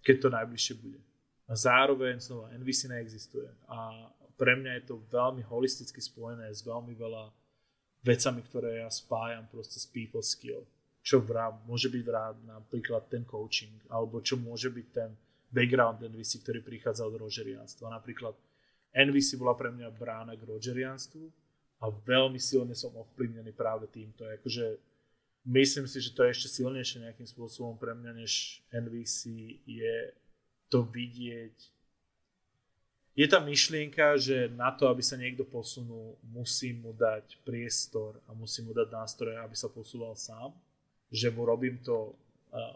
keď 0.04 0.15
to 0.19 0.28
najbližšie 0.32 0.76
bude. 0.80 1.00
A 1.48 1.54
zároveň 1.56 2.19
znova 2.19 2.52
NVC 2.56 2.91
neexistuje 2.91 3.48
a 3.67 4.12
pre 4.36 4.56
mňa 4.60 4.80
je 4.80 4.84
to 4.91 4.95
veľmi 5.12 5.43
holisticky 5.48 6.00
spojené 6.00 6.52
s 6.52 6.63
veľmi 6.63 6.95
veľa 6.95 7.32
vecami, 8.06 8.46
ktoré 8.46 8.86
ja 8.86 8.89
spájam 8.94 9.50
proste 9.50 9.82
s 9.82 9.89
people 9.89 10.22
skill. 10.22 10.62
Čo 11.02 11.22
vrám, 11.26 11.58
môže 11.65 11.89
byť 11.89 12.04
vrám 12.06 12.38
napríklad 12.46 13.10
ten 13.10 13.26
coaching, 13.26 13.74
alebo 13.89 14.22
čo 14.22 14.38
môže 14.38 14.70
byť 14.70 14.88
ten 14.94 15.10
background 15.50 16.02
NVC, 16.02 16.46
ktorý 16.46 16.60
prichádza 16.62 17.06
od 17.06 17.18
rožerianstva. 17.18 17.89
Napríklad 17.89 18.38
NVC 18.94 19.41
bola 19.41 19.58
pre 19.58 19.74
mňa 19.74 19.89
brána 19.94 20.34
k 20.38 20.46
rožerianstvu 20.46 21.26
a 21.82 21.91
veľmi 21.91 22.39
silne 22.39 22.74
som 22.74 22.94
ovplyvnený 22.96 23.54
práve 23.54 23.86
týmto. 23.91 24.26
Akože 24.26 24.80
myslím 25.46 25.86
si, 25.86 26.02
že 26.02 26.13
to 26.13 26.26
je 26.26 26.34
ešte 26.34 26.62
silnejšie 26.62 27.06
nejakým 27.06 27.28
spôsobom 27.28 27.78
pre 27.78 27.94
mňa, 27.94 28.12
než 28.26 28.63
NVC 28.74 29.20
je 29.68 29.96
to 30.70 30.82
vidieť 30.89 31.74
je 33.15 33.28
tá 33.32 33.39
myšlienka, 33.39 34.19
že 34.19 34.51
na 34.51 34.75
to, 34.75 34.91
aby 34.91 34.99
sa 34.99 35.15
niekto 35.15 35.47
posunul, 35.47 36.19
musím 36.28 36.84
mu 36.84 36.91
dať 36.91 37.39
priestor 37.47 38.19
a 38.28 38.36
musím 38.36 38.69
mu 38.69 38.73
dať 38.75 38.91
nástroje, 38.91 39.39
aby 39.39 39.56
sa 39.56 39.71
posúval 39.71 40.19
sám. 40.19 40.51
Že 41.15 41.32
mu 41.32 41.47
robím 41.47 41.80
to 41.80 42.12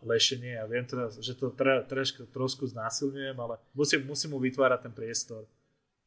lešenie. 0.04 0.56
Ja 0.56 0.64
viem 0.64 0.88
teraz, 0.88 1.20
že 1.20 1.36
to 1.36 1.52
trošku, 1.88 2.24
trošku 2.32 2.64
znásilňujem, 2.72 3.36
ale 3.36 3.60
musím, 3.76 4.08
musím 4.08 4.32
mu 4.36 4.40
vytvárať 4.40 4.88
ten 4.88 4.94
priestor. 4.96 5.44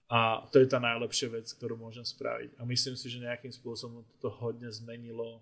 A 0.08 0.44
to 0.52 0.60
je 0.60 0.68
tá 0.68 0.76
najlepšia 0.76 1.28
vec, 1.32 1.48
ktorú 1.52 1.76
môžem 1.76 2.04
spraviť. 2.04 2.56
A 2.60 2.68
myslím 2.68 2.96
si, 2.96 3.08
že 3.08 3.20
nejakým 3.20 3.52
spôsobom 3.52 4.04
to 4.20 4.28
hodne 4.40 4.68
zmenilo 4.68 5.40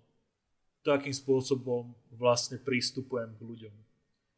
to, 0.81 0.91
akým 0.91 1.13
spôsobom 1.13 1.93
vlastne 2.15 2.57
prístupujem 2.57 3.31
k 3.35 3.41
ľuďom 3.45 3.75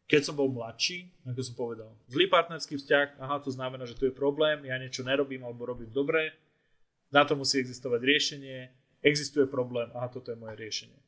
keď 0.08 0.22
som 0.30 0.36
bol 0.36 0.52
mladší, 0.52 1.08
ako 1.24 1.42
som 1.42 1.56
povedal, 1.56 1.92
zlý 2.12 2.28
partnerský 2.28 2.76
vzťah, 2.76 3.24
aha, 3.24 3.40
to 3.40 3.52
znamená, 3.56 3.88
že 3.88 3.96
tu 3.96 4.04
je 4.04 4.14
problém, 4.14 4.68
ja 4.68 4.76
niečo 4.76 5.02
nerobím 5.08 5.48
alebo 5.48 5.64
robím 5.64 5.90
dobre, 5.90 6.36
na 7.08 7.24
to 7.24 7.40
musí 7.40 7.62
existovať 7.62 8.02
riešenie, 8.04 8.60
existuje 9.00 9.48
problém, 9.48 9.88
aha, 9.96 10.12
toto 10.12 10.34
je 10.34 10.38
moje 10.40 10.60
riešenie. 10.60 11.00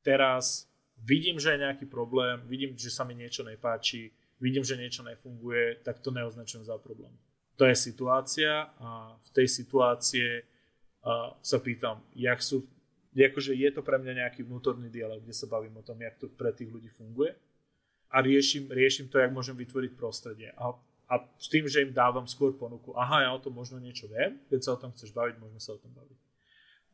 Teraz 0.00 0.64
vidím, 0.96 1.36
že 1.36 1.52
je 1.52 1.62
nejaký 1.68 1.84
problém, 1.84 2.40
vidím, 2.48 2.72
že 2.72 2.88
sa 2.88 3.04
mi 3.04 3.12
niečo 3.12 3.44
nepáči, 3.44 4.08
vidím, 4.40 4.64
že 4.64 4.80
niečo 4.80 5.04
nefunguje, 5.04 5.84
tak 5.84 6.00
to 6.00 6.08
neoznačujem 6.08 6.64
za 6.64 6.80
problém. 6.80 7.12
To 7.60 7.68
je 7.68 7.76
situácia 7.76 8.72
a 8.80 9.20
v 9.20 9.30
tej 9.36 9.46
situácie 9.52 10.28
uh, 10.40 11.36
sa 11.44 11.60
pýtam, 11.60 12.00
jak 12.16 12.40
sú, 12.40 12.64
akože 13.12 13.52
je 13.52 13.68
to 13.68 13.84
pre 13.84 14.00
mňa 14.00 14.24
nejaký 14.24 14.48
vnútorný 14.48 14.88
dialog, 14.88 15.20
kde 15.20 15.36
sa 15.36 15.44
bavím 15.44 15.76
o 15.76 15.84
tom, 15.84 16.00
jak 16.00 16.16
to 16.16 16.32
pre 16.32 16.56
tých 16.56 16.72
ľudí 16.72 16.88
funguje 16.88 17.36
a 18.10 18.16
riešim, 18.18 18.66
riešim 18.66 19.06
to, 19.06 19.22
jak 19.22 19.30
môžem 19.30 19.54
vytvoriť 19.54 19.94
prostredie. 19.94 20.50
A, 20.58 20.74
a 21.06 21.14
s 21.38 21.46
tým, 21.46 21.70
že 21.70 21.86
im 21.86 21.94
dávam 21.94 22.26
skôr 22.26 22.50
ponuku, 22.58 22.90
aha, 22.98 23.22
ja 23.22 23.30
o 23.30 23.38
tom 23.38 23.54
možno 23.54 23.78
niečo 23.78 24.10
viem, 24.10 24.42
keď 24.50 24.60
sa 24.60 24.70
o 24.74 24.80
tom 24.82 24.90
chceš 24.90 25.14
baviť, 25.14 25.38
môžeme 25.38 25.62
sa 25.62 25.78
o 25.78 25.80
tom 25.80 25.94
baviť. 25.94 26.18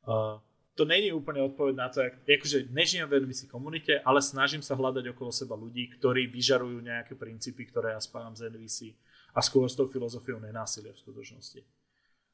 Uh, 0.06 0.36
to 0.76 0.84
není 0.84 1.08
úplne 1.08 1.40
odpoveď 1.40 1.74
na 1.74 1.88
to, 1.88 2.04
jak, 2.04 2.20
akože 2.20 2.68
nežijem 2.68 3.08
v 3.08 3.24
NVC 3.24 3.48
komunite, 3.48 3.96
ale 4.04 4.20
snažím 4.20 4.60
sa 4.60 4.76
hľadať 4.76 5.16
okolo 5.16 5.32
seba 5.32 5.56
ľudí, 5.56 5.88
ktorí 5.96 6.28
vyžarujú 6.28 6.84
nejaké 6.84 7.16
princípy, 7.16 7.64
ktoré 7.64 7.96
ja 7.96 8.00
spájam 8.04 8.36
z 8.36 8.52
NVC 8.52 8.92
a 9.32 9.40
skôr 9.40 9.64
s 9.64 9.74
tou 9.74 9.88
filozofiou 9.88 10.36
nenásilia 10.36 10.92
v 10.92 11.00
skutočnosti. 11.00 11.64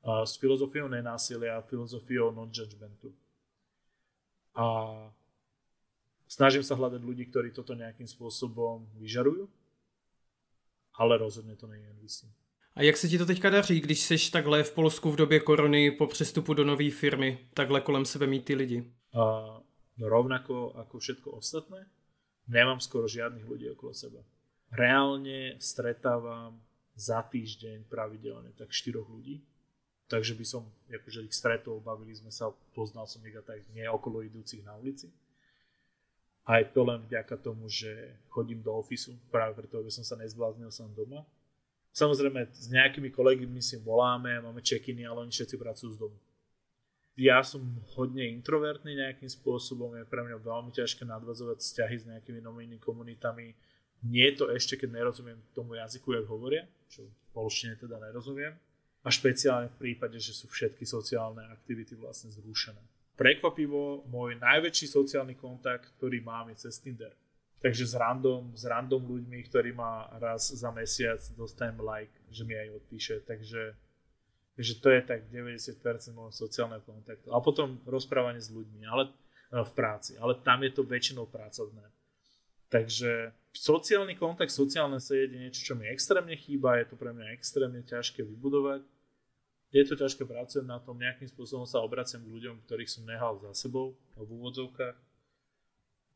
Uh, 0.03 0.27
s 0.27 0.35
filozofiou 0.43 0.91
nenásilia 0.91 1.55
a 1.55 1.63
filozofiou 1.63 2.35
non-judgmentu. 2.35 3.15
A 4.59 4.67
Snažím 6.33 6.65
sa 6.65 6.81
hľadať 6.81 7.05
ľudí, 7.05 7.29
ktorí 7.29 7.53
toto 7.53 7.77
nejakým 7.77 8.09
spôsobom 8.09 8.89
vyžarujú, 8.97 9.53
ale 10.97 11.19
rozhodně 11.19 11.57
to 11.57 11.67
není 11.67 11.85
NVC. 11.87 12.25
A 12.75 12.83
jak 12.83 12.97
se 12.97 13.09
ti 13.09 13.19
to 13.19 13.27
teďka 13.27 13.51
daří, 13.51 13.81
když 13.81 14.01
seš 14.01 14.31
takhle 14.31 14.65
v 14.65 14.75
Polsku 14.75 15.11
v 15.11 15.17
době 15.17 15.41
korony 15.41 15.91
po 15.91 16.07
přestupu 16.07 16.55
do 16.55 16.65
nové 16.65 16.91
firmy, 16.91 17.49
takhle 17.55 17.81
kolem 17.81 18.05
sebe 18.05 18.27
mít 18.27 18.45
ty 18.45 18.55
lidi? 18.55 18.81
Uh, 18.81 19.61
no 19.97 20.09
rovnako 20.09 20.73
ako 20.73 20.99
všetko 20.99 21.31
ostatné, 21.31 21.85
nemám 22.49 22.81
skoro 22.81 23.05
žiadnych 23.09 23.45
ľudí 23.45 23.69
okolo 23.77 23.93
seba. 23.93 24.25
Reálne 24.73 25.61
stretávam 25.61 26.57
za 26.97 27.21
týždeň 27.21 27.85
pravidelne 27.93 28.57
tak 28.57 28.73
štyroch 28.73 29.05
ľudí, 29.13 29.45
takže 30.09 30.33
by 30.33 30.45
som 30.49 30.65
akože 30.89 31.29
ich 31.29 31.37
stretol, 31.37 31.85
bavili 31.85 32.17
sme 32.17 32.33
sa, 32.33 32.49
poznal 32.73 33.05
som 33.05 33.21
ich 33.29 33.37
a 33.37 33.45
tak 33.45 33.61
nie 33.77 33.85
okolo 33.85 34.25
idúcich 34.25 34.65
na 34.65 34.73
ulici. 34.81 35.13
Aj 36.43 36.67
to 36.75 36.83
len 36.83 37.07
vďaka 37.07 37.39
tomu, 37.39 37.71
že 37.71 38.19
chodím 38.27 38.67
do 38.67 38.75
ofisu, 38.75 39.15
práve 39.31 39.55
preto, 39.55 39.79
aby 39.79 39.95
som 39.95 40.03
sa 40.03 40.19
nezbláznil 40.19 40.75
som 40.75 40.91
doma. 40.91 41.23
Samozrejme, 41.95 42.51
s 42.51 42.67
nejakými 42.73 43.15
kolegami 43.15 43.63
si 43.63 43.79
voláme, 43.79 44.43
máme 44.43 44.59
check-iny, 44.59 45.07
ale 45.07 45.23
oni 45.23 45.31
všetci 45.31 45.55
pracujú 45.55 45.91
z 45.95 45.99
domu. 46.03 46.19
Ja 47.15 47.45
som 47.45 47.61
hodne 47.95 48.25
introvertný 48.25 48.97
nejakým 48.97 49.29
spôsobom, 49.29 49.95
je 50.01 50.09
pre 50.09 50.25
mňa 50.25 50.41
veľmi 50.41 50.73
ťažké 50.73 51.05
nadvazovať 51.05 51.61
vzťahy 51.61 51.97
s 52.01 52.09
nejakými 52.09 52.41
novými 52.41 52.81
komunitami. 52.81 53.53
Nie 54.09 54.33
je 54.33 54.43
to 54.43 54.47
ešte, 54.51 54.81
keď 54.81 54.99
nerozumiem 54.99 55.39
tomu 55.53 55.77
jazyku, 55.77 56.17
jak 56.17 56.27
hovoria, 56.27 56.65
čo 56.89 57.05
v 57.07 57.29
polštine 57.37 57.77
teda 57.77 58.01
nerozumiem. 58.01 58.57
A 59.05 59.09
špeciálne 59.13 59.69
v 59.77 59.79
prípade, 59.79 60.17
že 60.17 60.33
sú 60.33 60.49
všetky 60.49 60.89
sociálne 60.89 61.45
aktivity 61.53 61.95
vlastne 61.95 62.33
zrušené 62.33 62.81
prekvapivo 63.23 64.03
môj 64.11 64.35
najväčší 64.43 64.91
sociálny 64.91 65.39
kontakt, 65.39 65.95
ktorý 65.95 66.19
mám 66.27 66.51
je 66.51 66.67
cez 66.67 66.83
Tinder. 66.83 67.15
Takže 67.63 67.87
s 67.87 67.95
random, 67.95 68.51
s 68.59 68.67
random 68.67 69.07
ľuďmi, 69.07 69.39
ktorí 69.47 69.71
ma 69.71 70.11
raz 70.19 70.51
za 70.51 70.75
mesiac 70.75 71.23
dostanem 71.39 71.79
like, 71.79 72.11
že 72.35 72.43
mi 72.43 72.59
aj 72.59 72.83
odpíše. 72.83 73.23
Takže, 73.23 73.79
takže 74.59 74.73
to 74.83 74.89
je 74.91 75.01
tak 75.07 75.31
90% 75.31 75.79
môjho 76.11 76.35
sociálneho 76.35 76.83
kontaktu. 76.83 77.31
A 77.31 77.39
potom 77.39 77.79
rozprávanie 77.87 78.43
s 78.43 78.51
ľuďmi 78.51 78.83
ale, 78.91 79.15
e, 79.55 79.63
v 79.63 79.73
práci. 79.79 80.19
Ale 80.19 80.43
tam 80.43 80.67
je 80.67 80.75
to 80.75 80.83
väčšinou 80.83 81.31
pracovné. 81.31 81.87
Takže 82.67 83.31
sociálny 83.55 84.19
kontakt, 84.19 84.51
sociálne 84.51 84.99
sedenie 84.99 85.39
je 85.39 85.43
niečo, 85.47 85.63
čo 85.63 85.75
mi 85.79 85.87
extrémne 85.87 86.35
chýba. 86.35 86.83
Je 86.83 86.91
to 86.91 86.99
pre 86.99 87.15
mňa 87.15 87.31
extrémne 87.31 87.79
ťažké 87.87 88.27
vybudovať. 88.27 88.83
Je 89.73 89.81
to 89.89 89.97
ťažké, 89.97 90.29
pracujem 90.29 90.69
na 90.69 90.77
tom, 90.77 91.01
nejakým 91.01 91.33
spôsobom 91.33 91.65
sa 91.65 91.81
obraciam 91.81 92.21
k 92.21 92.29
ľuďom, 92.29 92.61
ktorých 92.69 92.93
som 92.93 93.09
nehal 93.09 93.41
za 93.41 93.57
sebou, 93.57 93.97
v 94.21 94.29
úvodzovkách. 94.29 94.97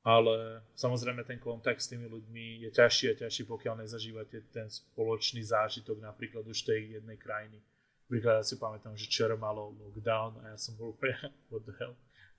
Ale 0.06 0.62
samozrejme 0.76 1.24
ten 1.26 1.40
kontakt 1.40 1.82
s 1.82 1.90
tými 1.90 2.06
ľuďmi 2.06 2.62
je 2.62 2.70
ťažší 2.70 3.04
a 3.10 3.18
ťažší, 3.26 3.42
pokiaľ 3.48 3.82
nezažívate 3.82 4.44
ten 4.54 4.70
spoločný 4.70 5.42
zážitok 5.42 5.98
napríklad 5.98 6.46
už 6.46 6.62
tej 6.62 7.00
jednej 7.00 7.18
krajiny. 7.18 7.58
Napríklad 8.06 8.38
ja 8.38 8.44
si 8.46 8.54
pamätám, 8.54 8.94
že 8.94 9.08
včera 9.10 9.34
malo 9.34 9.74
lockdown 9.82 10.46
a 10.46 10.54
ja 10.54 10.58
som 10.60 10.78
bol 10.78 10.94
úplne 10.94 11.16
what 11.50 11.64
the 11.66 11.74
hell. 11.80 11.96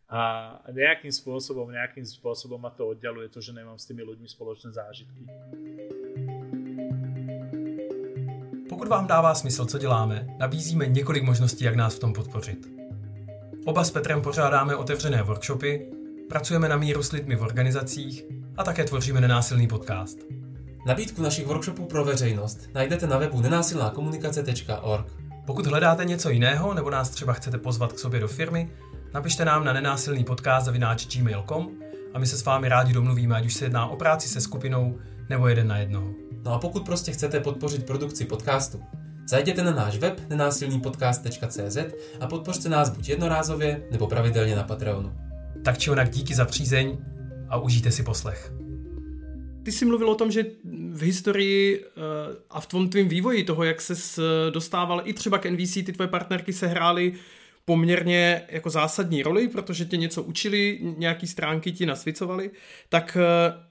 A 0.07 0.55
nejakým 0.71 1.11
spôsobom, 1.11 1.67
nejakým 1.67 2.07
spôsobom 2.07 2.55
ma 2.55 2.71
to 2.71 2.95
oddialuje 2.95 3.27
to, 3.27 3.43
že 3.43 3.51
nemám 3.51 3.75
s 3.75 3.83
tými 3.83 4.07
ľuďmi 4.07 4.29
spoločné 4.31 4.71
zážitky. 4.71 5.27
Pokud 8.77 8.89
vám 8.89 9.07
dává 9.07 9.35
smysl, 9.35 9.65
co 9.65 9.77
děláme, 9.77 10.27
nabízíme 10.39 10.87
několik 10.87 11.23
možností, 11.23 11.63
jak 11.63 11.75
nás 11.75 11.95
v 11.95 11.99
tom 11.99 12.13
podpořit. 12.13 12.67
Oba 13.65 13.83
s 13.83 13.91
Petrem 13.91 14.21
pořádáme 14.21 14.75
otevřené 14.75 15.23
workshopy, 15.23 15.89
pracujeme 16.29 16.69
na 16.69 16.77
míru 16.77 17.03
s 17.03 17.11
lidmi 17.11 17.35
v 17.35 17.41
organizacích 17.41 18.23
a 18.57 18.63
také 18.63 18.83
tvoříme 18.83 19.21
nenásilný 19.21 19.67
podcast. 19.67 20.17
Nabídku 20.85 21.21
našich 21.21 21.47
workshopů 21.47 21.85
pro 21.85 22.05
veřejnost 22.05 22.59
najdete 22.73 23.07
na 23.07 23.17
webu 23.17 23.41
nenásilnákomunikace.org. 23.41 25.07
Pokud 25.45 25.65
hledáte 25.65 26.05
něco 26.05 26.29
jiného 26.29 26.73
nebo 26.73 26.89
nás 26.89 27.09
třeba 27.09 27.33
chcete 27.33 27.57
pozvat 27.57 27.93
k 27.93 27.99
sobě 27.99 28.19
do 28.19 28.27
firmy, 28.27 28.69
napište 29.13 29.45
nám 29.45 29.65
na 29.65 29.73
nenásilný 29.73 30.23
podcast 30.23 30.67
a 32.13 32.19
my 32.19 32.27
se 32.27 32.37
s 32.37 32.45
vámi 32.45 32.69
rádi 32.69 32.93
domluvíme, 32.93 33.35
ať 33.35 33.45
už 33.45 33.53
se 33.53 33.65
jedná 33.65 33.87
o 33.87 33.95
práci 33.95 34.29
se 34.29 34.41
skupinou 34.41 34.97
nebo 35.29 35.47
jeden 35.47 35.67
na 35.67 35.77
jednoho. 35.77 36.13
No 36.45 36.53
a 36.53 36.59
pokud 36.59 36.85
prostě 36.85 37.11
chcete 37.11 37.39
podpořit 37.39 37.85
produkci 37.85 38.25
podcastu, 38.25 38.83
zajděte 39.29 39.63
na 39.63 39.71
náš 39.71 39.97
web 39.97 40.21
nenásilnýpodcast.cz 40.29 41.77
a 42.19 42.27
podpořte 42.27 42.69
nás 42.69 42.89
buď 42.89 43.09
jednorázově 43.09 43.81
nebo 43.91 44.07
pravidelně 44.07 44.55
na 44.55 44.63
Patreonu. 44.63 45.13
Tak 45.63 45.77
či 45.77 45.91
onak 45.91 46.09
díky 46.09 46.35
za 46.35 46.45
přízeň 46.45 46.97
a 47.49 47.57
užijte 47.57 47.91
si 47.91 48.03
poslech. 48.03 48.53
Ty 49.63 49.71
jsi 49.71 49.85
mluvil 49.85 50.09
o 50.09 50.15
tom, 50.15 50.31
že 50.31 50.45
v 50.91 51.01
historii 51.01 51.85
eh, 51.85 51.91
a 52.49 52.59
v 52.59 52.67
tvém 52.67 52.89
tvým 52.89 53.07
vývoji 53.07 53.43
toho, 53.43 53.63
jak 53.63 53.81
se 53.81 54.21
dostával 54.51 55.01
i 55.05 55.13
třeba 55.13 55.37
k 55.37 55.49
NVC, 55.49 55.73
ty 55.73 55.93
tvoje 55.93 56.07
partnerky 56.07 56.53
se 56.53 56.67
hrály 56.67 57.13
poměrně 57.65 58.41
jako 58.49 58.69
zásadní 58.69 59.23
roli, 59.23 59.47
protože 59.47 59.85
tě 59.85 59.97
něco 59.97 60.23
učili, 60.23 60.79
nějaký 60.97 61.27
stránky 61.27 61.71
ti 61.71 61.85
nasvicovaly, 61.85 62.51
tak 62.89 63.17
eh, 63.19 63.66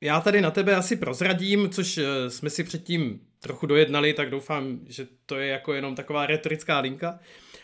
já 0.00 0.20
tady 0.20 0.40
na 0.40 0.50
tebe 0.50 0.76
asi 0.76 0.96
prozradím, 0.96 1.70
což 1.70 1.98
eh, 1.98 2.30
jsme 2.30 2.50
si 2.50 2.64
předtím 2.64 3.20
trochu 3.40 3.66
dojednali, 3.66 4.12
tak 4.12 4.30
doufám, 4.30 4.80
že 4.86 5.06
to 5.26 5.36
je 5.36 5.48
jako 5.48 5.72
jenom 5.72 5.94
taková 5.94 6.26
retorická 6.26 6.78
linka, 6.78 7.18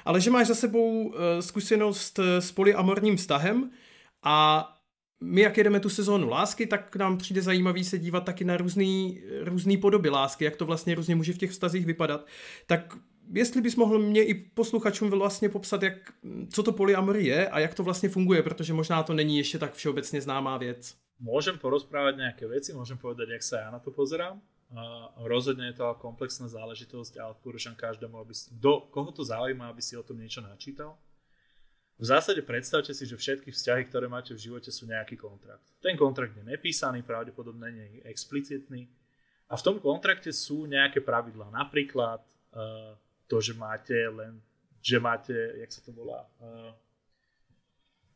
ale 0.04 0.20
že 0.20 0.30
máš 0.30 0.46
za 0.46 0.54
sebou 0.54 1.14
eh, 1.14 1.42
zkušenost 1.42 2.18
eh, 2.18 2.40
s 2.40 2.52
polyamorním 2.52 3.16
vztahem 3.16 3.70
a 4.22 4.68
my, 5.20 5.40
jak 5.40 5.56
jedeme 5.56 5.80
tu 5.80 5.88
sezónu 5.88 6.28
lásky, 6.28 6.66
tak 6.66 6.96
nám 6.96 7.18
přijde 7.18 7.42
zajímavý 7.42 7.84
se 7.84 7.98
dívat 7.98 8.24
taky 8.24 8.44
na 8.44 8.56
různý 8.56 9.76
podoby 9.80 10.08
lásky, 10.08 10.44
jak 10.44 10.56
to 10.56 10.66
vlastně 10.66 10.94
různě 10.94 11.14
může 11.14 11.32
v 11.32 11.38
těch 11.38 11.50
vztazích 11.50 11.86
vypadat. 11.86 12.26
Tak 12.66 12.96
jestli 13.32 13.60
bys 13.60 13.76
mohl 13.76 13.98
mě 13.98 14.24
i 14.24 14.34
posluchačům 14.34 15.10
vlastně 15.10 15.48
popsat, 15.48 15.82
jak, 15.82 15.94
co 16.50 16.62
to 16.62 16.72
polyamory 16.72 17.26
je 17.26 17.48
a 17.48 17.58
jak 17.58 17.74
to 17.74 17.82
vlastně 17.82 18.08
funguje, 18.08 18.42
protože 18.42 18.72
možná 18.72 19.02
to 19.02 19.14
není 19.14 19.38
ještě 19.38 19.58
tak 19.58 19.74
všeobecně 19.74 20.20
známá 20.20 20.58
věc 20.58 21.03
môžem 21.24 21.56
porozprávať 21.56 22.20
nejaké 22.20 22.44
veci, 22.44 22.76
môžem 22.76 23.00
povedať, 23.00 23.32
jak 23.32 23.44
sa 23.44 23.56
ja 23.64 23.68
na 23.72 23.80
to 23.80 23.88
pozerám. 23.88 24.36
A 24.74 25.08
rozhodne 25.24 25.70
je 25.70 25.80
to 25.80 25.86
komplexná 26.02 26.50
záležitosť 26.50 27.16
a 27.22 27.30
odporúčam 27.32 27.72
každému, 27.72 28.20
aby 28.20 28.34
si, 28.36 28.52
do 28.52 28.84
koho 28.92 29.08
to 29.14 29.24
zaujíma, 29.24 29.70
aby 29.70 29.80
si 29.80 29.96
o 29.96 30.04
tom 30.04 30.20
niečo 30.20 30.44
načítal. 30.44 30.98
V 31.94 32.10
zásade 32.10 32.42
predstavte 32.42 32.90
si, 32.90 33.06
že 33.06 33.14
všetky 33.14 33.54
vzťahy, 33.54 33.86
ktoré 33.86 34.10
máte 34.10 34.34
v 34.34 34.42
živote, 34.50 34.74
sú 34.74 34.90
nejaký 34.90 35.14
kontrakt. 35.14 35.62
Ten 35.78 35.94
kontrakt 35.94 36.34
je 36.34 36.42
nepísaný, 36.42 37.06
pravdepodobne 37.06 37.70
nie 37.70 37.86
je 37.86 38.10
explicitný. 38.10 38.90
A 39.46 39.54
v 39.54 39.62
tom 39.62 39.76
kontrakte 39.78 40.34
sú 40.34 40.66
nejaké 40.66 40.98
pravidlá. 40.98 41.54
Napríklad 41.54 42.18
uh, 42.18 42.98
to, 43.30 43.38
že 43.38 43.54
máte 43.54 43.94
len, 43.94 44.42
že 44.82 44.98
máte, 44.98 45.30
jak 45.62 45.70
sa 45.70 45.80
to 45.86 45.94
volá, 45.94 46.26
uh, 46.42 46.74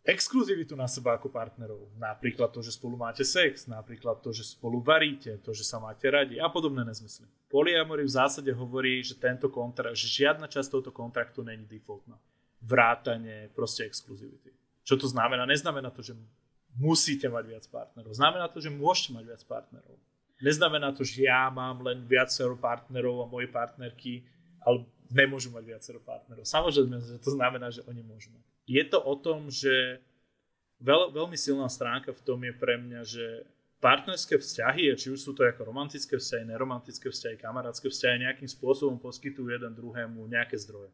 exkluzivitu 0.09 0.73
na 0.73 0.89
seba 0.89 1.21
ako 1.21 1.29
partnerov. 1.29 1.93
Napríklad 2.01 2.49
to, 2.49 2.65
že 2.65 2.73
spolu 2.73 2.97
máte 2.97 3.21
sex, 3.29 3.69
napríklad 3.69 4.25
to, 4.25 4.33
že 4.33 4.57
spolu 4.57 4.81
varíte, 4.81 5.37
to, 5.45 5.53
že 5.53 5.69
sa 5.69 5.77
máte 5.77 6.09
radi 6.09 6.41
a 6.41 6.49
podobné 6.49 6.81
nezmysly. 6.81 7.29
Polyamory 7.53 8.09
v 8.09 8.17
zásade 8.17 8.49
hovorí, 8.57 9.05
že 9.05 9.21
tento 9.21 9.53
kontrakt, 9.53 10.01
že 10.01 10.09
žiadna 10.09 10.49
časť 10.49 10.73
tohto 10.73 10.89
kontraktu 10.97 11.45
není 11.45 11.69
defaultná. 11.69 12.17
Vrátanie 12.65 13.53
proste 13.53 13.85
exkluzivity. 13.85 14.49
Čo 14.81 14.97
to 14.97 15.05
znamená? 15.05 15.45
Neznamená 15.45 15.93
to, 15.93 16.01
že 16.01 16.17
musíte 16.81 17.29
mať 17.29 17.45
viac 17.45 17.65
partnerov. 17.69 18.17
Znamená 18.17 18.49
to, 18.49 18.65
že 18.65 18.73
môžete 18.73 19.13
mať 19.13 19.25
viac 19.29 19.43
partnerov. 19.45 19.95
Neznamená 20.41 20.89
to, 20.97 21.05
že 21.05 21.29
ja 21.29 21.53
mám 21.53 21.85
len 21.85 22.09
viacero 22.09 22.57
partnerov 22.57 23.27
a 23.27 23.31
moje 23.31 23.53
partnerky, 23.53 24.25
ale 24.65 24.89
nemôžu 25.13 25.53
mať 25.53 25.65
viacero 25.69 26.01
partnerov. 26.01 26.49
Samozrejme, 26.49 26.97
že 27.05 27.21
to 27.21 27.37
znamená, 27.37 27.69
že 27.69 27.85
oni 27.85 28.01
môžu 28.01 28.33
mať 28.33 28.45
je 28.69 28.85
to 28.85 29.01
o 29.01 29.17
tom, 29.17 29.49
že 29.49 30.05
veľ, 30.85 31.17
veľmi 31.17 31.35
silná 31.41 31.67
stránka 31.73 32.13
v 32.13 32.21
tom 32.21 32.39
je 32.45 32.53
pre 32.53 32.77
mňa, 32.77 33.01
že 33.03 33.27
partnerské 33.81 34.37
vzťahy, 34.37 34.93
či 34.95 35.09
už 35.15 35.19
sú 35.19 35.33
to 35.33 35.47
ako 35.47 35.73
romantické 35.73 36.21
vzťahy, 36.21 36.45
neromantické 36.45 37.09
vzťahy, 37.09 37.41
kamarátske 37.41 37.89
vzťahy, 37.89 38.29
nejakým 38.29 38.51
spôsobom 38.51 39.01
poskytujú 39.01 39.49
jeden 39.49 39.73
druhému 39.73 40.29
nejaké 40.29 40.61
zdroje. 40.61 40.93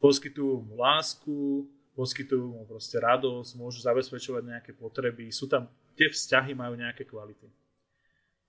Poskytujú 0.00 0.64
mu 0.64 0.80
lásku, 0.80 1.68
poskytujú 1.92 2.56
mu 2.56 2.64
proste 2.64 2.96
radosť, 2.96 3.60
môžu 3.60 3.84
zabezpečovať 3.84 4.42
nejaké 4.42 4.72
potreby, 4.72 5.28
sú 5.28 5.46
tam, 5.46 5.68
tie 5.94 6.08
vzťahy 6.08 6.56
majú 6.56 6.74
nejaké 6.80 7.04
kvality. 7.04 7.46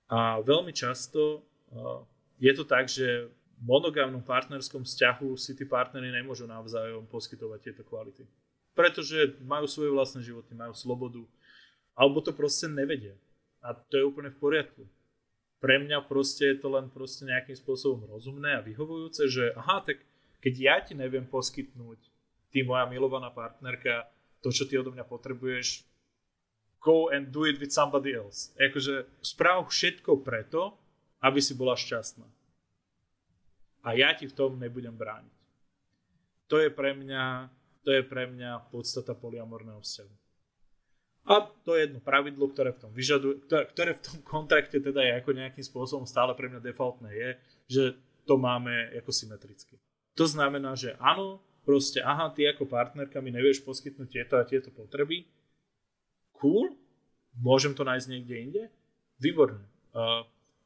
A 0.08 0.40
veľmi 0.40 0.72
často 0.72 1.44
uh, 1.72 2.04
je 2.40 2.52
to 2.56 2.64
tak, 2.64 2.88
že 2.88 3.28
monogámnom 3.62 4.26
partnerskom 4.26 4.82
vzťahu 4.82 5.38
si 5.38 5.54
tí 5.54 5.70
partnery 5.70 6.10
nemôžu 6.10 6.50
navzájom 6.50 7.06
poskytovať 7.06 7.60
tieto 7.62 7.84
kvality. 7.86 8.26
Pretože 8.74 9.38
majú 9.46 9.70
svoje 9.70 9.94
vlastné 9.94 10.26
životy, 10.26 10.58
majú 10.58 10.74
slobodu, 10.74 11.22
alebo 11.94 12.20
to 12.26 12.34
proste 12.34 12.66
nevedia. 12.74 13.14
A 13.62 13.78
to 13.78 14.02
je 14.02 14.08
úplne 14.08 14.34
v 14.34 14.42
poriadku. 14.42 14.82
Pre 15.62 15.76
mňa 15.78 16.10
proste 16.10 16.50
je 16.50 16.58
to 16.58 16.74
len 16.74 16.90
proste 16.90 17.22
nejakým 17.30 17.54
spôsobom 17.54 18.10
rozumné 18.10 18.58
a 18.58 18.66
vyhovujúce, 18.66 19.30
že 19.30 19.54
aha, 19.54 19.86
tak 19.86 20.02
keď 20.42 20.54
ja 20.58 20.76
ti 20.82 20.98
neviem 20.98 21.30
poskytnúť, 21.30 22.02
ty 22.50 22.66
moja 22.66 22.90
milovaná 22.90 23.30
partnerka, 23.30 24.10
to, 24.42 24.50
čo 24.50 24.66
ty 24.66 24.74
odo 24.82 24.90
mňa 24.90 25.06
potrebuješ, 25.06 25.86
go 26.82 27.14
and 27.14 27.30
do 27.30 27.46
it 27.46 27.62
with 27.62 27.70
somebody 27.70 28.18
else. 28.18 28.50
Akože 28.58 29.06
správ 29.22 29.70
všetko 29.70 30.26
preto, 30.26 30.82
aby 31.22 31.38
si 31.38 31.54
bola 31.54 31.78
šťastná 31.78 32.41
a 33.82 33.98
ja 33.98 34.14
ti 34.14 34.30
v 34.30 34.38
tom 34.38 34.58
nebudem 34.62 34.94
brániť. 34.94 35.36
To 36.52 36.60
je 36.60 36.70
pre 36.70 36.94
mňa, 36.94 37.50
to 37.82 37.90
je 37.96 38.04
pre 38.06 38.28
mňa 38.28 38.70
podstata 38.70 39.16
polyamorného 39.16 39.80
vzťahu. 39.80 40.16
A 41.22 41.46
to 41.62 41.78
je 41.78 41.86
jedno 41.86 42.02
pravidlo, 42.02 42.50
ktoré 42.50 42.74
v 42.74 42.82
tom 42.82 42.92
vyžaduje, 42.98 43.46
ktoré, 43.46 43.64
ktoré 43.70 43.92
v 43.94 44.04
tom 44.04 44.18
kontrakte 44.34 44.82
teda 44.82 45.02
je 45.06 45.12
ako 45.22 45.30
nejakým 45.38 45.66
spôsobom 45.66 46.06
stále 46.10 46.34
pre 46.34 46.50
mňa 46.50 46.62
defaultné 46.62 47.10
je, 47.14 47.30
že 47.70 47.84
to 48.26 48.38
máme 48.38 48.74
ako 48.98 49.10
symetricky. 49.14 49.78
To 50.18 50.26
znamená, 50.28 50.76
že 50.76 50.98
áno, 51.00 51.42
proste 51.64 52.02
aha, 52.02 52.34
ty 52.34 52.46
ako 52.50 52.68
partnerka 52.68 53.22
mi 53.22 53.32
nevieš 53.32 53.62
poskytnúť 53.64 54.10
tieto 54.10 54.36
a 54.38 54.44
tieto 54.46 54.70
potreby. 54.74 55.26
Cool, 56.36 56.74
môžem 57.38 57.78
to 57.78 57.86
nájsť 57.86 58.08
niekde 58.10 58.36
inde? 58.36 58.64
Výborné. 59.22 59.62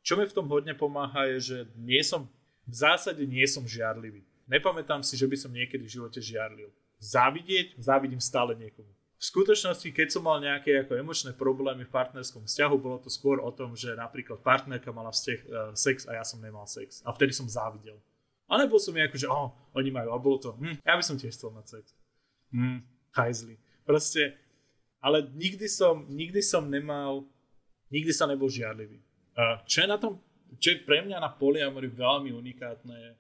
Čo 0.05 0.16
mi 0.16 0.24
v 0.24 0.36
tom 0.36 0.47
hodne 0.47 0.72
pomáha 0.78 1.28
je, 1.36 1.38
že 1.41 1.57
nie 1.76 1.99
som 1.99 2.32
v 2.66 2.76
zásade 2.76 3.22
nie 3.26 3.45
som 3.45 3.66
žiarlivý. 3.66 4.26
Nepamätám 4.45 5.01
si, 5.01 5.18
že 5.18 5.26
by 5.26 5.38
som 5.38 5.53
niekedy 5.53 5.86
v 5.86 5.95
živote 6.01 6.22
žiarlil. 6.22 6.70
Závidieť? 7.01 7.78
Závidím 7.82 8.22
stále 8.22 8.53
niekomu. 8.57 8.89
V 9.16 9.24
skutočnosti, 9.24 9.89
keď 9.95 10.07
som 10.11 10.28
mal 10.28 10.38
nejaké 10.43 10.86
ako 10.86 10.99
emočné 10.99 11.32
problémy 11.34 11.88
v 11.88 11.93
partnerskom 11.93 12.45
vzťahu, 12.45 12.76
bolo 12.78 12.97
to 13.01 13.09
skôr 13.09 13.41
o 13.41 13.49
tom, 13.49 13.74
že 13.74 13.95
napríklad 13.95 14.43
partnerka 14.43 14.91
mala 14.91 15.09
vzťah, 15.09 15.39
uh, 15.39 15.49
sex 15.74 16.05
a 16.05 16.20
ja 16.20 16.24
som 16.28 16.43
nemal 16.43 16.68
sex. 16.68 17.01
A 17.07 17.16
vtedy 17.16 17.32
som 17.32 17.47
závidel. 17.47 17.97
A 18.45 18.61
nebol 18.61 18.78
som 18.78 18.93
ako, 18.93 19.18
že 19.18 19.26
oh, 19.26 19.55
oni 19.74 19.89
majú, 19.89 20.13
a 20.13 20.22
bolo 20.22 20.38
to, 20.38 20.53
hm, 20.53 20.78
ja 20.86 20.93
by 20.93 21.01
som 21.01 21.18
tiež 21.18 21.34
chcel 21.34 21.49
mať 21.49 21.80
sex. 21.80 21.86
Hm, 22.53 22.86
hajzli. 23.18 23.57
Proste, 23.82 24.38
ale 25.01 25.26
nikdy 25.34 25.66
som, 25.66 26.05
nikdy 26.05 26.45
som 26.45 26.70
nemal, 26.70 27.26
nikdy 27.89 28.13
sa 28.13 28.30
nebol 28.30 28.45
žiarlivý. 28.45 29.01
Čo 29.66 29.84
je 29.84 29.88
na 29.89 29.99
tom 29.99 30.22
čo 30.60 30.76
je 30.76 30.84
pre 30.84 31.01
mňa 31.06 31.18
na 31.20 31.30
polyamory 31.32 31.91
veľmi 31.91 32.32
unikátne 32.36 32.95
je 32.95 33.12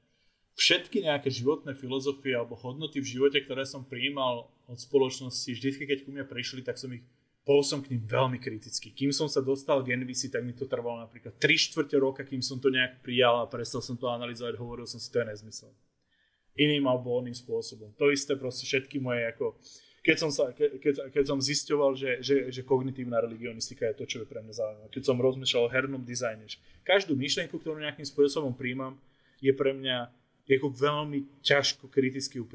všetky 0.55 1.03
nejaké 1.03 1.27
životné 1.27 1.75
filozofie 1.75 2.31
alebo 2.31 2.55
hodnoty 2.55 3.03
v 3.03 3.11
živote, 3.19 3.43
ktoré 3.43 3.67
som 3.67 3.83
prijímal 3.83 4.47
od 4.65 4.77
spoločnosti, 4.79 5.51
vždy 5.51 5.83
keď 5.83 5.99
ku 6.07 6.15
mne 6.15 6.25
prišli, 6.25 6.63
tak 6.63 6.79
som 6.79 6.89
ich 6.95 7.03
bol 7.45 7.61
som 7.61 7.77
k 7.77 7.93
ním 7.93 8.01
veľmi 8.09 8.41
kritický. 8.41 8.89
Kým 8.89 9.13
som 9.13 9.29
sa 9.29 9.37
dostal 9.37 9.85
k 9.85 9.93
NVC, 9.93 10.33
tak 10.33 10.41
mi 10.41 10.57
to 10.57 10.65
trvalo 10.65 11.05
napríklad 11.05 11.37
3 11.37 11.45
čtvrte 11.45 11.93
roka, 12.01 12.25
kým 12.25 12.41
som 12.41 12.57
to 12.57 12.73
nejak 12.73 13.05
prijal 13.05 13.37
a 13.37 13.45
prestal 13.45 13.85
som 13.85 13.93
to 13.93 14.09
analyzovať, 14.09 14.57
hovoril 14.57 14.89
som 14.89 14.97
si, 14.97 15.13
to 15.13 15.21
je 15.21 15.29
nezmysel. 15.29 15.69
iným 16.55 16.87
alebo 16.87 17.13
oným 17.19 17.35
spôsobom. 17.35 17.93
To 17.99 18.09
isté 18.09 18.33
proste 18.39 18.63
všetky 18.65 18.97
moje 18.97 19.27
ako 19.27 19.59
keď 20.05 20.17
som, 20.21 20.29
sa, 20.29 20.53
ke, 20.53 20.77
keď, 20.77 21.09
keď 21.09 21.23
som 21.25 21.41
zisťoval, 21.41 21.97
že, 21.97 22.21
že, 22.21 22.53
že 22.53 22.61
kognitívna 22.61 23.17
religionistika 23.25 23.89
je 23.89 23.97
to, 23.97 24.05
čo 24.05 24.17
je 24.21 24.29
pre 24.29 24.37
mňa 24.37 24.53
zaujímavé. 24.53 24.87
Keď 24.93 25.01
som 25.01 25.17
rozmýšľal 25.17 25.65
o 25.65 25.73
hernom 25.73 26.05
dizajne, 26.05 26.45
že 26.45 26.61
každú 26.85 27.17
myšlienku, 27.17 27.57
ktorú 27.57 27.81
nejakým 27.81 28.05
spôsobom 28.05 28.53
príjmam, 28.53 29.01
je 29.41 29.49
pre 29.49 29.73
mňa 29.73 30.13
ako 30.45 30.69
veľmi 30.69 31.41
ťažko 31.41 31.89
kriticky 31.89 32.37
ju. 32.37 32.45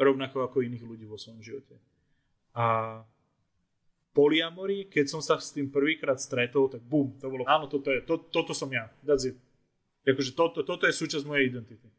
Rovnako 0.00 0.48
ako 0.48 0.64
iných 0.64 0.88
ľudí 0.88 1.04
vo 1.04 1.20
svojom 1.20 1.44
živote. 1.44 1.76
A 2.56 3.04
poliamory, 4.16 4.88
keď 4.88 5.04
som 5.12 5.20
sa 5.20 5.36
s 5.36 5.52
tým 5.52 5.68
prvýkrát 5.68 6.16
stretol, 6.16 6.72
tak 6.72 6.80
bum, 6.80 7.12
to 7.20 7.28
bolo, 7.28 7.44
áno, 7.44 7.68
toto, 7.68 7.92
je, 7.92 8.00
to, 8.08 8.24
toto 8.32 8.56
som 8.56 8.72
ja, 8.72 8.88
that's 9.04 9.28
it. 9.28 9.36
Akože 10.08 10.32
toto, 10.32 10.64
toto 10.64 10.88
je 10.88 10.96
súčasť 10.96 11.28
mojej 11.28 11.52
identity 11.52 11.93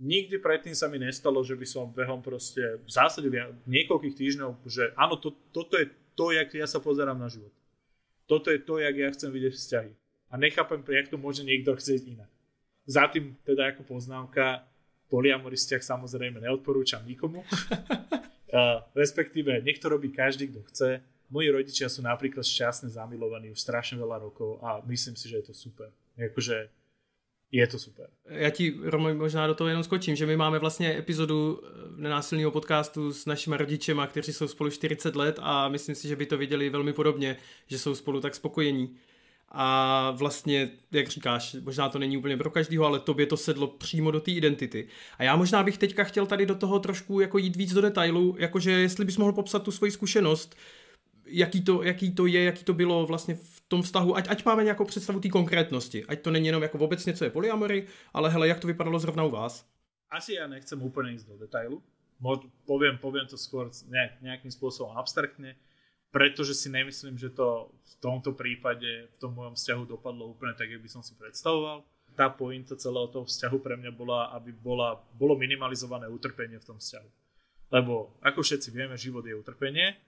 nikdy 0.00 0.36
predtým 0.38 0.76
sa 0.76 0.88
mi 0.88 1.00
nestalo, 1.00 1.40
že 1.40 1.56
by 1.56 1.66
som 1.66 1.88
behom 1.88 2.20
proste 2.20 2.60
v 2.84 2.90
zásade 2.90 3.28
niekoľkých 3.64 4.16
týždňov, 4.16 4.50
že 4.68 4.92
áno, 4.96 5.16
to, 5.16 5.32
toto 5.52 5.76
je 5.80 5.88
to, 6.16 6.32
jak 6.32 6.48
ja 6.52 6.66
sa 6.68 6.80
pozerám 6.80 7.16
na 7.16 7.28
život. 7.28 7.52
Toto 8.26 8.50
je 8.50 8.58
to, 8.58 8.82
jak 8.82 8.96
ja 8.96 9.08
chcem 9.12 9.30
vidieť 9.30 9.54
vzťahy. 9.54 9.92
A 10.30 10.34
nechápem, 10.34 10.82
jak 10.82 11.08
to 11.08 11.16
môže 11.16 11.46
niekto 11.46 11.72
chcieť 11.78 12.18
inak. 12.18 12.30
Za 12.86 13.06
tým 13.06 13.38
teda 13.46 13.74
ako 13.74 13.86
poznámka, 13.86 14.66
poliamory 15.06 15.54
vzťah 15.54 15.82
samozrejme 15.82 16.42
neodporúčam 16.42 17.02
nikomu. 17.06 17.42
uh, 17.46 18.82
respektíve, 18.94 19.62
nech 19.62 19.78
to 19.78 19.86
robí 19.86 20.10
každý, 20.10 20.50
kto 20.50 20.60
chce. 20.66 20.90
Moji 21.30 21.50
rodičia 21.50 21.90
sú 21.90 22.02
napríklad 22.06 22.46
šťastne 22.46 22.90
zamilovaní 22.90 23.50
už 23.50 23.58
strašne 23.58 23.98
veľa 23.98 24.22
rokov 24.22 24.62
a 24.62 24.82
myslím 24.86 25.18
si, 25.18 25.26
že 25.26 25.42
je 25.42 25.46
to 25.50 25.54
super. 25.54 25.90
Akože 26.14 26.70
je 27.52 27.66
to 27.66 27.78
super. 27.78 28.06
Já 28.28 28.50
ti, 28.50 28.74
Romo, 28.82 29.14
možná 29.14 29.46
do 29.46 29.54
toho 29.54 29.68
jenom 29.68 29.84
skočím, 29.84 30.16
že 30.16 30.26
my 30.26 30.36
máme 30.36 30.58
vlastně 30.58 30.98
epizodu 30.98 31.60
eh, 31.62 31.68
nenásilného 31.96 32.50
podcastu 32.50 33.12
s 33.12 33.26
našimi 33.26 33.56
rodičema, 33.56 34.06
kteří 34.06 34.32
jsou 34.32 34.48
spolu 34.48 34.70
40 34.70 35.16
let 35.16 35.38
a 35.42 35.68
myslím 35.68 35.94
si, 35.94 36.08
že 36.08 36.16
by 36.16 36.26
to 36.26 36.38
viděli 36.38 36.70
velmi 36.70 36.92
podobně, 36.92 37.36
že 37.66 37.78
jsou 37.78 37.94
spolu 37.94 38.20
tak 38.20 38.34
spokojení. 38.34 38.96
A 39.48 40.10
vlastně, 40.10 40.70
jak 40.92 41.08
říkáš, 41.08 41.56
možná 41.62 41.88
to 41.88 41.98
není 41.98 42.16
úplně 42.16 42.36
pro 42.36 42.50
každého, 42.50 42.86
ale 42.86 43.00
tobě 43.00 43.26
to 43.26 43.36
sedlo 43.36 43.66
přímo 43.66 44.10
do 44.10 44.20
té 44.20 44.30
identity. 44.30 44.88
A 45.18 45.22
já 45.22 45.36
možná 45.36 45.62
bych 45.62 45.78
teďka 45.78 46.04
chtěl 46.04 46.26
tady 46.26 46.46
do 46.46 46.54
toho 46.54 46.78
trošku 46.78 47.20
jako 47.20 47.38
jít 47.38 47.56
víc 47.56 47.72
do 47.72 47.80
detailu, 47.80 48.36
jakože 48.38 48.70
jestli 48.70 49.04
bys 49.04 49.16
mohl 49.16 49.32
popsat 49.32 49.62
tu 49.62 49.70
svoji 49.70 49.92
zkušenost, 49.92 50.56
jaký 51.26 51.64
to, 51.64 51.82
jaký 51.82 52.14
to 52.14 52.26
je, 52.26 52.44
jaký 52.44 52.64
to 52.64 52.74
bylo 52.74 53.06
vlastně 53.06 53.34
v 53.34 53.62
tom 53.68 53.82
vztahu, 53.82 54.16
ať, 54.16 54.28
ať 54.28 54.44
máme 54.44 54.64
nějakou 54.64 54.84
představu 54.84 55.20
té 55.20 55.28
konkrétnosti, 55.28 56.04
ať 56.04 56.20
to 56.20 56.30
není 56.30 56.46
jenom 56.46 56.62
jako 56.62 56.78
obecně, 56.78 57.12
co 57.12 57.24
je 57.24 57.30
polyamory, 57.30 57.86
ale 58.12 58.30
hele, 58.30 58.48
jak 58.48 58.60
to 58.60 58.66
vypadalo 58.66 58.98
zrovna 58.98 59.24
u 59.24 59.30
vás? 59.30 59.66
Asi 60.06 60.38
ja 60.38 60.46
nechcem 60.46 60.78
úplne 60.78 61.18
ísť 61.18 61.26
do 61.26 61.34
detailu. 61.34 61.82
Poviem, 62.62 62.94
poviem 63.02 63.26
to 63.26 63.34
skôr 63.34 63.66
nejak, 63.90 64.22
nejakým 64.22 64.54
spôsobom 64.54 64.94
abstraktne, 64.94 65.58
pretože 66.14 66.54
si 66.54 66.70
nemyslím, 66.70 67.18
že 67.18 67.34
to 67.34 67.74
v 67.74 67.94
tomto 67.98 68.32
prípade, 68.32 68.86
v 68.86 69.16
tom 69.18 69.34
mojom 69.34 69.58
vzťahu 69.58 69.82
dopadlo 69.98 70.30
úplne 70.30 70.54
tak, 70.54 70.70
jak 70.70 70.78
by 70.78 70.88
som 70.88 71.02
si 71.02 71.18
predstavoval. 71.18 71.82
Tá 72.14 72.30
pointa 72.30 72.78
celého 72.78 73.10
toho 73.10 73.26
vzťahu 73.26 73.58
pre 73.58 73.74
mňa 73.76 73.90
bola, 73.92 74.30
aby 74.38 74.54
bola, 74.54 74.94
bolo 75.18 75.34
minimalizované 75.34 76.06
utrpenie 76.06 76.62
v 76.62 76.68
tom 76.70 76.78
vzťahu. 76.78 77.08
Lebo 77.74 78.14
ako 78.22 78.46
všetci 78.46 78.70
vieme, 78.70 78.94
život 78.94 79.26
je 79.26 79.34
utrpenie 79.34 79.98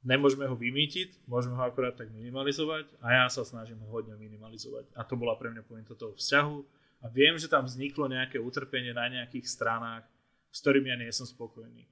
Nemôžeme 0.00 0.48
ho 0.48 0.56
vymýtiť, 0.56 1.28
môžeme 1.28 1.60
ho 1.60 1.64
akorát 1.68 1.92
tak 1.92 2.08
minimalizovať 2.08 2.88
a 3.04 3.20
ja 3.20 3.26
sa 3.28 3.44
snažím 3.44 3.84
ho 3.84 3.88
hodne 3.92 4.16
minimalizovať. 4.16 4.88
A 4.96 5.04
to 5.04 5.12
bola 5.12 5.36
pre 5.36 5.52
mňa 5.52 5.60
pointa 5.68 5.92
toho 5.92 6.16
vzťahu. 6.16 6.56
A 7.00 7.08
viem, 7.12 7.36
že 7.36 7.48
tam 7.48 7.68
vzniklo 7.68 8.08
nejaké 8.08 8.40
utrpenie 8.40 8.96
na 8.96 9.08
nejakých 9.08 9.44
stranách, 9.44 10.04
s 10.52 10.58
ktorými 10.64 10.88
ja 10.88 10.96
nie 10.96 11.12
som 11.12 11.28
spokojný. 11.28 11.84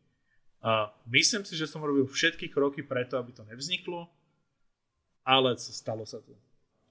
A 0.65 0.89
myslím 1.09 1.45
si, 1.45 1.55
že 1.55 1.69
som 1.69 1.85
robil 1.85 2.09
všetky 2.09 2.49
kroky 2.49 2.81
preto, 2.81 3.21
aby 3.21 3.33
to 3.33 3.45
nevzniklo, 3.45 4.09
ale 5.23 5.57
stalo 5.61 6.09
sa 6.09 6.25
to. 6.25 6.33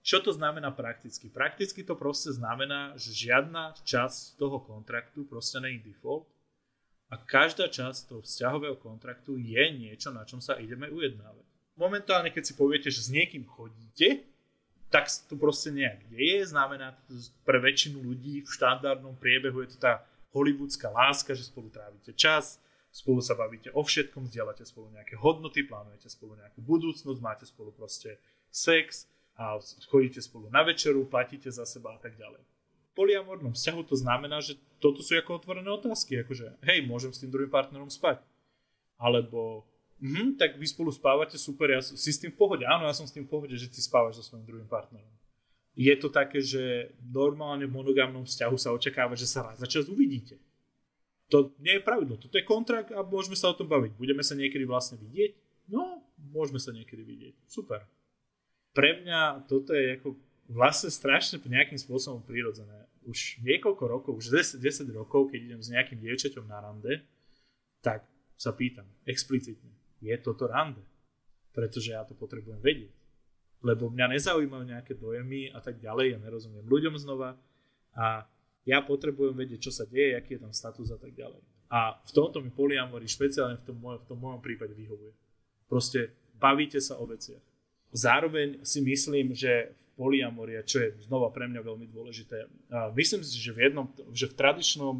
Čo 0.05 0.23
to 0.23 0.31
znamená 0.31 0.71
prakticky? 0.71 1.27
Prakticky 1.27 1.83
to 1.83 1.97
proste 1.97 2.31
znamená, 2.31 2.95
že 2.95 3.11
žiadna 3.11 3.75
časť 3.83 4.39
toho 4.39 4.63
kontraktu 4.63 5.27
proste 5.27 5.59
není 5.59 5.83
default, 5.83 6.29
a 7.07 7.15
každá 7.15 7.71
časť 7.71 8.11
toho 8.11 8.21
vzťahového 8.23 8.75
kontraktu 8.75 9.39
je 9.39 9.63
niečo, 9.71 10.11
na 10.11 10.27
čom 10.27 10.43
sa 10.43 10.59
ideme 10.59 10.91
ujednávať. 10.91 11.45
Momentálne, 11.79 12.33
keď 12.33 12.43
si 12.43 12.53
poviete, 12.57 12.89
že 12.91 13.05
s 13.05 13.13
niekým 13.13 13.47
chodíte, 13.47 14.27
tak 14.91 15.07
to 15.29 15.39
proste 15.39 15.71
nejak 15.71 16.03
deje. 16.11 16.51
Znamená 16.51 16.95
to 17.07 17.15
pre 17.47 17.63
väčšinu 17.63 18.03
ľudí 18.03 18.43
v 18.43 18.49
štandardnom 18.49 19.15
priebehu 19.15 19.63
je 19.63 19.75
to 19.75 19.79
tá 19.79 20.03
hollywoodská 20.35 20.91
láska, 20.91 21.31
že 21.31 21.47
spolu 21.47 21.71
trávite 21.71 22.11
čas, 22.11 22.59
spolu 22.91 23.23
sa 23.23 23.39
bavíte 23.39 23.71
o 23.71 23.83
všetkom, 23.83 24.27
zdieľate 24.27 24.67
spolu 24.67 24.91
nejaké 24.91 25.15
hodnoty, 25.15 25.63
plánujete 25.63 26.11
spolu 26.11 26.35
nejakú 26.35 26.59
budúcnosť, 26.59 27.19
máte 27.23 27.45
spolu 27.47 27.71
proste 27.71 28.19
sex 28.51 29.07
a 29.39 29.59
chodíte 29.87 30.19
spolu 30.19 30.51
na 30.51 30.65
večeru, 30.65 31.07
platíte 31.07 31.47
za 31.51 31.63
seba 31.63 31.95
a 31.95 31.99
tak 32.01 32.19
ďalej 32.19 32.41
poliamornom 32.97 33.53
vzťahu 33.53 33.81
to 33.85 33.93
znamená, 33.93 34.41
že 34.41 34.57
toto 34.81 35.05
sú 35.05 35.13
ako 35.13 35.37
otvorené 35.37 35.69
otázky, 35.69 36.25
akože 36.25 36.57
hej, 36.65 36.81
môžem 36.89 37.13
s 37.13 37.21
tým 37.21 37.29
druhým 37.29 37.53
partnerom 37.53 37.93
spať. 37.93 38.25
Alebo 38.97 39.69
mhm, 40.01 40.41
tak 40.41 40.57
vy 40.57 40.65
spolu 40.65 40.89
spávate, 40.89 41.37
super, 41.37 41.69
ja 41.69 41.81
si 41.85 42.09
s 42.09 42.17
tým 42.17 42.33
v 42.33 42.41
pohode. 42.41 42.65
Áno, 42.65 42.89
ja 42.89 42.97
som 42.97 43.05
s 43.05 43.13
tým 43.13 43.29
v 43.29 43.31
pohode, 43.37 43.53
že 43.53 43.69
ty 43.69 43.77
spávaš 43.77 44.17
so 44.17 44.33
svojím 44.33 44.49
druhým 44.49 44.69
partnerom. 44.69 45.13
Je 45.77 45.93
to 45.93 46.09
také, 46.09 46.41
že 46.41 46.89
normálne 47.05 47.69
v 47.69 47.77
monogamnom 47.77 48.25
vzťahu 48.25 48.57
sa 48.57 48.73
očakáva, 48.73 49.13
že 49.13 49.29
sa 49.29 49.45
raz 49.45 49.61
za 49.61 49.69
čas 49.69 49.85
uvidíte. 49.85 50.41
To 51.29 51.53
nie 51.61 51.77
je 51.77 51.85
pravidlo, 51.85 52.17
toto 52.17 52.33
je 52.33 52.47
kontrakt 52.47 52.89
a 52.89 53.05
môžeme 53.05 53.37
sa 53.37 53.53
o 53.53 53.57
tom 53.57 53.69
baviť. 53.69 53.93
Budeme 53.93 54.25
sa 54.25 54.33
niekedy 54.33 54.65
vlastne 54.65 54.97
vidieť? 54.97 55.37
No, 55.69 56.01
môžeme 56.33 56.57
sa 56.57 56.73
niekedy 56.73 57.05
vidieť. 57.05 57.35
Super. 57.45 57.85
Pre 58.73 58.89
mňa 59.05 59.45
toto 59.45 59.75
je 59.75 60.01
ako 60.01 60.17
vlastne 60.47 60.87
strašne 60.87 61.43
nejakým 61.43 61.75
spôsobom 61.75 62.23
prirodzené 62.23 62.86
už 63.07 63.39
niekoľko 63.39 63.83
rokov, 63.87 64.11
už 64.19 64.35
10, 64.35 64.59
10 64.59 64.91
rokov, 64.91 65.31
keď 65.31 65.39
idem 65.39 65.61
s 65.63 65.71
nejakým 65.71 65.97
dievčaťom 66.03 66.43
na 66.43 66.59
rande, 66.59 67.07
tak 67.79 68.03
sa 68.35 68.51
pýtam 68.51 68.85
explicitne, 69.07 69.71
je 70.03 70.13
toto 70.19 70.45
rande? 70.45 70.83
Pretože 71.55 71.95
ja 71.95 72.05
to 72.05 72.13
potrebujem 72.13 72.61
vedieť. 72.61 72.93
Lebo 73.65 73.89
mňa 73.89 74.13
nezaujímajú 74.13 74.63
nejaké 74.69 74.93
dojemy 74.93 75.49
a 75.49 75.63
tak 75.63 75.81
ďalej, 75.81 76.13
ja 76.13 76.19
nerozumiem 76.21 76.67
ľuďom 76.67 76.99
znova 77.01 77.33
a 77.97 78.27
ja 78.67 78.83
potrebujem 78.83 79.33
vedieť, 79.33 79.71
čo 79.71 79.71
sa 79.73 79.87
deje, 79.87 80.13
aký 80.13 80.37
je 80.37 80.43
tam 80.43 80.53
status 80.53 80.91
a 80.93 80.99
tak 80.99 81.15
ďalej. 81.15 81.41
A 81.71 81.97
v 82.03 82.11
tomto 82.11 82.43
mi 82.43 82.51
polyamory 82.51 83.07
špeciálne 83.07 83.57
v 83.59 83.65
tom, 83.65 83.79
mojom, 83.79 83.99
v 84.03 84.07
tom 84.11 84.19
mojom 84.19 84.39
prípade 84.43 84.75
vyhovuje. 84.75 85.15
Proste 85.71 86.11
bavíte 86.35 86.77
sa 86.83 86.99
o 86.99 87.07
veciach. 87.07 87.41
Zároveň 87.95 88.61
si 88.67 88.83
myslím, 88.83 89.31
že 89.31 89.71
v 89.71 89.86
polyamoria, 89.97 90.61
čo 90.61 90.77
je 90.79 90.93
znova 91.09 91.33
pre 91.33 91.49
mňa 91.49 91.65
veľmi 91.65 91.89
dôležité. 91.89 92.45
Myslím 92.93 93.25
si, 93.25 93.41
že 93.41 93.51
v, 93.51 93.65
jednom, 93.65 93.89
že 94.13 94.29
v 94.29 94.37
tradičnom 94.37 94.95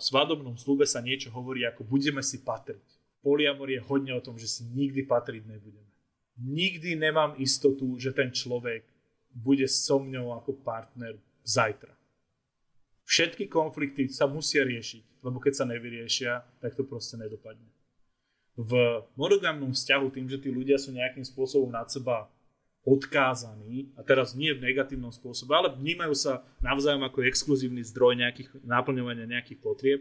svadobnom 0.00 0.56
slúbe 0.56 0.88
sa 0.88 1.04
niečo 1.04 1.28
hovorí 1.30 1.68
ako 1.68 1.84
budeme 1.84 2.24
si 2.24 2.40
patriť. 2.40 2.82
Poliamor 3.20 3.68
je 3.68 3.84
hodne 3.84 4.16
o 4.16 4.24
tom, 4.24 4.40
že 4.40 4.48
si 4.48 4.64
nikdy 4.64 5.04
patriť 5.04 5.44
nebudeme. 5.44 5.92
Nikdy 6.40 6.96
nemám 6.96 7.36
istotu, 7.36 8.00
že 8.00 8.16
ten 8.16 8.32
človek 8.32 8.80
bude 9.30 9.68
so 9.68 10.00
mňou 10.00 10.40
ako 10.40 10.56
partner 10.64 11.20
zajtra. 11.44 11.92
Všetky 13.04 13.52
konflikty 13.52 14.08
sa 14.08 14.24
musia 14.24 14.64
riešiť, 14.64 15.20
lebo 15.20 15.36
keď 15.36 15.52
sa 15.52 15.68
nevyriešia, 15.68 16.32
tak 16.64 16.72
to 16.78 16.88
proste 16.88 17.20
nedopadne. 17.20 17.68
V 18.56 18.72
monogamnom 19.20 19.76
vzťahu 19.76 20.06
tým, 20.16 20.26
že 20.32 20.40
tí 20.40 20.48
ľudia 20.48 20.80
sú 20.80 20.96
nejakým 20.96 21.24
spôsobom 21.28 21.68
nad 21.68 21.88
seba 21.92 22.28
odkázaní, 22.90 23.94
a 23.94 24.02
teraz 24.02 24.34
nie 24.34 24.50
v 24.50 24.66
negatívnom 24.66 25.14
spôsobe, 25.14 25.54
ale 25.54 25.70
vnímajú 25.70 26.14
sa 26.18 26.42
navzájom 26.58 27.06
ako 27.06 27.22
exkluzívny 27.22 27.86
zdroj 27.86 28.18
nejakých 28.18 28.50
náplňovania 28.66 29.30
nejakých 29.30 29.62
potrieb, 29.62 30.00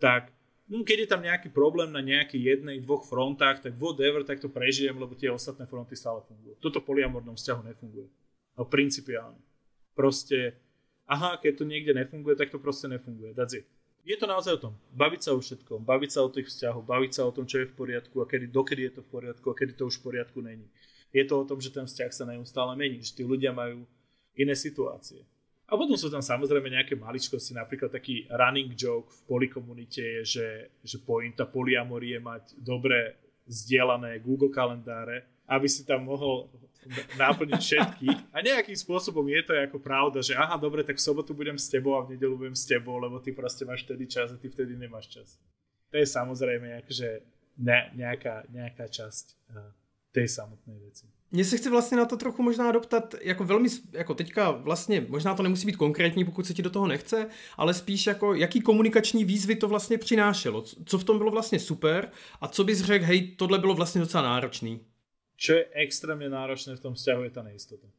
tak 0.00 0.32
no, 0.64 0.80
keď 0.80 1.04
je 1.04 1.08
tam 1.12 1.20
nejaký 1.20 1.52
problém 1.52 1.92
na 1.92 2.00
nejakej 2.00 2.40
jednej, 2.40 2.80
dvoch 2.80 3.04
frontách, 3.04 3.60
tak 3.60 3.76
whatever, 3.76 4.24
tak 4.24 4.40
to 4.40 4.48
prežijem, 4.48 4.96
lebo 4.96 5.12
tie 5.12 5.28
ostatné 5.28 5.68
fronty 5.68 5.92
stále 5.92 6.24
fungujú. 6.24 6.56
Toto 6.64 6.80
poliamornom 6.80 7.36
vzťahu 7.36 7.60
nefunguje. 7.68 8.08
No 8.56 8.64
principiálne. 8.64 9.38
Proste, 9.92 10.56
aha, 11.04 11.36
keď 11.36 11.60
to 11.60 11.64
niekde 11.68 11.92
nefunguje, 11.92 12.40
tak 12.40 12.48
to 12.48 12.56
proste 12.56 12.88
nefunguje. 12.88 13.36
That's 13.36 13.52
it. 13.52 13.68
Je 14.04 14.16
to 14.20 14.28
naozaj 14.28 14.60
o 14.60 14.62
tom. 14.68 14.74
Baviť 14.92 15.20
sa 15.28 15.30
o 15.32 15.40
všetkom, 15.40 15.80
baviť 15.80 16.10
sa 16.12 16.20
o 16.24 16.28
tých 16.28 16.48
vzťahoch, 16.52 16.84
baviť 16.84 17.12
sa 17.16 17.22
o 17.24 17.32
tom, 17.32 17.48
čo 17.48 17.64
je 17.64 17.68
v 17.68 17.74
poriadku 17.76 18.20
a 18.20 18.28
kedy, 18.28 18.52
dokedy 18.52 18.88
je 18.88 19.00
to 19.00 19.02
v 19.04 19.08
poriadku 19.08 19.46
a 19.48 19.56
kedy 19.56 19.72
to 19.80 19.88
už 19.88 19.96
v 20.00 20.12
poriadku 20.12 20.44
není 20.44 20.68
je 21.14 21.24
to 21.24 21.34
o 21.38 21.46
tom, 21.46 21.62
že 21.62 21.70
ten 21.70 21.86
vzťah 21.86 22.10
sa 22.10 22.24
neustále 22.26 22.74
mení, 22.74 22.98
že 22.98 23.14
tí 23.14 23.22
ľudia 23.22 23.54
majú 23.54 23.86
iné 24.34 24.58
situácie. 24.58 25.22
A 25.70 25.78
potom 25.78 25.96
sú 25.96 26.10
tam 26.12 26.20
samozrejme 26.20 26.68
nejaké 26.68 26.98
maličkosti, 26.98 27.56
napríklad 27.56 27.88
taký 27.88 28.26
running 28.28 28.74
joke 28.74 29.08
v 29.08 29.20
polikomunite 29.24 30.02
je, 30.02 30.20
že, 30.26 30.48
že 30.84 31.00
pointa 31.00 31.48
polyamorie 31.48 32.18
je 32.18 32.22
mať 32.22 32.44
dobre 32.60 33.16
zdieľané 33.48 34.20
Google 34.20 34.52
kalendáre 34.52 35.24
aby 35.48 35.68
si 35.68 35.84
tam 35.84 36.08
mohol 36.08 36.48
náplniť 37.16 37.60
všetky. 37.60 38.08
A 38.32 38.44
nejakým 38.44 38.76
spôsobom 38.76 39.24
je 39.28 39.40
to 39.44 39.52
ako 39.56 39.80
pravda, 39.80 40.20
že 40.20 40.36
aha, 40.36 40.56
dobre, 40.60 40.84
tak 40.84 41.00
v 41.00 41.04
sobotu 41.04 41.32
budem 41.32 41.56
s 41.56 41.68
tebou 41.68 41.96
a 41.96 42.04
v 42.04 42.16
nedelu 42.16 42.36
budem 42.36 42.56
s 42.56 42.68
tebou, 42.68 42.96
lebo 43.00 43.20
ty 43.20 43.32
proste 43.32 43.64
máš 43.64 43.84
vtedy 43.88 44.08
čas 44.08 44.32
a 44.32 44.40
ty 44.40 44.48
vtedy 44.48 44.76
nemáš 44.76 45.08
čas. 45.08 45.28
To 45.92 46.00
je 46.00 46.06
samozrejme 46.08 46.84
akože 46.84 47.08
ne, 47.60 47.80
nejaká, 47.96 48.48
nejaká 48.52 48.88
časť 48.88 49.36
tej 50.14 50.28
samotnej 50.28 50.78
veci. 50.78 51.06
Mně 51.30 51.44
se 51.44 51.56
chce 51.56 51.70
vlastně 51.70 51.96
na 51.96 52.04
to 52.04 52.16
trochu 52.16 52.42
možná 52.42 52.72
doptat, 52.72 53.14
jako 53.20 53.44
velmi, 53.44 53.68
jako 53.92 54.14
teďka 54.14 54.50
vlastně, 54.50 55.06
možná 55.08 55.34
to 55.34 55.42
nemusí 55.42 55.66
být 55.66 55.76
konkrétní, 55.76 56.24
pokud 56.24 56.46
se 56.46 56.54
ti 56.54 56.62
do 56.62 56.70
toho 56.70 56.86
nechce, 56.86 57.26
ale 57.56 57.74
spíš 57.74 58.06
jako, 58.06 58.34
jaký 58.34 58.60
komunikační 58.60 59.24
výzvy 59.24 59.56
to 59.56 59.68
vlastně 59.68 59.98
přinášelo, 59.98 60.62
co 60.62 60.98
v 60.98 61.04
tom 61.04 61.18
bylo 61.18 61.30
vlastně 61.30 61.60
super 61.60 62.10
a 62.40 62.48
co 62.48 62.64
bys 62.64 62.80
řekl, 62.80 63.04
hej, 63.04 63.30
tohle 63.36 63.58
bylo 63.58 63.74
vlastně 63.74 64.00
docela 64.00 64.22
náročný. 64.22 64.80
Čo 65.36 65.58
je 65.58 65.66
extrémne 65.74 66.30
náročné 66.30 66.78
v 66.78 66.80
tom 66.80 66.94
vzťahu 66.94 67.26
je 67.26 67.32
tá 67.34 67.42
neistota. 67.42 67.90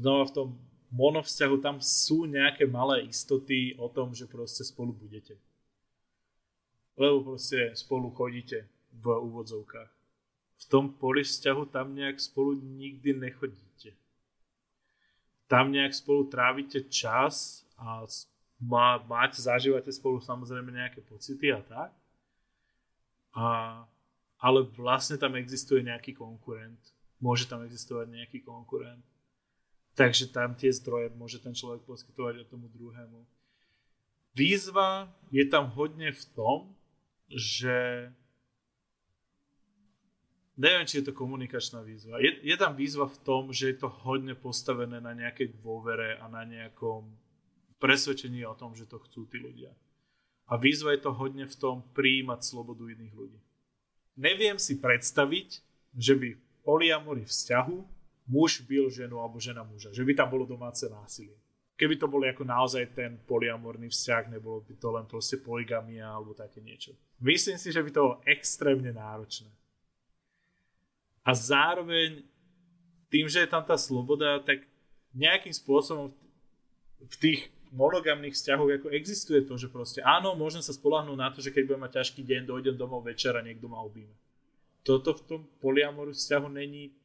Znova 0.00 0.24
v 0.24 0.32
tom 0.32 0.48
monovzťahu 0.88 1.60
tam 1.60 1.76
sú 1.84 2.24
nejaké 2.24 2.64
malé 2.64 3.04
istoty 3.04 3.76
o 3.76 3.92
tom, 3.92 4.16
že 4.16 4.24
proste 4.24 4.64
spolu 4.64 4.96
budete. 4.96 5.36
Lebo 6.96 7.20
proste 7.36 7.76
spolu 7.76 8.08
chodíte 8.16 8.64
v 8.96 9.12
úvodzovkách 9.12 9.97
v 10.58 10.64
tom 10.66 10.90
poli 10.90 11.22
vzťahu 11.22 11.70
tam 11.70 11.94
nejak 11.94 12.18
spolu 12.18 12.58
nikdy 12.58 13.14
nechodíte. 13.14 13.94
Tam 15.46 15.72
nejak 15.72 15.94
spolu 15.94 16.28
trávite 16.28 16.84
čas 16.90 17.64
a 17.78 18.04
má, 18.58 18.98
máte, 19.06 19.38
zažívate 19.38 19.88
spolu 19.94 20.18
samozrejme 20.18 20.74
nejaké 20.74 21.00
pocity 21.06 21.54
a 21.54 21.62
tak. 21.62 21.90
A, 23.38 23.46
ale 24.42 24.66
vlastne 24.74 25.14
tam 25.14 25.38
existuje 25.38 25.86
nejaký 25.86 26.12
konkurent. 26.12 26.78
Môže 27.22 27.46
tam 27.46 27.62
existovať 27.62 28.10
nejaký 28.10 28.42
konkurent. 28.42 29.02
Takže 29.94 30.30
tam 30.30 30.54
tie 30.54 30.70
zdroje 30.74 31.10
môže 31.14 31.38
ten 31.42 31.54
človek 31.54 31.82
poskytovať 31.86 32.46
od 32.46 32.50
tomu 32.50 32.66
druhému. 32.70 33.18
Výzva 34.34 35.10
je 35.34 35.42
tam 35.46 35.70
hodne 35.74 36.14
v 36.14 36.24
tom, 36.34 36.70
že 37.26 38.06
neviem, 40.58 40.84
či 40.84 41.00
je 41.00 41.08
to 41.08 41.14
komunikačná 41.14 41.80
výzva. 41.86 42.18
Je, 42.18 42.42
je 42.42 42.56
tam 42.58 42.74
výzva 42.74 43.06
v 43.06 43.18
tom, 43.22 43.54
že 43.54 43.72
je 43.72 43.76
to 43.78 43.88
hodne 44.02 44.34
postavené 44.34 44.98
na 44.98 45.14
nejakej 45.14 45.54
dôvere 45.62 46.18
a 46.18 46.26
na 46.26 46.42
nejakom 46.42 47.06
presvedčení 47.78 48.42
o 48.42 48.58
tom, 48.58 48.74
že 48.74 48.90
to 48.90 48.98
chcú 48.98 49.30
tí 49.30 49.38
ľudia. 49.38 49.70
A 50.50 50.58
výzva 50.58 50.92
je 50.98 51.06
to 51.06 51.14
hodne 51.14 51.46
v 51.46 51.56
tom 51.56 51.86
prijímať 51.94 52.42
slobodu 52.42 52.82
iných 52.90 53.14
ľudí. 53.14 53.38
Neviem 54.18 54.58
si 54.58 54.82
predstaviť, 54.82 55.62
že 55.94 56.14
by 56.18 56.28
v 56.34 56.42
poliamory 56.66 57.22
vzťahu 57.22 57.76
muž 58.28 58.66
bil 58.66 58.90
ženu 58.90 59.22
alebo 59.22 59.38
žena 59.38 59.62
muža. 59.62 59.94
Že 59.94 60.04
by 60.04 60.12
tam 60.18 60.28
bolo 60.28 60.44
domáce 60.44 60.84
násilie. 60.90 61.38
Keby 61.78 61.94
to 61.94 62.10
bolo 62.10 62.26
ako 62.26 62.42
naozaj 62.42 62.90
ten 62.90 63.22
poliamorný 63.22 63.86
vzťah, 63.86 64.34
nebolo 64.34 64.66
by 64.66 64.74
to 64.82 64.88
len 64.90 65.06
proste 65.06 65.38
poligamia 65.38 66.10
alebo 66.10 66.34
také 66.34 66.58
niečo. 66.58 66.98
Myslím 67.22 67.54
si, 67.54 67.70
že 67.70 67.78
by 67.78 67.90
to 67.94 68.00
bolo 68.02 68.16
extrémne 68.26 68.90
náročné 68.90 69.46
a 71.28 71.36
zároveň 71.36 72.24
tým, 73.12 73.28
že 73.28 73.44
je 73.44 73.52
tam 73.52 73.60
tá 73.60 73.76
sloboda, 73.76 74.40
tak 74.40 74.64
nejakým 75.12 75.52
spôsobom 75.52 76.16
v 77.04 77.16
tých 77.20 77.52
monogamných 77.68 78.32
vzťahoch 78.32 78.80
ako 78.80 78.88
existuje 78.96 79.44
to, 79.44 79.60
že 79.60 79.68
proste 79.68 80.00
áno, 80.00 80.32
môžem 80.32 80.64
sa 80.64 80.72
spolahnúť 80.72 81.18
na 81.20 81.28
to, 81.28 81.44
že 81.44 81.52
keď 81.52 81.62
budem 81.68 81.84
mať 81.84 81.92
ťažký 82.00 82.24
deň, 82.24 82.40
dojdem 82.48 82.76
domov 82.80 83.04
večer 83.04 83.36
a 83.36 83.44
niekto 83.44 83.68
ma 83.68 83.84
obíme. 83.84 84.16
Toto 84.80 85.12
v 85.12 85.24
tom 85.28 85.40
poliamoru 85.60 86.16
vzťahu 86.16 86.48
není 86.48 86.96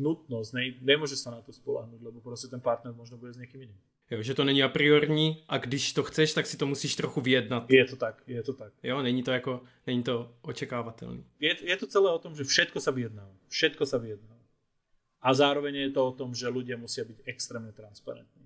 nutnosť, 0.00 0.50
ne, 0.56 0.64
nemôže 0.80 1.20
sa 1.20 1.28
na 1.28 1.44
to 1.44 1.52
spolahnúť, 1.52 2.00
lebo 2.00 2.24
proste 2.24 2.48
ten 2.48 2.60
partner 2.60 2.96
možno 2.96 3.20
bude 3.20 3.36
s 3.36 3.40
niekým 3.40 3.68
iným. 3.68 3.80
Jo, 4.12 4.22
že 4.22 4.34
to 4.34 4.44
není 4.44 4.62
a 4.62 4.68
priorní 4.68 5.44
a 5.48 5.58
když 5.58 5.92
to 5.92 6.02
chceš, 6.02 6.32
tak 6.36 6.46
si 6.46 6.56
to 6.56 6.66
musíš 6.66 6.96
trochu 6.96 7.20
vyjednat. 7.20 7.70
Je 7.70 7.84
to 7.84 7.96
tak, 7.96 8.22
je 8.26 8.42
to 8.42 8.52
tak. 8.52 8.72
Jo, 8.82 9.02
není 9.02 9.22
to 9.22 9.30
jako, 9.30 9.60
není 9.86 10.02
to 10.02 10.36
očekávatelný. 10.42 11.24
Je, 11.40 11.56
je 11.64 11.76
to 11.76 11.86
celé 11.86 12.12
o 12.12 12.18
tom, 12.18 12.36
že 12.36 12.44
všetko 12.44 12.80
sa 12.80 12.90
vyjedná. 12.90 13.24
Všetko 13.48 13.86
sa 13.86 13.96
vyjedná. 13.96 14.36
A 15.22 15.34
zároveň 15.34 15.74
je 15.74 15.90
to 15.96 16.08
o 16.08 16.12
tom, 16.12 16.34
že 16.36 16.52
ľudia 16.52 16.76
musia 16.76 17.08
byť 17.08 17.24
extrémne 17.24 17.72
transparentní. 17.72 18.44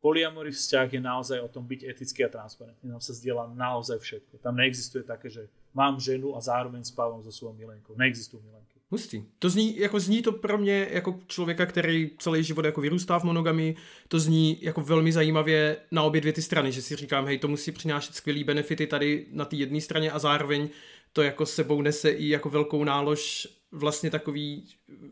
Polyamory 0.00 0.56
vzťah 0.56 0.88
je 0.96 1.00
naozaj 1.00 1.38
o 1.40 1.52
tom 1.52 1.68
byť 1.68 1.84
etický 1.84 2.24
a 2.24 2.32
transparentný. 2.32 2.96
Tam 2.96 3.00
sa 3.04 3.12
zdieľa 3.12 3.52
naozaj 3.52 4.00
všetko. 4.00 4.40
Tam 4.40 4.56
neexistuje 4.56 5.04
také, 5.04 5.28
že 5.28 5.52
mám 5.76 6.00
ženu 6.00 6.32
a 6.32 6.40
zároveň 6.40 6.80
spávam 6.80 7.20
so 7.20 7.28
svojou 7.28 7.52
milenkou. 7.52 7.92
Neexistujú 7.92 8.40
milenky. 8.40 8.73
Hustý. 8.94 9.22
To 9.38 9.50
zní, 9.50 9.78
jako 9.78 10.00
zní 10.00 10.22
to 10.22 10.32
pro 10.32 10.58
mě 10.58 10.88
jako 10.90 11.20
člověka, 11.26 11.66
který 11.66 12.10
celý 12.18 12.44
život 12.44 12.64
jako 12.64 12.80
vyrůstá 12.80 13.18
v 13.18 13.24
monogami, 13.24 13.76
to 14.08 14.18
zní 14.18 14.58
jako 14.60 14.80
velmi 14.80 15.12
zajímavě 15.12 15.76
na 15.90 16.02
obě 16.02 16.20
dvě 16.20 16.32
ty 16.32 16.42
strany, 16.42 16.72
že 16.72 16.82
si 16.82 16.96
říkám, 16.96 17.26
hej, 17.26 17.38
to 17.38 17.48
musí 17.48 17.72
přinášet 17.72 18.14
skvělý 18.14 18.44
benefity 18.44 18.86
tady 18.86 19.26
na 19.32 19.44
té 19.44 19.56
jedné 19.56 19.80
straně 19.80 20.10
a 20.10 20.18
zároveň 20.18 20.68
to 21.12 21.22
jako 21.22 21.46
sebou 21.46 21.82
nese 21.82 22.10
i 22.10 22.28
jako 22.28 22.50
velkou 22.50 22.84
nálož 22.84 23.48
vlastně 23.72 24.10
takový, 24.10 24.66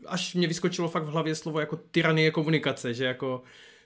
až 0.05 0.35
mě 0.35 0.47
vyskočilo 0.47 0.89
fakt 0.89 1.03
v 1.03 1.11
hlavě 1.11 1.35
slovo 1.35 1.59
jako 1.59 1.75
tyranie 1.75 2.31
komunikace, 2.31 2.93
že 2.93 3.05
jako 3.05 3.41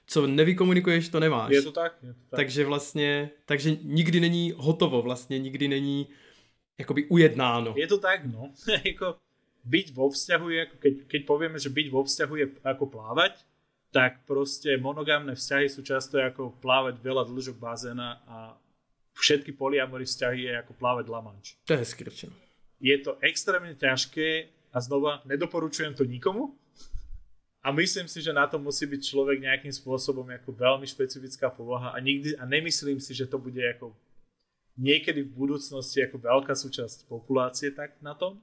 co 0.08 0.28
nevykomunikuješ, 0.28 1.10
to 1.10 1.20
nemáš. 1.20 1.52
Je 1.52 1.62
to 1.62 1.72
tak, 1.72 1.98
je 2.04 2.14
to 2.14 2.20
tak. 2.30 2.38
Takže 2.38 2.66
vlastně, 2.66 3.30
takže 3.46 3.78
nikdy 3.84 4.20
není 4.20 4.54
hotovo 4.58 5.02
vlastně, 5.02 5.40
nikdy 5.40 5.68
není 5.68 6.08
jakoby 6.78 7.06
ujednáno. 7.06 7.74
Je 7.78 7.88
to 7.88 7.98
tak, 7.98 8.26
no. 8.26 8.52
jako 8.86 9.16
byť 9.68 9.88
vo 9.92 10.08
vzťahu 10.08 10.48
je, 10.48 10.60
ako 10.64 10.76
keď, 10.80 10.94
keď 11.12 11.22
povieme, 11.28 11.58
že 11.60 11.70
byť 11.70 11.88
vo 11.92 12.02
vzťahu 12.08 12.34
je 12.40 12.48
ako 12.64 12.86
plávať, 12.88 13.44
tak 13.92 14.24
proste 14.24 14.80
monogámne 14.80 15.36
vzťahy 15.36 15.68
sú 15.68 15.84
často 15.84 16.20
ako 16.20 16.56
plávať 16.64 17.00
veľa 17.04 17.28
dĺžok 17.28 17.56
bazéna 17.60 18.24
a 18.28 18.38
všetky 19.18 19.52
poliamory 19.56 20.08
vzťahy 20.08 20.48
je 20.48 20.54
ako 20.60 20.72
plávať 20.78 21.06
lamanč. 21.12 21.60
To 21.68 21.76
je 21.76 21.82
hezky 21.84 22.04
Je 22.78 22.96
to 23.02 23.18
extrémne 23.26 23.74
ťažké 23.74 24.54
a 24.72 24.78
znova 24.80 25.26
nedoporučujem 25.26 25.98
to 25.98 26.06
nikomu 26.06 26.54
a 27.68 27.72
myslím 27.74 28.08
si, 28.08 28.22
že 28.22 28.32
na 28.32 28.48
to 28.48 28.62
musí 28.62 28.86
byť 28.88 29.02
človek 29.02 29.44
nejakým 29.44 29.74
spôsobom 29.74 30.24
ako 30.30 30.56
veľmi 30.56 30.88
špecifická 30.88 31.52
povaha 31.52 31.92
a, 31.92 32.00
nikdy, 32.00 32.38
a 32.38 32.48
nemyslím 32.48 33.02
si, 33.02 33.12
že 33.12 33.28
to 33.28 33.42
bude 33.42 33.60
ako 33.60 33.92
niekedy 34.78 35.26
v 35.26 35.34
budúcnosti 35.34 36.06
ako 36.06 36.22
veľká 36.22 36.54
súčasť 36.54 37.10
populácie 37.10 37.74
tak 37.74 37.98
na 38.00 38.14
tom. 38.14 38.38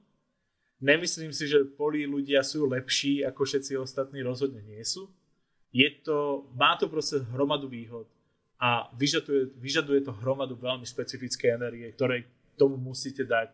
Nemyslím 0.83 1.31
si, 1.31 1.47
že 1.47 1.63
poli 1.63 2.03
ľudia 2.03 2.43
sú 2.43 2.67
lepší 2.67 3.23
ako 3.23 3.47
všetci 3.47 3.79
ostatní, 3.79 4.19
rozhodne 4.19 4.59
nie 4.63 4.83
sú. 4.83 5.07
Je 5.71 5.87
to, 6.03 6.47
má 6.55 6.75
to 6.75 6.91
proste 6.91 7.23
hromadu 7.31 7.67
výhod 7.67 8.07
a 8.59 8.87
vyžaduje, 8.95 9.55
vyžaduje 9.59 10.03
to 10.03 10.15
hromadu 10.23 10.55
veľmi 10.55 10.87
špecifické 10.87 11.55
energie, 11.55 11.91
ktoré 11.91 12.27
tomu 12.55 12.79
musíte 12.79 13.27
dať, 13.27 13.51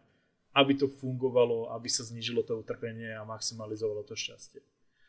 aby 0.53 0.77
to 0.77 0.89
fungovalo, 0.89 1.73
aby 1.73 1.89
sa 1.89 2.05
znižilo 2.05 2.45
to 2.45 2.57
utrpenie 2.61 3.09
a 3.13 3.25
maximalizovalo 3.25 4.05
to 4.05 4.13
šťastie. 4.13 4.61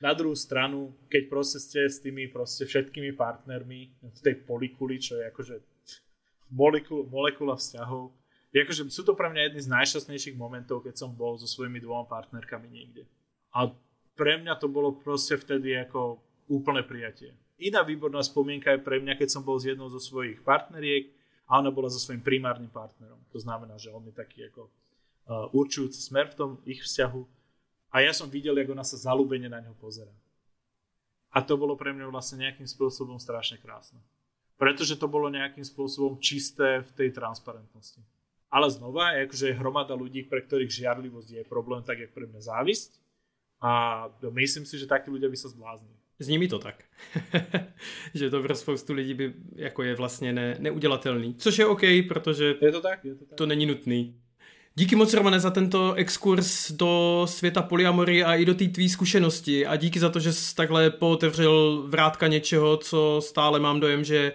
Na 0.03 0.17
druhú 0.19 0.35
stranu, 0.35 0.97
keď 1.07 1.23
proste 1.31 1.59
ste 1.63 1.81
s 1.87 2.03
tými 2.03 2.27
proste 2.27 2.67
všetkými 2.67 3.15
partnermi 3.15 3.81
v 4.03 4.21
tej 4.21 4.43
polikuli, 4.43 4.99
čo 4.99 5.15
je 5.21 5.31
akože 5.31 5.57
molekula, 6.51 7.07
molekula 7.07 7.55
vzťahov, 7.55 8.11
akože 8.61 8.93
sú 8.93 9.03
to 9.09 9.17
pre 9.17 9.33
mňa 9.33 9.49
jedny 9.49 9.61
z 9.65 9.73
najšťastnejších 9.73 10.37
momentov, 10.37 10.85
keď 10.85 11.01
som 11.01 11.11
bol 11.17 11.41
so 11.41 11.49
svojimi 11.49 11.81
dvoma 11.81 12.05
partnerkami 12.05 12.69
niekde. 12.69 13.09
A 13.57 13.73
pre 14.13 14.37
mňa 14.37 14.61
to 14.61 14.69
bolo 14.69 14.93
proste 14.93 15.41
vtedy 15.41 15.73
ako 15.73 16.21
úplné 16.53 16.85
prijatie. 16.85 17.33
Iná 17.57 17.81
výborná 17.81 18.21
spomienka 18.21 18.75
je 18.77 18.85
pre 18.85 19.01
mňa, 19.01 19.17
keď 19.17 19.29
som 19.33 19.43
bol 19.47 19.57
s 19.57 19.65
jednou 19.65 19.89
zo 19.89 19.97
svojich 19.97 20.45
partneriek 20.45 21.09
a 21.49 21.63
ona 21.63 21.73
bola 21.73 21.89
so 21.89 21.97
svojím 21.97 22.21
primárnym 22.21 22.69
partnerom. 22.69 23.17
To 23.33 23.39
znamená, 23.41 23.81
že 23.81 23.89
on 23.89 24.05
je 24.05 24.13
taký 24.13 24.53
ako 24.53 24.69
uh, 24.69 25.49
určujúci 25.57 26.01
smer 26.03 26.29
v 26.33 26.37
tom 26.37 26.51
ich 26.69 26.85
vzťahu. 26.85 27.23
A 27.93 28.05
ja 28.05 28.13
som 28.13 28.29
videl, 28.29 28.57
ako 28.57 28.73
ona 28.73 28.85
sa 28.85 29.01
zalúbene 29.01 29.49
na 29.49 29.61
ňo 29.65 29.77
pozera. 29.81 30.13
A 31.33 31.41
to 31.41 31.57
bolo 31.57 31.73
pre 31.77 31.97
mňa 31.97 32.13
vlastne 32.13 32.45
nejakým 32.45 32.69
spôsobom 32.69 33.17
strašne 33.17 33.57
krásne. 33.57 34.01
Pretože 34.61 35.01
to 35.01 35.09
bolo 35.09 35.33
nejakým 35.33 35.65
spôsobom 35.65 36.21
čisté 36.21 36.85
v 36.85 36.91
tej 36.93 37.09
transparentnosti. 37.17 38.01
Ale 38.53 38.71
znova, 38.71 39.17
akože 39.25 39.49
je 39.49 39.59
hromada 39.59 39.97
ľudí, 39.97 40.29
pre 40.29 40.45
ktorých 40.45 40.69
žiarlivosť 40.69 41.29
je 41.41 41.45
problém, 41.49 41.81
tak 41.83 41.99
jak 41.99 42.13
pre 42.13 42.29
mňa 42.29 42.41
závisť. 42.41 43.01
A 43.65 44.05
myslím 44.31 44.69
si, 44.69 44.77
že 44.77 44.91
takí 44.91 45.09
ľudia 45.09 45.33
by 45.33 45.39
sa 45.41 45.49
zbláznili. 45.49 45.97
Zní 46.19 46.39
mi 46.39 46.49
to 46.49 46.59
tak. 46.59 46.85
že 48.15 48.31
to 48.31 48.43
pro 48.43 48.55
spoustu 48.55 48.93
lidí 48.93 49.15
by 49.15 49.33
jako 49.57 49.83
je 49.83 49.95
vlastně 49.95 50.33
ne, 50.33 50.57
neudělatelný. 50.59 51.35
Což 51.35 51.59
je 51.59 51.67
OK, 51.67 51.81
protože 52.09 52.55
je 52.61 52.73
to, 52.73 52.81
tak, 52.81 53.05
je 53.05 53.15
to, 53.15 53.25
tak. 53.25 53.37
to 53.37 53.47
není 53.47 53.67
nutný. 53.67 54.15
Díky 54.75 54.97
moc, 54.97 55.15
Romane, 55.15 55.41
za 55.41 55.51
tento 55.51 55.95
exkurs 55.95 56.73
do 56.73 57.23
světa 57.29 57.63
polyamory 57.63 58.25
a 58.25 58.35
i 58.35 58.45
do 58.45 58.55
té 58.55 58.65
tvý 58.65 58.89
zkušenosti 58.89 59.67
a 59.67 59.77
díky 59.77 60.01
za 60.01 60.09
to, 60.09 60.21
že 60.21 60.33
jsi 60.33 60.55
takhle 60.55 60.91
pootevřel 60.91 61.85
vrátka 61.87 62.27
něčeho, 62.27 62.77
co 62.77 63.21
stále 63.25 63.61
mám 63.61 63.81
dojem, 63.81 64.05
že 64.05 64.33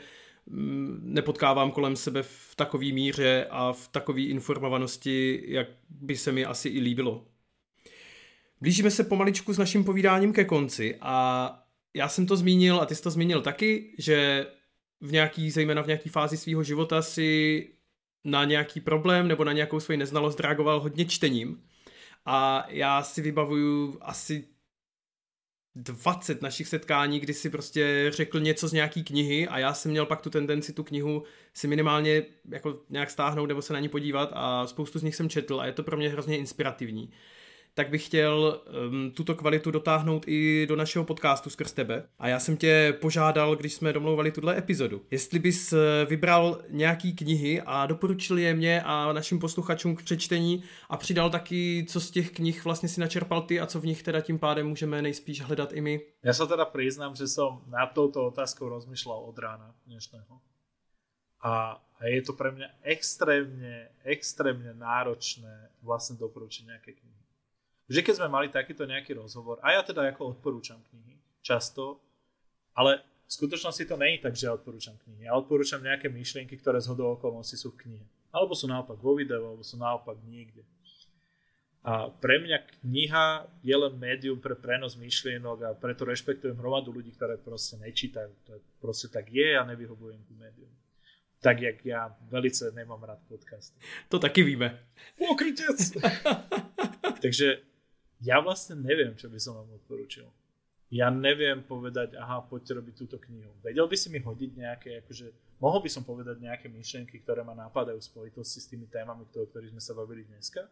nepotkávám 1.02 1.72
kolem 1.72 1.96
sebe 1.96 2.24
v 2.24 2.56
takové 2.56 2.86
míře 2.86 3.48
a 3.50 3.74
v 3.74 3.88
takové 3.88 4.22
informovanosti, 4.22 5.44
jak 5.48 5.68
by 5.90 6.18
se 6.18 6.32
mi 6.32 6.46
asi 6.46 6.70
i 6.70 6.80
líbilo. 6.80 7.26
blížíme 8.62 8.92
se 8.92 9.04
pomaličku 9.04 9.54
s 9.54 9.58
naším 9.58 9.84
povídáním 9.84 10.34
ke 10.34 10.46
konci 10.46 10.98
a 11.02 11.60
já 11.94 12.10
jsem 12.10 12.26
to 12.26 12.38
zmínil 12.38 12.82
a 12.82 12.86
ty 12.86 12.96
jsi 12.96 13.04
to 13.04 13.12
zmínil 13.12 13.42
taky, 13.42 13.96
že 13.98 14.48
v 15.02 15.12
nějaký, 15.12 15.52
zejména 15.52 15.82
v 15.82 15.88
nějaký 15.88 16.10
fázi 16.10 16.38
svého 16.38 16.64
života 16.64 17.02
si 17.02 17.70
na 18.24 18.46
nějaký 18.46 18.82
problém 18.82 19.28
nebo 19.28 19.44
na 19.44 19.54
nějakou 19.54 19.80
svoji 19.80 19.98
neznalost 19.98 20.40
reagoval 20.40 20.80
hodně 20.80 21.06
čtením. 21.06 21.64
A 22.26 22.66
já 22.70 23.04
si 23.04 23.22
vybavuju 23.22 23.98
asi 24.02 24.48
20 25.84 26.42
našich 26.42 26.68
setkání, 26.68 27.20
kdy 27.20 27.34
si 27.34 27.50
prostě 27.50 28.08
řekl 28.10 28.40
něco 28.40 28.68
z 28.68 28.74
nějaký 28.74 29.04
knihy 29.04 29.48
a 29.48 29.60
já 29.60 29.74
jsem 29.74 29.92
měl 29.92 30.06
pak 30.06 30.22
tu 30.22 30.30
tendenci 30.30 30.74
tu 30.74 30.84
knihu 30.84 31.24
si 31.54 31.68
minimálně 31.68 32.24
jako 32.50 32.80
nějak 32.90 33.10
stáhnout 33.10 33.46
nebo 33.46 33.62
se 33.62 33.74
na 33.74 33.80
ní 33.80 33.90
podívat 33.90 34.30
a 34.34 34.68
spoustu 34.68 35.00
z 35.00 35.04
nich 35.04 35.16
jsem 35.16 35.30
četl 35.30 35.60
a 35.62 35.66
je 35.66 35.72
to 35.72 35.84
pro 35.84 35.98
mě 35.98 36.10
hrozně 36.10 36.38
inspirativní 36.38 37.10
tak 37.78 37.90
bych 37.90 38.06
chtěl 38.06 38.62
um, 38.90 39.12
tuto 39.12 39.36
kvalitu 39.36 39.72
dotáhnout 39.72 40.24
i 40.28 40.66
do 40.70 40.76
našeho 40.76 41.06
podcastu 41.06 41.50
skrz 41.50 41.72
tebe. 41.72 42.04
A 42.20 42.28
já 42.28 42.40
jsem 42.40 42.58
tě 42.58 42.98
požádal, 43.02 43.56
když 43.56 43.74
jsme 43.74 43.94
domlouvali 43.94 44.32
tuhle 44.32 44.58
epizodu, 44.58 45.02
jestli 45.12 45.40
bys 45.40 45.74
eh, 45.74 46.06
vybral 46.06 46.62
nějaký 46.70 47.16
knihy 47.16 47.62
a 47.66 47.86
doporučil 47.86 48.38
je 48.38 48.54
mě 48.54 48.82
a 48.86 49.14
našim 49.14 49.40
posluchačům 49.40 49.96
k 49.96 50.04
přečtení 50.04 50.64
a 50.90 50.98
přidal 50.98 51.30
taky, 51.30 51.86
co 51.90 52.02
z 52.02 52.12
těch 52.12 52.32
knih 52.32 52.66
vlastně 52.66 52.90
si 52.90 53.02
načerpal 53.02 53.42
ty 53.42 53.60
a 53.60 53.66
co 53.66 53.80
v 53.80 53.86
nich 53.86 54.04
teda 54.04 54.22
tím 54.22 54.40
pádem 54.40 54.68
můžeme 54.68 55.02
nejspíš 55.02 55.42
hledat 55.42 55.74
i 55.74 55.82
my. 55.82 56.02
Já 56.24 56.34
se 56.34 56.48
teda 56.48 56.66
přiznám, 56.66 57.16
že 57.16 57.28
jsem 57.28 57.48
na 57.68 57.86
touto 57.86 58.28
otázkou 58.28 58.70
rozmýšlel 58.70 59.18
od 59.18 59.40
rána 59.40 59.76
dnešného. 59.86 60.42
A 61.44 61.84
je 62.02 62.22
to 62.22 62.34
pre 62.34 62.52
mňa 62.52 62.68
extrémne, 62.82 63.94
extrémne 64.02 64.74
náročné 64.74 65.70
vlastne 65.86 66.18
doporučiť 66.18 66.66
nejaké 66.66 66.92
knihy. 66.98 67.17
Že 67.88 68.04
keď 68.04 68.14
sme 68.20 68.28
mali 68.28 68.48
takýto 68.52 68.84
nejaký 68.84 69.16
rozhovor, 69.16 69.64
a 69.64 69.80
ja 69.80 69.82
teda 69.82 70.04
ako 70.12 70.36
odporúčam 70.36 70.84
knihy, 70.92 71.16
často, 71.40 72.04
ale 72.76 73.00
v 73.28 73.32
skutočnosti 73.32 73.84
to 73.88 73.96
není 73.96 74.20
tak, 74.20 74.36
že 74.36 74.48
ja 74.48 74.56
odporúčam 74.56 74.96
knihy. 75.04 75.28
Ja 75.28 75.36
odporúčam 75.36 75.84
nejaké 75.84 76.12
myšlienky, 76.12 76.56
ktoré 76.60 76.80
z 76.80 76.92
hodou 76.92 77.16
okolností 77.16 77.56
sú 77.60 77.76
v 77.76 77.88
knihe. 77.88 78.06
Alebo 78.32 78.56
sú 78.56 78.68
naopak 78.68 79.00
vo 79.00 79.16
videu, 79.16 79.40
alebo 79.40 79.64
sú 79.64 79.80
naopak 79.80 80.20
niekde. 80.28 80.64
A 81.88 82.12
pre 82.12 82.44
mňa 82.44 82.84
kniha 82.84 83.48
je 83.64 83.76
len 83.76 83.94
médium 83.96 84.44
pre 84.44 84.60
prenos 84.60 85.00
myšlienok 85.00 85.58
a 85.64 85.70
preto 85.72 86.04
rešpektujem 86.04 86.60
hromadu 86.60 86.92
ľudí, 86.92 87.16
ktoré 87.16 87.40
proste 87.40 87.80
nečítajú. 87.80 88.32
To 88.44 88.50
je, 88.56 88.62
proste 88.84 89.08
tak 89.08 89.32
je 89.32 89.56
a 89.56 89.64
nevyhovujem 89.64 90.20
ku 90.28 90.36
médium. 90.36 90.72
Tak 91.40 91.64
jak 91.64 91.80
ja 91.88 92.12
velice 92.28 92.76
nemám 92.76 93.00
rád 93.04 93.24
podcast. 93.32 93.72
To 94.12 94.20
taky 94.20 94.44
víme. 94.44 94.76
Pokrytec! 95.16 95.96
Takže 97.24 97.64
ja 98.24 98.42
vlastne 98.42 98.82
neviem, 98.82 99.14
čo 99.14 99.30
by 99.30 99.38
som 99.38 99.58
vám 99.58 99.78
odporúčil. 99.78 100.26
Ja 100.88 101.12
neviem 101.12 101.68
povedať, 101.68 102.16
aha, 102.16 102.48
poďte 102.48 102.80
robiť 102.80 102.94
túto 102.96 103.18
knihu. 103.20 103.52
Vedel 103.60 103.86
by 103.86 103.98
si 104.00 104.08
mi 104.08 104.24
hodiť 104.24 104.52
nejaké, 104.56 104.90
akože, 105.04 105.60
mohol 105.60 105.84
by 105.84 105.90
som 105.92 106.08
povedať 106.08 106.40
nejaké 106.40 106.72
myšlienky, 106.72 107.20
ktoré 107.22 107.44
ma 107.44 107.52
napadajú 107.52 108.00
v 108.00 108.08
spojitosti 108.08 108.60
s 108.64 108.70
tými 108.72 108.88
témami, 108.88 109.28
o 109.28 109.28
ktorých 109.28 109.76
sme 109.76 109.84
sa 109.84 109.92
bavili 109.92 110.24
dneska? 110.24 110.64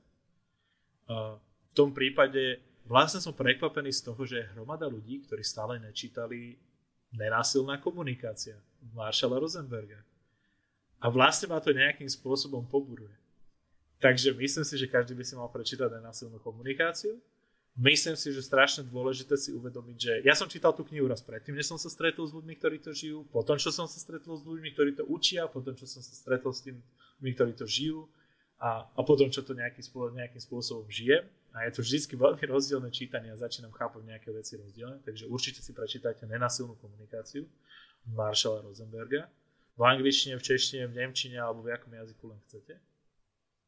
Uh, 1.06 1.36
v 1.38 1.74
tom 1.76 1.92
prípade 1.92 2.64
vlastne 2.88 3.20
som 3.20 3.36
prekvapený 3.36 3.92
z 3.92 4.02
toho, 4.08 4.22
že 4.24 4.40
je 4.40 4.50
hromada 4.56 4.88
ľudí, 4.88 5.28
ktorí 5.28 5.44
stále 5.44 5.78
nečítali 5.84 6.56
Nenásilná 7.16 7.80
komunikácia 7.80 8.60
Marshalla 8.92 9.40
Rosenberga. 9.40 10.04
A 11.00 11.08
vlastne 11.08 11.48
ma 11.48 11.64
to 11.64 11.72
nejakým 11.72 12.08
spôsobom 12.12 12.68
poburuje. 12.68 13.14
Takže 14.04 14.36
myslím 14.36 14.66
si, 14.68 14.76
že 14.76 14.92
každý 14.92 15.16
by 15.16 15.24
si 15.24 15.34
mal 15.40 15.48
prečítať 15.48 15.88
nenásilnú 15.88 16.44
komunikáciu 16.44 17.16
myslím 17.76 18.16
si, 18.16 18.32
že 18.32 18.42
strašne 18.44 18.88
dôležité 18.88 19.36
si 19.36 19.52
uvedomiť, 19.52 19.98
že 20.00 20.14
ja 20.24 20.36
som 20.36 20.48
čítal 20.48 20.72
tú 20.72 20.88
knihu 20.88 21.08
raz 21.08 21.20
predtým, 21.20 21.56
než 21.56 21.68
som 21.68 21.80
sa 21.80 21.92
stretol 21.92 22.24
s 22.24 22.32
ľuďmi, 22.32 22.54
ktorí 22.56 22.78
to 22.80 22.96
žijú, 22.96 23.28
potom, 23.30 23.60
čo 23.60 23.72
som 23.72 23.86
sa 23.86 24.00
stretol 24.00 24.40
s 24.40 24.44
ľuďmi, 24.48 24.70
ktorí 24.72 24.92
to 24.96 25.04
učia, 25.08 25.48
potom, 25.52 25.76
čo 25.76 25.84
som 25.84 26.00
sa 26.00 26.14
stretol 26.16 26.56
s 26.56 26.64
tými 26.64 26.80
ktorí 27.22 27.56
to 27.56 27.68
žijú 27.68 28.08
a, 28.60 28.88
a 28.88 29.02
potom, 29.04 29.28
čo 29.28 29.44
to 29.44 29.56
nejaký, 29.56 29.84
nejakým 29.92 30.42
spôsobom 30.44 30.88
žijem. 30.88 31.24
A 31.56 31.64
je 31.68 31.80
to 31.80 31.88
vždy 31.88 32.20
veľmi 32.20 32.44
rozdielne 32.52 32.92
čítanie 32.92 33.32
a 33.32 33.40
začínam 33.40 33.72
chápať 33.72 34.04
nejaké 34.04 34.28
veci 34.36 34.60
rozdielne, 34.60 35.00
takže 35.08 35.24
určite 35.32 35.64
si 35.64 35.72
prečítajte 35.72 36.28
Nenasilnú 36.28 36.76
komunikáciu 36.84 37.48
Marshalla 38.12 38.60
Rosenberga 38.60 39.32
v 39.76 39.82
angličtine, 39.84 40.36
v 40.36 40.44
češtine, 40.44 40.84
v 40.92 41.00
nemčine 41.00 41.40
alebo 41.40 41.64
v 41.64 41.72
akom 41.72 41.96
jazyku 41.96 42.24
len 42.28 42.40
chcete. 42.48 42.76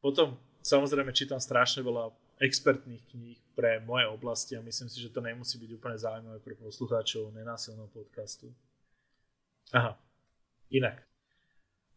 Potom 0.04 0.36
samozrejme 0.60 1.16
čítam 1.16 1.40
strašne 1.40 1.80
veľa 1.80 2.12
expertných 2.38 3.02
kníh 3.10 3.38
pre 3.58 3.82
moje 3.82 4.06
oblasti 4.06 4.54
a 4.54 4.62
myslím 4.62 4.86
si, 4.86 5.02
že 5.02 5.10
to 5.10 5.18
nemusí 5.18 5.58
byť 5.58 5.70
úplne 5.74 5.98
zaujímavé 5.98 6.38
pre 6.38 6.54
poslucháčov 6.54 7.34
nenásilného 7.34 7.90
podcastu. 7.90 8.54
Aha, 9.74 9.98
inak. 10.70 11.02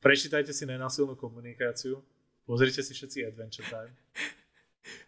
Prečítajte 0.01 0.49
si 0.49 0.65
nenásilnú 0.65 1.13
komunikáciu, 1.13 2.01
pozrite 2.43 2.81
si 2.81 2.97
všetci 2.97 3.29
Adventure 3.29 3.69
Time. 3.69 3.93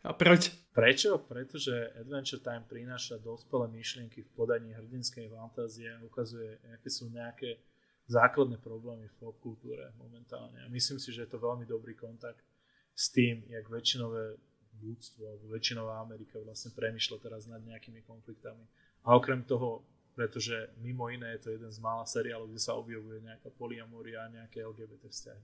A 0.06 0.14
proč? 0.14 0.54
Prečo? 0.70 1.18
Pretože 1.18 1.98
Adventure 1.98 2.46
Time 2.46 2.64
prináša 2.70 3.18
dospelé 3.18 3.74
myšlienky 3.74 4.22
v 4.22 4.30
podaní 4.38 4.70
hrdinskej 4.78 5.34
fantázie 5.34 5.90
a 5.90 6.06
ukazuje, 6.06 6.62
aké 6.78 6.90
sú 6.94 7.10
nejaké 7.10 7.58
základné 8.06 8.62
problémy 8.62 9.10
v 9.10 9.16
popkultúre 9.18 9.96
momentálne. 9.98 10.62
A 10.62 10.68
myslím 10.70 11.02
si, 11.02 11.10
že 11.10 11.26
je 11.26 11.32
to 11.34 11.42
veľmi 11.42 11.66
dobrý 11.66 11.98
kontakt 11.98 12.46
s 12.94 13.10
tým, 13.10 13.42
jak 13.50 13.66
väčšinové 13.66 14.38
ľudstvo 14.82 15.22
alebo 15.28 15.46
väčšinová 15.54 16.02
Amerika 16.02 16.42
vlastne 16.42 16.74
premyšľa 16.74 17.18
teraz 17.22 17.46
nad 17.46 17.62
nejakými 17.62 18.02
konfliktami. 18.08 18.66
A 19.04 19.14
okrem 19.14 19.44
toho, 19.44 19.84
pretože 20.16 20.74
mimo 20.80 21.10
iné 21.10 21.36
je 21.38 21.50
to 21.50 21.50
jeden 21.54 21.70
z 21.70 21.80
mála 21.82 22.06
seriálov, 22.06 22.50
kde 22.50 22.62
sa 22.62 22.78
objavuje 22.78 23.22
nejaká 23.22 23.50
poliamoria 23.54 24.26
a 24.26 24.34
nejaké 24.34 24.62
LGBT 24.64 25.10
vzťahy. 25.10 25.44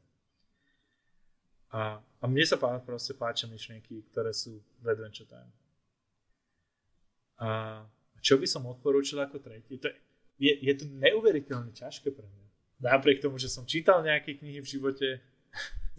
A, 1.69 2.01
a 2.01 2.23
mne 2.25 2.45
sa 2.45 2.57
pá, 2.57 2.81
proste 2.81 3.13
páčia 3.13 3.45
myšlienky, 3.45 4.01
ktoré 4.09 4.33
sú 4.33 4.57
v 4.81 4.85
Adventure 4.89 5.29
Time. 5.29 5.51
A 7.39 7.47
čo 8.19 8.41
by 8.41 8.47
som 8.49 8.65
odporúčil 8.65 9.21
ako 9.21 9.37
tretí? 9.39 9.77
To 9.77 9.87
je, 10.41 10.53
je 10.59 10.73
to 10.75 10.85
neuveriteľne 10.89 11.71
ťažké 11.71 12.09
pre 12.11 12.25
mňa. 12.25 12.47
Napriek 12.79 13.19
tomu, 13.19 13.35
že 13.35 13.51
som 13.51 13.67
čítal 13.67 14.01
nejaké 14.01 14.39
knihy 14.39 14.63
v 14.63 14.71
živote, 14.71 15.07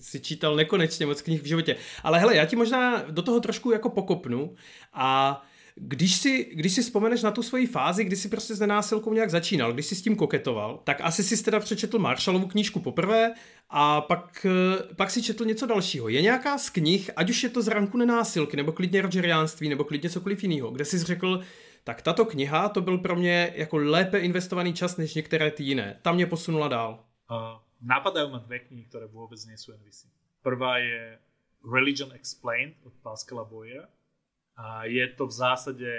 si 0.01 0.21
čítal 0.21 0.57
nekonečně 0.57 1.07
moc 1.07 1.23
knih 1.23 1.43
v 1.43 1.47
životě. 1.47 1.77
Ale 2.03 2.19
hele, 2.19 2.37
já 2.37 2.47
ti 2.47 2.57
možná 2.57 3.03
do 3.11 3.23
toho 3.23 3.41
trošku 3.41 3.71
jako 3.71 3.91
pokopnu 3.91 4.55
a 4.93 5.43
když 5.75 6.15
si, 6.15 6.51
když 6.55 6.73
si 6.73 6.83
vzpomeneš 6.83 7.23
na 7.23 7.31
tu 7.31 7.43
svoji 7.43 7.67
fázi, 7.67 8.05
kdy 8.05 8.17
si 8.17 8.29
prostě 8.29 8.55
s 8.55 8.61
nenásilkou 8.61 9.13
nějak 9.13 9.31
začínal, 9.31 9.73
když 9.73 9.87
si 9.87 9.95
s 9.95 10.03
tím 10.03 10.17
koketoval, 10.17 10.81
tak 10.85 11.01
asi 11.01 11.23
si 11.23 11.45
teda 11.45 11.61
přečetl 11.61 11.99
Marshallovu 11.99 12.47
knížku 12.47 12.81
poprvé 12.81 13.33
a 13.71 14.01
pak, 14.01 14.47
eh, 14.51 14.95
pak 14.95 15.11
si 15.11 15.23
četl 15.23 15.45
něco 15.45 15.67
dalšího. 15.67 16.09
Je 16.09 16.23
nějaká 16.23 16.59
z 16.59 16.71
knih, 16.71 17.11
ať 17.17 17.31
už 17.31 17.43
je 17.43 17.49
to 17.49 17.63
z 17.63 17.69
ranku 17.69 17.99
nenásilky, 17.99 18.57
nebo 18.57 18.73
klidně 18.73 19.03
rogeriánství, 19.03 19.69
nebo 19.69 19.85
klidně 19.85 20.11
cokoliv 20.11 20.43
jiného, 20.43 20.71
kde 20.71 20.85
jsi 20.85 20.99
řekl, 20.99 21.41
tak 21.85 22.03
tato 22.03 22.25
kniha 22.25 22.69
to 22.69 22.81
byl 22.81 22.99
pro 22.99 23.17
mě 23.17 23.53
jako 23.57 23.77
lépe 23.77 24.19
investovaný 24.19 24.73
čas 24.73 24.97
než 24.97 25.15
některé 25.15 25.51
ty 25.51 25.63
jiné. 25.63 25.99
Tam 26.03 26.15
mě 26.15 26.27
posunula 26.27 26.69
dál. 26.69 27.05
Uh 27.31 27.70
napadajú 27.81 28.29
ma 28.29 28.41
dve 28.45 28.65
knihy, 28.69 28.87
ktoré 28.89 29.09
vôbec 29.09 29.41
nie 29.49 29.57
sú 29.57 29.73
NVC. 29.75 30.07
Prvá 30.41 30.81
je 30.81 31.17
Religion 31.65 32.13
Explained 32.17 32.77
od 32.85 32.95
Pascala 33.05 33.45
Boya 33.45 33.85
a 34.57 34.89
je 34.89 35.05
to 35.17 35.29
v 35.29 35.35
zásade 35.37 35.91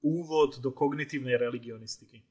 úvod 0.00 0.60
do 0.60 0.72
kognitívnej 0.72 1.36
religionistiky. 1.36 2.24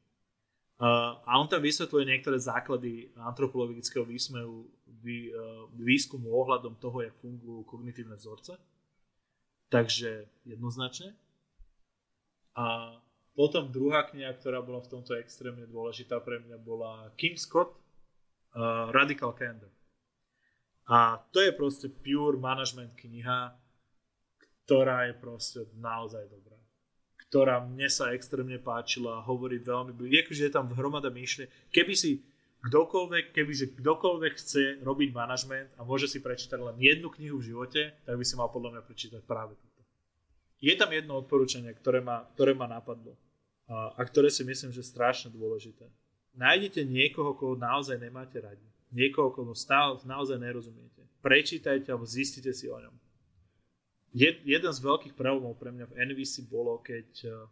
A 0.81 1.31
on 1.39 1.47
tam 1.47 1.63
vysvetľuje 1.63 2.03
niektoré 2.03 2.35
základy 2.35 3.07
antropologického 3.15 4.03
výsmehu, 4.03 4.67
vý, 4.99 5.31
výskumu 5.79 6.27
ohľadom 6.35 6.75
toho, 6.81 7.05
jak 7.05 7.15
fungujú 7.23 7.63
kognitívne 7.63 8.19
vzorce. 8.19 8.59
Takže 9.71 10.27
jednoznačne. 10.43 11.15
A 12.59 12.95
potom 13.35 13.71
druhá 13.71 14.03
kniha, 14.07 14.35
ktorá 14.35 14.59
bola 14.63 14.83
v 14.83 14.91
tomto 14.99 15.15
extrémne 15.19 15.67
dôležitá 15.67 16.19
pre 16.23 16.43
mňa, 16.43 16.57
bola 16.59 17.11
Kim 17.15 17.39
Scott 17.39 17.75
uh, 18.55 18.89
Radical 18.91 19.35
Candor. 19.35 19.69
A 20.85 21.17
to 21.33 21.41
je 21.41 21.51
proste 21.51 21.89
pure 21.89 22.37
management 22.37 22.93
kniha, 22.93 23.57
ktorá 24.65 25.09
je 25.09 25.13
proste 25.17 25.59
naozaj 25.77 26.29
dobrá. 26.29 26.57
Ktorá 27.25 27.57
mne 27.61 27.89
sa 27.89 28.13
extrémne 28.13 28.61
páčila, 28.61 29.25
hovorí 29.25 29.57
veľmi, 29.57 29.97
akože 29.97 30.45
je 30.49 30.53
tam 30.53 30.69
hromada 30.77 31.09
myšle. 31.09 31.49
Keby 31.73 31.93
si 31.97 32.21
kdokoľvek, 32.69 33.33
kebyže 33.33 33.77
kdokoľvek 33.81 34.33
chce 34.37 34.63
robiť 34.81 35.09
manažment 35.13 35.69
a 35.77 35.85
môže 35.85 36.05
si 36.05 36.21
prečítať 36.21 36.57
len 36.57 36.77
jednu 36.77 37.09
knihu 37.13 37.41
v 37.41 37.53
živote, 37.53 37.81
tak 38.05 38.15
by 38.17 38.25
si 38.25 38.37
mal 38.37 38.49
podľa 38.53 38.77
mňa 38.77 38.81
prečítať 38.85 39.21
práve 39.25 39.57
túto. 39.57 39.81
Je 40.61 40.73
tam 40.77 40.89
jedno 40.93 41.17
odporúčanie, 41.17 41.73
ktoré 41.73 42.01
ma, 42.01 42.25
ktoré 42.37 42.53
ma 42.53 42.69
napadlo 42.69 43.17
a, 43.69 43.93
a 43.97 44.01
ktoré 44.05 44.29
si 44.29 44.45
myslím, 44.45 44.69
že 44.69 44.81
je 44.81 44.93
strašne 44.93 45.29
dôležité 45.33 45.89
nájdete 46.35 46.83
niekoho, 46.83 47.35
koho 47.35 47.55
naozaj 47.55 47.99
nemáte 47.99 48.39
radi. 48.39 48.63
Niekoho, 48.91 49.31
koho 49.33 49.51
stále 49.51 49.99
naozaj 50.07 50.39
nerozumiete. 50.39 51.03
Prečítajte 51.19 51.91
alebo 51.91 52.07
zistite 52.07 52.53
si 52.53 52.69
o 52.69 52.77
ňom. 52.77 52.95
Jed, 54.15 54.39
jeden 54.47 54.71
z 54.71 54.79
veľkých 54.79 55.17
problémov 55.17 55.59
pre 55.59 55.75
mňa 55.75 55.91
v 55.91 55.97
NVC 56.07 56.47
bolo, 56.47 56.79
keď 56.79 57.07
uh, 57.27 57.43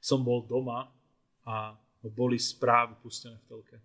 som 0.00 0.24
bol 0.24 0.40
doma 0.40 0.88
a 1.44 1.76
boli 2.08 2.40
správy 2.40 2.96
pustené 3.04 3.36
v 3.36 3.46
telke. 3.52 3.76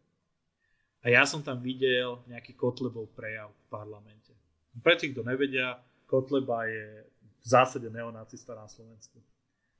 A 1.03 1.11
ja 1.11 1.27
som 1.27 1.43
tam 1.43 1.59
videl 1.59 2.23
nejaký 2.25 2.55
Kotlebov 2.55 3.11
prejav 3.11 3.51
v 3.51 3.65
parlamente. 3.67 4.31
Pre 4.79 4.95
tých, 4.95 5.11
kto 5.11 5.27
nevedia, 5.27 5.75
Kotleba 6.07 6.65
je 6.71 7.03
v 7.21 7.45
zásade 7.45 7.85
neonacista 7.91 8.55
na 8.55 8.65
Slovensku, 8.65 9.19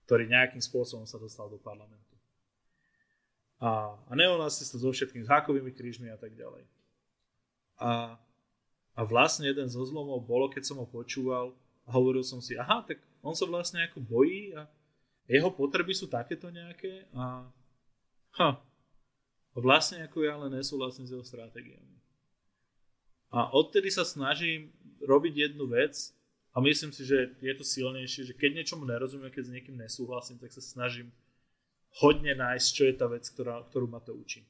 ktorý 0.06 0.30
nejakým 0.30 0.62
spôsobom 0.62 1.08
sa 1.08 1.18
dostal 1.18 1.50
do 1.50 1.58
parlamentu. 1.58 2.05
A, 3.66 3.98
a 3.98 4.14
neonacista 4.14 4.78
so 4.78 4.94
všetkými 4.94 5.26
hákovými 5.26 5.74
krížmi 5.74 6.14
a 6.14 6.18
tak 6.22 6.38
ďalej. 6.38 6.70
A, 7.82 8.14
a 8.94 9.02
vlastne 9.10 9.50
jeden 9.50 9.66
zo 9.66 9.82
zlomov 9.82 10.22
bolo, 10.22 10.54
keď 10.54 10.70
som 10.70 10.78
ho 10.78 10.86
počúval 10.86 11.58
a 11.82 11.90
hovoril 11.98 12.22
som 12.22 12.38
si, 12.46 12.54
aha, 12.54 12.86
tak 12.86 13.02
on 13.26 13.34
sa 13.34 13.50
vlastne 13.50 13.82
ako 13.90 14.06
bojí 14.06 14.54
a 14.54 14.70
jeho 15.26 15.50
potreby 15.50 15.98
sú 15.98 16.06
takéto 16.06 16.54
nejaké 16.54 17.10
a 17.10 17.50
ha, 18.38 18.50
vlastne 19.58 20.06
ako 20.06 20.22
ja 20.22 20.38
len 20.38 20.54
nesúhlasím 20.54 21.10
s 21.10 21.18
jeho 21.18 21.26
stratégiami. 21.26 21.98
A 23.34 23.50
odtedy 23.50 23.90
sa 23.90 24.06
snažím 24.06 24.70
robiť 25.02 25.50
jednu 25.50 25.66
vec 25.66 26.14
a 26.54 26.62
myslím 26.62 26.94
si, 26.94 27.02
že 27.02 27.34
je 27.42 27.54
to 27.58 27.66
silnejšie, 27.66 28.30
že 28.30 28.38
keď 28.38 28.62
niečomu 28.62 28.86
nerozumiem, 28.86 29.34
keď 29.34 29.44
s 29.50 29.54
niekým 29.58 29.76
nesúhlasím, 29.76 30.38
tak 30.38 30.54
sa 30.54 30.62
snažím 30.62 31.10
hodne 32.04 32.34
nájsť, 32.36 32.68
čo 32.72 32.84
je 32.88 32.94
tá 32.96 33.08
vec, 33.08 33.24
ktorá, 33.28 33.64
ktorú 33.72 33.88
ma 33.88 34.04
to 34.04 34.12
učí. 34.12 34.44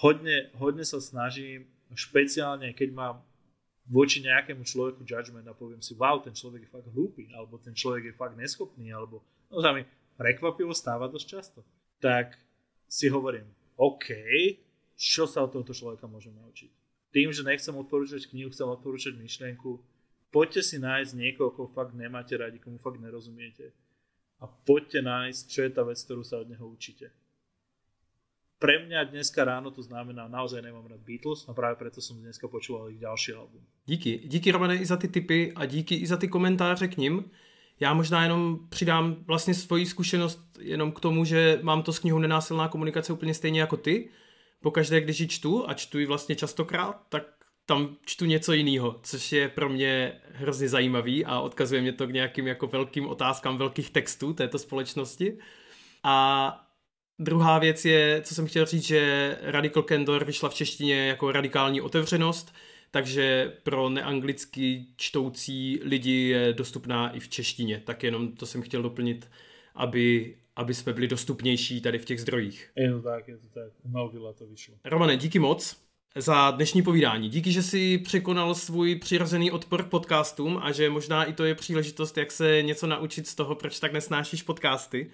Hodne, 0.00 0.48
hodne 0.56 0.88
sa 0.88 0.98
snažím, 0.98 1.68
špeciálne 1.92 2.72
keď 2.72 2.88
mám 2.96 3.16
voči 3.90 4.22
nejakému 4.24 4.64
človeku 4.64 5.04
judgment 5.04 5.44
a 5.50 5.58
poviem 5.58 5.82
si, 5.82 5.92
wow, 5.98 6.22
ten 6.22 6.32
človek 6.32 6.64
je 6.64 6.72
fakt 6.72 6.88
hlúpy, 6.94 7.28
alebo 7.34 7.58
ten 7.58 7.74
človek 7.74 8.08
je 8.08 8.14
fakt 8.16 8.38
neschopný, 8.38 8.94
alebo 8.94 9.20
no 9.50 9.60
sa 9.60 9.74
mi 9.74 9.84
prekvapivo 10.16 10.72
stáva 10.72 11.10
dosť 11.10 11.26
často. 11.26 11.60
Tak 12.00 12.38
si 12.88 13.12
hovorím, 13.12 13.46
OK, 13.76 14.08
čo 14.96 15.26
sa 15.26 15.44
od 15.44 15.50
tohoto 15.52 15.74
človeka 15.74 16.06
môžem 16.06 16.32
naučiť? 16.38 16.70
Tým, 17.12 17.28
že 17.34 17.44
nechcem 17.44 17.74
odporúčať 17.76 18.30
knihu, 18.32 18.48
chcem 18.48 18.64
odporúčať 18.64 19.18
myšlienku, 19.18 19.82
poďte 20.32 20.62
si 20.64 20.76
nájsť 20.80 21.12
niekoho, 21.12 21.52
koho 21.52 21.68
fakt 21.68 21.92
nemáte 21.92 22.32
radi, 22.38 22.56
komu 22.56 22.80
fakt 22.80 23.02
nerozumiete. 23.02 23.74
A 24.42 24.50
poďte 24.50 25.06
nájsť, 25.06 25.42
čo 25.46 25.60
je 25.62 25.70
tá 25.70 25.86
vec, 25.86 26.02
ktorú 26.02 26.26
sa 26.26 26.42
od 26.42 26.50
neho 26.50 26.66
učíte 26.66 27.14
pre 28.62 28.78
mňa 28.78 29.10
dneska 29.10 29.44
ráno 29.44 29.74
to 29.74 29.82
znamená, 29.82 30.30
naozaj 30.30 30.62
nemám 30.62 30.86
rád 30.86 31.02
Beatles 31.02 31.42
a 31.48 31.52
práve 31.52 31.74
preto 31.82 31.98
som 31.98 32.14
dneska 32.22 32.46
počúval 32.46 32.94
ich 32.94 33.02
ďalší 33.02 33.34
album. 33.34 33.66
Díky. 33.86 34.22
Díky 34.24 34.50
Romane 34.52 34.76
i 34.76 34.86
za 34.86 34.96
ty 34.96 35.08
tipy 35.08 35.52
a 35.56 35.66
díky 35.66 35.94
i 35.94 36.06
za 36.06 36.16
ty 36.16 36.28
komentáře 36.28 36.88
k 36.88 36.96
ním. 36.96 37.30
Já 37.80 37.94
možná 37.94 38.22
jenom 38.22 38.58
přidám 38.68 39.16
vlastně 39.26 39.54
svoji 39.54 39.86
zkušenost 39.86 40.40
jenom 40.60 40.92
k 40.92 41.00
tomu, 41.00 41.24
že 41.24 41.58
mám 41.62 41.82
to 41.82 41.92
s 41.92 41.98
knihou 41.98 42.18
Nenásilná 42.18 42.68
komunikace 42.68 43.12
úplně 43.12 43.34
stejně 43.34 43.60
jako 43.60 43.76
ty. 43.76 44.10
Pokaždé, 44.60 45.00
když 45.00 45.20
ji 45.20 45.28
čtu 45.28 45.68
a 45.68 45.74
čtu 45.74 45.98
ji 45.98 46.06
vlastně 46.06 46.36
častokrát, 46.36 47.02
tak 47.08 47.41
tam 47.66 47.96
čtu 48.04 48.24
něco 48.24 48.52
jiného, 48.52 49.00
což 49.02 49.32
je 49.32 49.48
pro 49.48 49.68
mě 49.68 50.20
hrozně 50.32 50.68
zajímavý 50.68 51.24
a 51.24 51.40
odkazuje 51.40 51.82
mě 51.82 51.92
to 51.92 52.06
k 52.06 52.12
nějakým 52.12 52.46
jako 52.46 52.66
velkým 52.66 53.08
otázkám 53.08 53.58
velkých 53.58 53.90
textů 53.90 54.32
této 54.32 54.58
společnosti. 54.58 55.38
A 56.04 56.58
Druhá 57.18 57.58
věc 57.58 57.84
je, 57.84 58.22
co 58.24 58.34
jsem 58.34 58.46
chtěl 58.46 58.66
říct, 58.66 58.84
že 58.84 59.36
Radical 59.42 59.82
Candor 59.82 60.24
vyšla 60.24 60.48
v 60.48 60.54
češtině 60.54 61.06
jako 61.06 61.32
radikální 61.32 61.80
otevřenost, 61.80 62.54
takže 62.90 63.52
pro 63.62 63.88
neanglicky 63.88 64.86
čtoucí 64.96 65.80
lidi 65.82 66.28
je 66.28 66.52
dostupná 66.52 67.10
i 67.10 67.20
v 67.20 67.28
češtině. 67.28 67.82
Tak 67.84 68.02
jenom 68.02 68.32
to 68.32 68.46
jsem 68.46 68.62
chtěl 68.62 68.82
doplnit, 68.82 69.30
aby, 69.74 70.36
aby 70.56 70.74
jsme 70.74 70.92
byli 70.92 71.08
dostupnější 71.08 71.80
tady 71.80 71.98
v 71.98 72.04
těch 72.04 72.20
zdrojích. 72.20 72.70
Je 72.76 72.92
to 72.92 73.02
tak, 73.02 73.28
je 73.28 73.36
to 73.36 73.48
tak. 73.48 73.72
Malvila 73.84 74.32
to 74.32 74.46
vyšlo. 74.46 74.74
Romane, 74.84 75.16
díky 75.16 75.38
moc 75.38 75.76
za 76.16 76.50
dnešní 76.50 76.82
povídání. 76.82 77.28
Díky, 77.28 77.52
že 77.52 77.62
jsi 77.62 77.98
překonal 77.98 78.54
svůj 78.54 78.96
přirozený 78.96 79.50
odpor 79.50 79.82
k 79.82 79.88
podcastům 79.88 80.60
a 80.62 80.72
že 80.72 80.90
možná 80.90 81.24
i 81.24 81.32
to 81.32 81.44
je 81.44 81.54
příležitost, 81.54 82.18
jak 82.18 82.32
se 82.32 82.62
něco 82.62 82.86
naučit 82.86 83.26
z 83.26 83.34
toho, 83.34 83.54
proč 83.54 83.80
tak 83.80 83.92
nesnášíš 83.92 84.42
podcasty. 84.42 85.10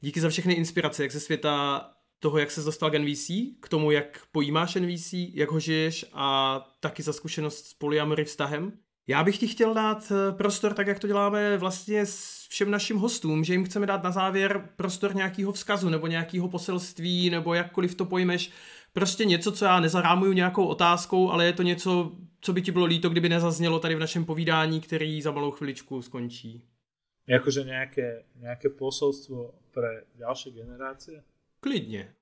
Díky 0.00 0.20
za 0.20 0.28
všechny 0.28 0.54
inspirace, 0.54 1.02
jak 1.02 1.12
ze 1.12 1.20
světa 1.20 1.84
toho, 2.20 2.38
jak 2.38 2.50
se 2.50 2.62
dostal 2.62 2.90
k 2.90 2.98
NVC, 2.98 3.26
k 3.60 3.68
tomu, 3.68 3.90
jak 3.90 4.22
pojímáš 4.32 4.74
NVC, 4.74 5.12
jak 5.12 5.50
ho 5.50 5.60
žiješ 5.60 6.04
a 6.12 6.60
taky 6.80 7.02
za 7.02 7.12
zkušenost 7.12 7.66
s 7.66 7.74
polyamory 7.74 8.24
vztahem. 8.24 8.72
Já 9.06 9.24
bych 9.24 9.38
ti 9.38 9.46
chtěl 9.46 9.74
dát 9.74 10.12
eh, 10.12 10.32
prostor, 10.32 10.74
tak 10.74 10.86
jak 10.86 10.98
to 10.98 11.06
děláme 11.06 11.56
vlastně 11.56 12.06
s 12.06 12.46
všem 12.48 12.70
našim 12.70 12.96
hostům, 12.96 13.44
že 13.44 13.54
jim 13.54 13.64
chceme 13.64 13.86
dát 13.86 14.02
na 14.02 14.10
závěr 14.10 14.68
prostor 14.76 15.14
nějakého 15.14 15.52
vzkazu 15.52 15.88
nebo 15.88 16.06
nějakého 16.06 16.48
poselství 16.48 17.30
nebo 17.30 17.54
jakkoliv 17.54 17.94
to 17.94 18.04
pojmeš. 18.04 18.50
Prostě 18.92 19.24
něco, 19.24 19.52
co 19.52 19.64
já 19.64 19.80
nezarámuju 19.80 20.32
nějakou 20.32 20.66
otázkou, 20.66 21.30
ale 21.30 21.46
je 21.46 21.52
to 21.52 21.62
něco, 21.62 22.12
co 22.40 22.52
by 22.52 22.62
ti 22.62 22.72
bylo 22.72 22.84
líto, 22.84 23.08
kdyby 23.08 23.28
nezaznělo 23.28 23.80
tady 23.80 23.94
v 23.94 23.98
našem 23.98 24.24
povídání, 24.24 24.80
který 24.80 25.22
za 25.22 25.30
malou 25.30 25.50
chviličku 25.50 26.02
skončí. 26.02 26.64
Jakože 27.26 27.64
nějaké, 27.64 28.24
nějaké 28.40 28.68
posolstvo 28.68 29.54
pre 29.70 30.08
ďalšie 30.16 30.52
generácie? 30.52 31.20
Klidne. 31.60 32.16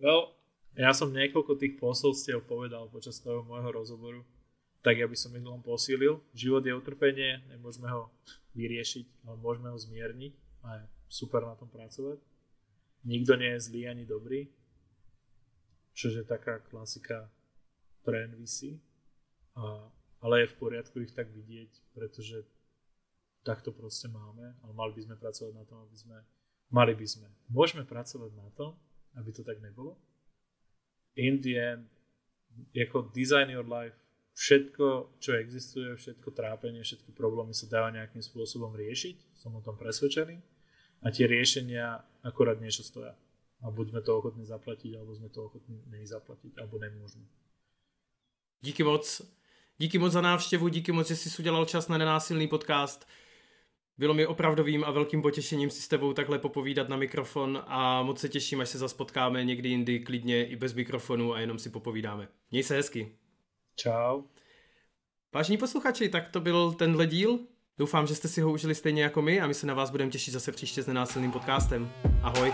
Well, 0.00 0.32
ja 0.72 0.96
som 0.96 1.12
niekoľko 1.12 1.60
tých 1.60 1.76
posolstiev 1.76 2.48
povedal 2.48 2.88
počas 2.88 3.20
toho 3.20 3.44
môjho 3.44 3.68
rozhovoru, 3.68 4.24
tak 4.80 4.96
ja 4.96 5.06
by 5.10 5.16
som 5.18 5.36
ich 5.36 5.44
len 5.44 5.60
posílil. 5.60 6.24
Život 6.32 6.64
je 6.64 6.72
utrpenie, 6.72 7.44
nemôžeme 7.52 7.92
ho 7.92 8.08
vyriešiť, 8.56 9.28
ale 9.28 9.36
môžeme 9.36 9.68
ho 9.68 9.78
zmierniť 9.78 10.32
a 10.64 10.68
je 10.80 10.84
super 11.12 11.44
na 11.44 11.52
tom 11.58 11.68
pracovať. 11.68 12.22
Nikto 13.04 13.36
nie 13.36 13.52
je 13.52 13.64
zlý 13.68 13.80
ani 13.84 14.08
dobrý, 14.08 14.48
čo 15.98 16.14
je 16.14 16.22
taká 16.22 16.62
klasika 16.62 17.26
pre 18.06 18.30
NVC, 18.30 18.78
a, 19.58 19.90
ale 20.22 20.46
je 20.46 20.52
v 20.54 20.58
poriadku 20.62 21.02
ich 21.02 21.10
tak 21.10 21.26
vidieť, 21.34 21.98
pretože 21.98 22.46
tak 23.42 23.66
to 23.66 23.74
proste 23.74 24.06
máme, 24.06 24.54
ale 24.62 24.72
mali 24.78 24.94
by 24.94 25.02
sme 25.10 25.16
pracovať 25.18 25.52
na 25.58 25.66
tom, 25.66 25.82
aby 25.82 25.96
sme 25.98 26.22
Mali 26.68 26.92
by 26.92 27.06
sme. 27.08 27.28
Môžeme 27.48 27.88
pracovať 27.88 28.36
na 28.36 28.48
tom, 28.52 28.76
aby 29.16 29.32
to 29.32 29.40
tak 29.40 29.56
nebolo. 29.64 29.96
In 31.16 31.40
the 31.40 31.56
end, 31.56 31.88
ako 32.76 33.08
design 33.16 33.48
your 33.48 33.64
life, 33.64 33.96
všetko, 34.36 35.16
čo 35.18 35.40
existuje, 35.40 35.96
všetko 35.96 36.28
trápenie, 36.36 36.84
všetky 36.84 37.16
problémy 37.16 37.56
sa 37.56 37.66
dá 37.72 37.88
nejakým 37.88 38.20
spôsobom 38.20 38.76
riešiť, 38.76 39.40
som 39.40 39.56
o 39.56 39.64
tom 39.64 39.80
presvedčený. 39.80 40.36
A 41.02 41.06
tie 41.08 41.24
riešenia 41.24 42.04
akorát 42.20 42.60
niečo 42.60 42.84
stoja. 42.84 43.16
A 43.62 43.70
buďme 43.70 44.00
to 44.00 44.18
ochotní 44.18 44.46
zaplatiť, 44.46 44.94
alebo 44.94 45.14
sme 45.14 45.28
to 45.28 45.44
ochotní 45.44 45.82
nezaplatiť, 45.90 46.58
alebo 46.58 46.78
nemôžeme. 46.78 47.26
Díky 48.60 48.82
moc. 48.82 49.22
Díky 49.78 49.98
moc 49.98 50.12
za 50.12 50.20
návštěvu, 50.20 50.68
díky 50.68 50.92
moc, 50.92 51.08
že 51.08 51.16
jsi 51.16 51.42
udělal 51.42 51.64
čas 51.64 51.88
na 51.88 51.98
nenásilný 51.98 52.48
podcast. 52.48 53.06
Bylo 53.98 54.14
mi 54.14 54.26
opravdovým 54.26 54.84
a 54.84 54.90
velkým 54.90 55.22
potěšením 55.22 55.70
si 55.70 55.82
s 55.82 55.88
tebou 55.88 56.12
takhle 56.12 56.38
popovídat 56.38 56.88
na 56.88 56.96
mikrofon 56.96 57.62
a 57.66 58.02
moc 58.02 58.20
se 58.20 58.28
těším, 58.28 58.60
až 58.60 58.68
se 58.68 58.78
zase 58.78 58.96
potkáme 58.96 59.44
někdy 59.44 59.68
jindy 59.68 60.00
klidně 60.00 60.46
i 60.46 60.56
bez 60.56 60.74
mikrofonu 60.74 61.34
a 61.34 61.40
jenom 61.40 61.58
si 61.58 61.70
popovídáme. 61.70 62.28
Měj 62.50 62.62
se 62.62 62.74
hezky. 62.74 63.16
Čau. 63.76 64.22
Vážení 65.34 65.58
posluchači, 65.58 66.08
tak 66.08 66.28
to 66.28 66.40
byl 66.40 66.72
tenhle 66.72 67.06
díl. 67.06 67.38
Doufám, 67.78 68.06
že 68.06 68.14
jste 68.14 68.28
si 68.28 68.40
ho 68.40 68.52
užili 68.52 68.74
stejně 68.74 69.02
jako 69.02 69.22
my 69.22 69.40
a 69.40 69.46
my 69.46 69.54
se 69.54 69.66
na 69.66 69.74
vás 69.74 69.90
budeme 69.90 70.10
těšit 70.10 70.34
zase 70.34 70.52
příště 70.52 70.82
s 70.82 70.86
nenásilným 70.86 71.32
podcastem. 71.32 71.90
Ahoj. 72.22 72.52